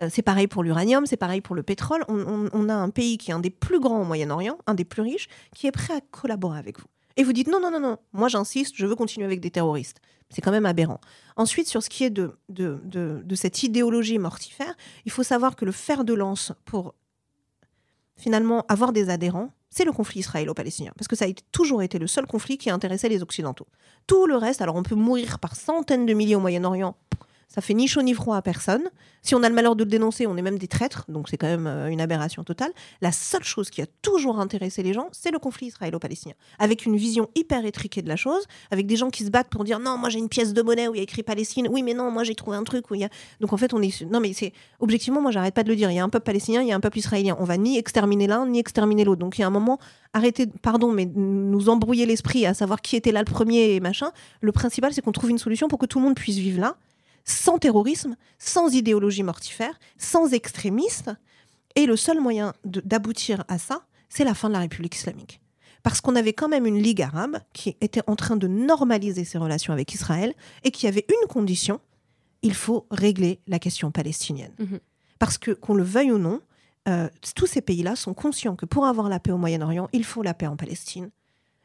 Euh, 0.01 0.09
c'est 0.11 0.23
pareil 0.23 0.47
pour 0.47 0.63
l'uranium, 0.63 1.05
c'est 1.05 1.17
pareil 1.17 1.41
pour 1.41 1.55
le 1.55 1.61
pétrole. 1.61 2.03
On, 2.07 2.69
a 2.69 2.73
un 2.73 2.89
pays 2.89 3.17
qui 3.17 3.29
est 3.29 3.33
un 3.33 3.39
des 3.39 3.51
plus 3.51 3.79
grands 3.79 4.01
au 4.01 4.05
Moyen-Orient, 4.05 4.57
un 4.65 4.73
des 4.73 4.85
plus 4.85 5.03
riches, 5.03 5.27
qui 5.55 5.67
est 5.67 5.71
prêt 5.71 5.93
à 5.93 6.01
collaborer 6.01 6.57
avec 6.57 6.79
vous. 6.79 6.87
Et 7.15 7.23
vous 7.23 7.33
dites 7.33 7.47
non, 7.47 7.59
non, 7.59 7.69
non, 7.69 7.79
non, 7.79 7.97
moi 8.13 8.29
j'insiste, 8.29 8.75
je 8.77 8.85
veux 8.87 8.95
continuer 8.95 9.25
avec 9.25 9.41
des 9.41 9.51
terroristes. 9.51 9.99
C'est 10.29 10.41
quand 10.41 10.51
même 10.51 10.65
aberrant. 10.65 11.01
Ensuite, 11.35 11.67
sur 11.67 11.81
ce 11.83 11.89
qui 11.89 12.03
est 12.03 12.11
de, 12.11 12.35
cette 13.35 13.63
idéologie 13.63 14.19
mortifère, 14.19 14.75
il 15.05 15.11
faut 15.11 15.23
savoir 15.23 15.55
que 15.55 15.65
le 15.65 15.71
fer 15.71 16.03
de 16.03 16.13
lance 16.13 16.51
pour 16.65 16.93
finalement 18.19 18.65
avoir 18.67 18.91
des 18.93 19.09
adhérents, 19.09 19.49
c'est 19.69 19.85
le 19.85 19.91
conflit 19.91 20.19
israélo-palestinien, 20.19 20.91
parce 20.97 21.07
que 21.07 21.15
ça 21.15 21.25
a 21.25 21.29
toujours 21.51 21.81
été 21.81 21.97
le 21.99 22.07
seul 22.07 22.25
conflit 22.25 22.57
qui 22.57 22.69
a 22.69 22.73
intéressé 22.73 23.07
les 23.07 23.23
Occidentaux. 23.23 23.67
Tout 24.07 24.27
le 24.27 24.35
reste, 24.35 24.61
alors 24.61 24.75
on 24.75 24.83
peut 24.83 24.95
mourir 24.95 25.39
par 25.39 25.55
centaines 25.55 26.05
de 26.05 26.13
milliers 26.13 26.35
au 26.35 26.39
Moyen-Orient, 26.39 26.95
ça 27.49 27.61
fait 27.61 27.73
ni 27.73 27.87
chaud 27.87 28.03
ni 28.03 28.13
froid 28.13 28.37
à 28.37 28.41
personne. 28.41 28.89
Si 29.23 29.35
on 29.35 29.43
a 29.43 29.49
le 29.49 29.55
malheur 29.55 29.75
de 29.75 29.83
le 29.83 29.89
dénoncer, 29.89 30.27
on 30.27 30.37
est 30.37 30.41
même 30.41 30.59
des 30.59 30.67
traîtres, 30.67 31.05
donc 31.09 31.29
c'est 31.29 31.37
quand 31.37 31.47
même 31.47 31.67
euh, 31.67 31.87
une 31.87 31.99
aberration 31.99 32.43
totale. 32.43 32.71
La 33.01 33.11
seule 33.11 33.43
chose 33.43 33.69
qui 33.69 33.81
a 33.81 33.85
toujours 34.01 34.39
intéressé 34.39 34.83
les 34.83 34.93
gens, 34.93 35.09
c'est 35.11 35.31
le 35.31 35.39
conflit 35.39 35.67
israélo-palestinien, 35.67 36.35
avec 36.59 36.85
une 36.85 36.95
vision 36.95 37.27
hyper 37.35 37.65
étriquée 37.65 38.01
de 38.01 38.07
la 38.07 38.15
chose, 38.15 38.45
avec 38.71 38.85
des 38.85 38.95
gens 38.95 39.09
qui 39.09 39.25
se 39.25 39.31
battent 39.31 39.49
pour 39.49 39.63
dire 39.63 39.79
non, 39.79 39.97
moi 39.97 40.09
j'ai 40.09 40.19
une 40.19 40.29
pièce 40.29 40.53
de 40.53 40.61
monnaie 40.61 40.87
où 40.87 40.93
il 40.93 40.97
y 40.97 41.01
a 41.01 41.03
écrit 41.03 41.23
Palestine, 41.23 41.67
oui 41.69 41.81
mais 41.81 41.95
non, 41.95 42.11
moi 42.11 42.23
j'ai 42.23 42.35
trouvé 42.35 42.55
un 42.55 42.63
truc 42.63 42.91
où 42.91 42.95
il 42.95 43.01
y 43.01 43.03
a. 43.03 43.09
Donc 43.39 43.51
en 43.51 43.57
fait 43.57 43.73
on 43.73 43.81
est 43.81 44.01
non 44.03 44.19
mais 44.19 44.31
c'est 44.33 44.53
objectivement 44.79 45.21
moi 45.21 45.31
j'arrête 45.31 45.55
pas 45.55 45.63
de 45.63 45.69
le 45.69 45.75
dire, 45.75 45.89
il 45.89 45.95
y 45.95 45.99
a 45.99 46.03
un 46.03 46.09
peuple 46.09 46.25
palestinien, 46.25 46.61
il 46.61 46.67
y 46.67 46.71
a 46.71 46.75
un 46.75 46.79
peuple 46.79 46.99
israélien, 46.99 47.35
on 47.39 47.45
va 47.45 47.57
ni 47.57 47.77
exterminer 47.77 48.27
l'un 48.27 48.45
ni 48.45 48.59
exterminer 48.59 49.03
l'autre. 49.03 49.19
Donc 49.19 49.37
il 49.37 49.41
y 49.41 49.43
a 49.43 49.47
un 49.47 49.51
moment 49.51 49.79
arrêtez, 50.13 50.47
pardon, 50.47 50.91
mais 50.91 51.05
nous 51.05 51.69
embrouiller 51.69 52.05
l'esprit 52.05 52.45
à 52.45 52.53
savoir 52.53 52.81
qui 52.81 52.95
était 52.95 53.11
là 53.11 53.19
le 53.19 53.25
premier 53.25 53.75
et 53.75 53.79
machin. 53.79 54.11
Le 54.41 54.51
principal 54.51 54.93
c'est 54.93 55.01
qu'on 55.01 55.11
trouve 55.11 55.31
une 55.31 55.37
solution 55.39 55.67
pour 55.67 55.79
que 55.79 55.85
tout 55.85 55.99
le 55.99 56.05
monde 56.05 56.15
puisse 56.15 56.37
vivre 56.37 56.61
là 56.61 56.77
sans 57.25 57.57
terrorisme, 57.57 58.15
sans 58.37 58.73
idéologie 58.73 59.23
mortifère, 59.23 59.79
sans 59.97 60.33
extrémistes. 60.33 61.11
Et 61.75 61.85
le 61.85 61.95
seul 61.95 62.19
moyen 62.19 62.53
d'aboutir 62.65 63.43
à 63.47 63.57
ça, 63.57 63.85
c'est 64.09 64.23
la 64.23 64.33
fin 64.33 64.49
de 64.49 64.53
la 64.53 64.59
République 64.59 64.95
islamique. 64.95 65.41
Parce 65.83 66.01
qu'on 66.01 66.15
avait 66.15 66.33
quand 66.33 66.49
même 66.49 66.65
une 66.65 66.81
Ligue 66.81 67.01
arabe 67.01 67.39
qui 67.53 67.77
était 67.81 68.01
en 68.07 68.15
train 68.15 68.35
de 68.35 68.47
normaliser 68.47 69.23
ses 69.23 69.37
relations 69.37 69.71
avec 69.71 69.93
Israël 69.93 70.33
et 70.63 70.71
qui 70.71 70.87
avait 70.87 71.05
une 71.07 71.27
condition, 71.27 71.79
il 72.41 72.53
faut 72.53 72.85
régler 72.91 73.39
la 73.47 73.59
question 73.59 73.91
palestinienne. 73.91 74.53
Mhm. 74.59 74.79
Parce 75.19 75.37
que, 75.37 75.51
qu'on 75.51 75.75
le 75.75 75.83
veuille 75.83 76.11
ou 76.11 76.17
non, 76.17 76.41
euh, 76.87 77.09
tous 77.35 77.45
ces 77.45 77.61
pays-là 77.61 77.95
sont 77.95 78.13
conscients 78.13 78.55
que 78.55 78.65
pour 78.65 78.85
avoir 78.85 79.09
la 79.09 79.19
paix 79.19 79.31
au 79.31 79.37
Moyen-Orient, 79.37 79.89
il 79.93 80.03
faut 80.03 80.23
la 80.23 80.33
paix 80.33 80.47
en 80.47 80.55
Palestine, 80.55 81.11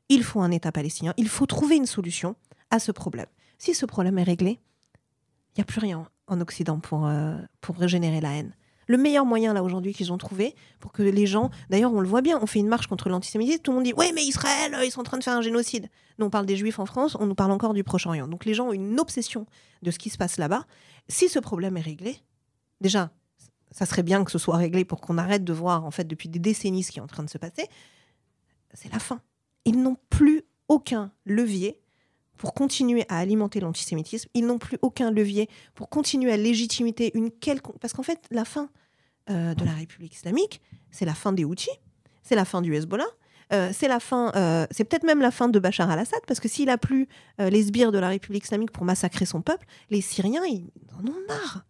il 0.09 0.23
faut 0.23 0.41
un 0.41 0.51
État 0.51 0.73
palestinien, 0.73 1.15
il 1.17 1.29
faut 1.29 1.47
trouver 1.47 1.77
une 1.77 1.87
solution 1.87 2.37
à 2.71 2.79
ce 2.79 2.93
problème. 2.93 3.27
Si 3.59 3.75
ce 3.75 3.87
problème 3.87 4.19
est 4.19 4.25
réglé, 4.25 4.61
il 5.55 5.61
n'y 5.61 5.63
a 5.63 5.65
plus 5.65 5.81
rien 5.81 6.07
en 6.27 6.41
Occident 6.41 6.79
pour, 6.79 7.07
euh, 7.07 7.37
pour 7.61 7.77
régénérer 7.77 8.21
la 8.21 8.35
haine. 8.35 8.55
Le 8.87 8.99
meilleur 8.99 9.25
moyen 9.25 9.55
là 9.55 9.63
aujourd'hui 9.63 9.95
qu'ils 9.95 10.13
ont 10.13 10.19
trouvé 10.19 10.55
pour 10.79 10.93
que 10.93 11.03
les 11.03 11.27
gens, 11.27 11.51
d'ailleurs 11.71 11.93
on 11.93 12.01
le 12.01 12.09
voit 12.09 12.21
bien, 12.21 12.39
on 12.43 12.47
fait 12.47 12.59
une 12.59 12.69
marche 12.69 12.87
contre 12.87 13.09
l'antisémitisme, 13.09 13.63
tout 13.63 13.71
le 13.71 13.77
monde 13.77 13.85
dit 13.85 13.95
oui 13.97 14.13
mais 14.15 14.23
Israël, 14.25 14.75
euh, 14.75 14.85
ils 14.85 14.91
sont 14.91 15.01
en 15.01 15.05
train 15.05 15.19
de 15.19 15.25
faire 15.25 15.37
un 15.37 15.43
génocide. 15.43 15.89
Nous 16.19 16.27
on 16.27 16.31
parle 16.31 16.47
des 16.47 16.57
juifs 16.57 16.79
en 16.79 16.87
France, 16.87 17.17
on 17.19 17.27
nous 17.27 17.35
parle 17.35 17.53
encore 17.53 17.73
du 17.73 17.83
Proche-Orient. 17.83 18.29
Donc 18.29 18.45
les 18.45 18.55
gens 18.55 18.69
ont 18.69 18.73
une 18.73 19.01
obsession 19.01 19.47
de 19.83 19.91
ce 19.91 19.99
qui 19.99 20.11
se 20.11 20.19
passe 20.19 20.37
là-bas. 20.37 20.67
Si 21.09 21.29
ce 21.29 21.39
problème 21.39 21.77
est 21.77 21.83
réglé, 21.83 22.19
déjà 22.81 23.11
ça 23.71 23.87
serait 23.87 24.03
bien 24.03 24.23
que 24.23 24.31
ce 24.31 24.39
soit 24.39 24.57
réglé 24.57 24.85
pour 24.85 25.01
qu'on 25.01 25.19
arrête 25.19 25.45
de 25.45 25.53
voir 25.53 25.85
en 25.85 25.91
fait 25.91 26.05
depuis 26.05 26.29
des 26.29 26.39
décennies 26.39 26.83
ce 26.83 26.93
qui 26.93 26.99
est 26.99 27.03
en 27.03 27.07
train 27.07 27.25
de 27.25 27.31
se 27.31 27.39
passer. 27.39 27.67
C'est 28.73 28.93
la 28.93 28.99
fin. 28.99 29.21
Ils 29.65 29.81
n'ont 29.81 29.97
plus 30.11 30.43
aucun 30.69 31.11
levier 31.25 31.81
pour 32.37 32.55
continuer 32.55 33.05
à 33.09 33.19
alimenter 33.19 33.61
l'antisémitisme. 33.61 34.29
Ils 34.35 34.47
n'ont 34.47 34.59
plus 34.59 34.79
aucun 34.83 35.11
levier 35.11 35.49
pour 35.75 35.89
continuer 35.89 36.33
à 36.33 36.37
légitimer 36.37 36.95
une 37.15 37.31
quelconque. 37.31 37.79
Parce 37.79 37.93
qu'en 37.93 38.03
fait, 38.03 38.21
la 38.31 38.45
fin 38.45 38.69
euh, 39.31 39.55
de 39.55 39.65
la 39.65 39.73
République 39.73 40.15
islamique, 40.15 40.61
c'est 40.91 41.05
la 41.05 41.15
fin 41.15 41.33
des 41.33 41.45
outils, 41.45 41.71
c'est 42.23 42.35
la 42.35 42.45
fin 42.45 42.63
du 42.63 42.75
Hezbollah. 42.75 43.07
Euh, 43.53 43.71
c'est 43.73 43.89
la 43.89 44.01
fin, 44.01 44.33
euh, 44.37 44.67
c'est 44.71 44.85
peut-être 44.85 45.05
même 45.05 45.21
la 45.21 45.31
fin 45.31 45.49
de 45.49 45.59
Bachar 45.59 45.91
al-Assad, 45.91 46.21
parce 46.27 46.41
que 46.41 46.49
s'il 46.49 46.71
a 46.71 46.79
plus 46.79 47.09
les 47.39 47.65
sbires 47.65 47.93
de 47.93 47.99
la 47.99 48.09
République 48.09 48.45
islamique 48.45 48.71
pour 48.71 48.85
massacrer 48.85 49.27
son 49.27 49.43
peuple, 49.43 49.67
les 49.91 50.01
Syriens, 50.01 50.45
ils 50.47 50.71
en 50.99 51.07
ont 51.07 51.27
marre. 51.29 51.65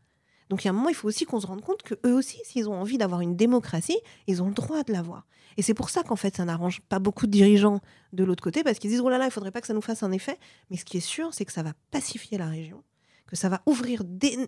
Donc 0.50 0.64
il 0.64 0.66
y 0.66 0.68
a 0.68 0.72
un 0.72 0.74
moment, 0.74 0.88
il 0.88 0.94
faut 0.94 1.08
aussi 1.08 1.24
qu'on 1.24 1.40
se 1.40 1.46
rende 1.46 1.62
compte 1.62 1.82
que 1.82 1.94
eux 2.06 2.14
aussi, 2.14 2.38
s'ils 2.44 2.68
ont 2.68 2.74
envie 2.74 2.98
d'avoir 2.98 3.20
une 3.20 3.36
démocratie, 3.36 3.98
ils 4.26 4.42
ont 4.42 4.48
le 4.48 4.54
droit 4.54 4.82
de 4.82 4.92
l'avoir. 4.92 5.26
Et 5.56 5.62
c'est 5.62 5.74
pour 5.74 5.90
ça 5.90 6.02
qu'en 6.02 6.16
fait, 6.16 6.36
ça 6.36 6.44
n'arrange 6.44 6.80
pas 6.80 6.98
beaucoup 6.98 7.26
de 7.26 7.30
dirigeants 7.30 7.80
de 8.12 8.24
l'autre 8.24 8.42
côté, 8.42 8.64
parce 8.64 8.78
qu'ils 8.78 8.90
disent, 8.90 9.00
oh 9.00 9.08
là 9.08 9.18
là, 9.18 9.26
il 9.26 9.30
faudrait 9.30 9.50
pas 9.50 9.60
que 9.60 9.66
ça 9.66 9.74
nous 9.74 9.80
fasse 9.80 10.02
un 10.02 10.12
effet. 10.12 10.38
Mais 10.70 10.76
ce 10.76 10.84
qui 10.84 10.96
est 10.96 11.00
sûr, 11.00 11.32
c'est 11.32 11.44
que 11.44 11.52
ça 11.52 11.62
va 11.62 11.72
pacifier 11.90 12.38
la 12.38 12.48
région, 12.48 12.82
que 13.26 13.36
ça 13.36 13.48
va 13.48 13.62
ouvrir 13.66 14.02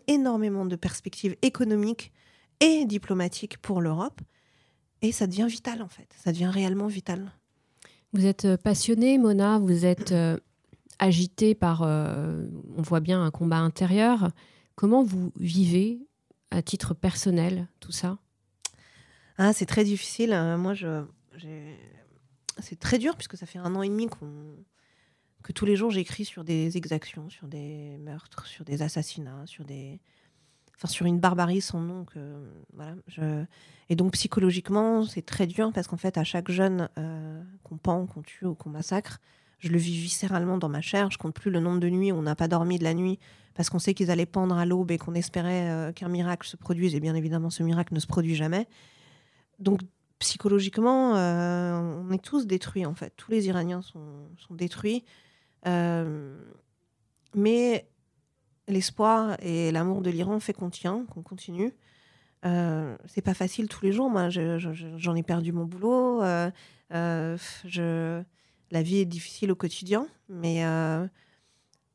énormément 0.09 0.67
de 0.67 0.77
perspectives 0.77 1.37
économiques 1.43 2.13
et 2.61 2.85
diplomatiques 2.85 3.59
pour 3.59 3.81
l'Europe. 3.81 4.21
Et 5.03 5.13
ça 5.13 5.27
devient 5.27 5.47
vital, 5.49 5.83
en 5.83 5.89
fait. 5.89 6.09
Ça 6.25 6.33
devient 6.33 6.51
réellement 6.53 6.87
vital. 6.87 7.33
Vous 8.13 8.27
êtes 8.27 8.47
euh, 8.47 8.57
passionnée, 8.57 9.19
Mona, 9.19 9.59
vous 9.59 9.85
êtes 9.85 10.13
euh, 10.13 10.39
agitée 10.99 11.55
par, 11.55 11.83
euh, 11.83 12.47
on 12.77 12.83
voit 12.83 13.01
bien, 13.01 13.23
un 13.23 13.31
combat 13.31 13.59
intérieur. 13.59 14.31
Comment 14.77 15.03
vous 15.03 15.33
vivez 15.37 16.07
à 16.51 16.63
titre 16.63 16.95
personnel 16.95 17.67
tout 17.81 17.93
ça? 17.93 18.19
Ah, 19.39 19.53
C'est 19.53 19.67
très 19.67 19.85
difficile. 19.85 20.33
Euh, 20.33 20.59
moi, 20.59 20.75
c'est 22.59 22.79
très 22.79 22.99
dur 22.99 23.17
puisque 23.17 23.37
ça 23.37 23.47
fait 23.47 23.59
un 23.59 23.75
an 23.75 23.83
et 23.83 23.89
demi 23.89 24.07
que 25.43 25.53
tous 25.53 25.65
les 25.65 25.77
jours 25.77 25.91
j'écris 25.91 26.25
sur 26.25 26.45
des 26.45 26.77
exactions, 26.77 27.31
sur 27.31 27.49
des 27.49 27.97
meurtres, 27.99 28.47
sur 28.47 28.65
des 28.65 28.83
assassinats, 28.83 29.47
sur 29.47 29.65
des, 29.65 30.01
enfin 30.75 30.89
sur 30.89 31.07
une 31.07 31.21
barbarie 31.21 31.61
sans 31.63 31.81
nom. 31.81 32.05
Que. 32.05 33.47
Et 33.89 33.97
donc 33.97 34.13
psychologiquement, 34.13 35.05
c'est 35.07 35.25
très 35.25 35.47
dur 35.47 35.73
parce 35.73 35.87
qu'en 35.87 35.97
fait, 35.97 36.19
à 36.19 36.25
chaque 36.25 36.51
jeune 36.51 36.91
euh, 36.99 37.43
qu'on 37.63 37.79
pend, 37.79 38.07
qu'on 38.07 38.23
tue 38.23 38.45
ou 38.45 38.55
qu'on 38.55 38.71
massacre, 38.71 39.21
je 39.59 39.69
le 39.69 39.79
vis 39.79 39.97
viscéralement 39.97 40.59
dans 40.59 40.69
ma 40.69 40.81
chair. 40.81 41.11
Je 41.11 41.19
compte 41.19 41.35
plus 41.35 41.51
le 41.51 41.61
nombre 41.61 41.81
de 41.81 41.89
nuits 41.89 42.13
où 42.13 42.17
on 42.17 42.23
n'a 42.23 42.37
pas 42.37 42.49
dormi 42.49 42.79
de 42.79 42.85
la 42.85 42.95
nuit 42.95 43.19
parce 43.55 43.71
qu'on 43.71 43.79
sait 43.79 43.95
qu'ils 43.95 44.11
allaient 44.11 44.27
pendre 44.27 44.57
à 44.57 44.67
l'aube 44.67 44.91
et 44.91 44.99
qu'on 44.99 45.15
espérait 45.15 45.71
euh, 45.71 45.93
qu'un 45.93 46.09
miracle 46.09 46.47
se 46.47 46.57
produise. 46.57 46.95
Et 46.95 47.01
bien 47.01 47.15
évidemment, 47.15 47.51
ce 47.51 47.63
miracle 47.63 47.95
ne 47.95 48.01
se 48.01 48.07
produit 48.07 48.35
jamais. 48.35 48.69
Donc 49.59 49.81
psychologiquement, 50.19 51.17
euh, 51.17 52.03
on 52.07 52.11
est 52.13 52.23
tous 52.23 52.47
détruits 52.47 52.87
en 52.87 52.95
fait. 52.95 53.15
Tous 53.17 53.31
les 53.31 53.47
Iraniens 53.47 53.83
sont, 53.83 54.29
détruits. 54.51 55.05
Euh, 55.67 56.39
mais 57.35 57.89
l'espoir 58.69 59.37
et 59.41 59.73
l'amour 59.73 60.03
de 60.03 60.11
l'Iran 60.11 60.39
fait 60.39 60.53
qu'on 60.53 60.71
tient, 60.71 61.07
qu'on 61.07 61.23
continue. 61.23 61.73
c'est 62.43 63.23
pas 63.23 63.35
facile 63.35 63.69
tous 63.69 63.85
les 63.85 63.93
jours. 63.93 64.11
Moi, 64.11 64.29
j'en 64.29 65.17
ai 65.17 65.23
perdu 65.23 65.53
mon 65.53 65.65
boulot. 65.65 66.23
je 66.91 68.23
la 68.71 68.83
vie 68.83 68.99
est 68.99 69.05
difficile 69.05 69.53
au 69.53 69.57
quotidien, 69.57 70.07
mais, 70.29 70.65
euh, 70.65 71.07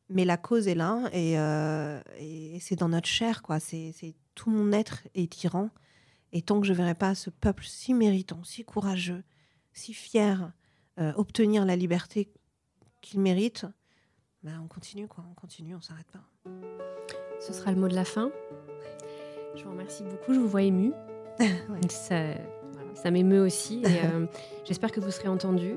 mais 0.09 0.25
la 0.25 0.37
cause 0.37 0.67
est 0.67 0.75
là 0.75 1.09
euh, 1.13 2.01
et, 2.17 2.59
c'est 2.59 2.75
dans 2.75 2.89
notre 2.89 3.07
chair, 3.07 3.41
quoi. 3.41 3.59
C'est, 3.59 3.93
tout 4.33 4.49
mon 4.49 4.71
être 4.71 5.03
est 5.13 5.31
tyran. 5.31 5.69
Et 6.31 6.41
tant 6.41 6.61
que 6.61 6.65
je 6.65 6.71
ne 6.71 6.77
verrai 6.77 6.95
pas 6.95 7.13
ce 7.15 7.29
peuple 7.29 7.65
si 7.65 7.93
méritant, 7.93 8.41
si 8.45 8.63
courageux, 8.63 9.23
si 9.73 9.93
fier 9.93 10.53
euh, 10.99 11.11
obtenir 11.17 11.65
la 11.65 11.75
liberté 11.75 12.31
qu'il 13.01 13.19
mérite, 13.19 13.65
ben 14.41 14.61
on 14.63 14.67
continue, 14.67 15.09
quoi. 15.09 15.25
On 15.29 15.33
continue, 15.33 15.75
on 15.75 15.81
s'arrête 15.81 16.09
pas. 16.11 16.23
Ce 17.41 17.51
sera 17.51 17.71
le 17.71 17.77
mot 17.77 17.89
de 17.89 17.95
la 17.95 18.05
fin. 18.05 18.31
Je 19.55 19.63
vous 19.63 19.71
remercie 19.71 20.03
beaucoup, 20.03 20.33
je 20.33 20.39
vous 20.39 20.47
vois 20.47 20.63
ému. 20.63 20.93
Ça, 21.89 22.35
ça 22.93 23.09
m'émeut 23.09 23.41
aussi 23.41 23.81
et 23.83 24.01
j'espère 24.65 24.91
que 24.91 24.99
vous 24.99 25.11
serez 25.11 25.27
entendu 25.27 25.75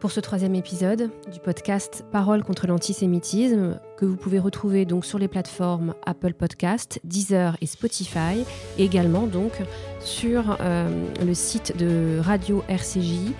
pour 0.00 0.10
ce 0.10 0.20
troisième 0.20 0.54
épisode 0.54 1.10
du 1.32 1.40
podcast 1.40 2.04
Parole 2.12 2.42
contre 2.42 2.66
l'antisémitisme 2.66 3.80
que 3.96 4.04
vous 4.04 4.16
pouvez 4.16 4.38
retrouver 4.38 4.84
donc 4.84 5.04
sur 5.04 5.18
les 5.18 5.28
plateformes 5.28 5.94
Apple 6.04 6.34
Podcast, 6.34 7.00
Deezer 7.04 7.56
et 7.60 7.66
Spotify, 7.66 8.44
et 8.78 8.84
également 8.84 9.26
donc 9.26 9.52
sur 10.00 10.56
euh, 10.60 10.88
le 11.24 11.34
site 11.34 11.76
de 11.76 12.18
Radio 12.20 12.62
RCJ 12.68 13.32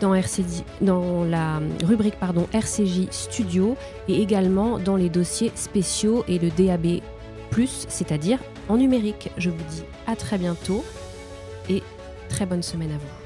dans, 0.00 1.24
la 1.24 1.60
rubrique 1.84 2.18
pardon, 2.18 2.48
RCJ 2.52 3.10
Studio 3.10 3.76
et 4.08 4.22
également 4.22 4.78
dans 4.78 4.96
les 4.96 5.10
dossiers 5.10 5.52
spéciaux 5.54 6.24
et 6.26 6.38
le 6.38 6.50
DAB+, 6.50 7.00
c'est-à-dire 7.88 8.38
en 8.68 8.78
numérique. 8.78 9.30
Je 9.36 9.50
vous 9.50 9.64
dis 9.70 9.82
à 10.06 10.16
très 10.16 10.38
bientôt 10.38 10.84
et 11.68 11.82
très 12.28 12.46
bonne 12.46 12.62
semaine 12.62 12.92
à 12.92 12.98
vous. 12.98 13.19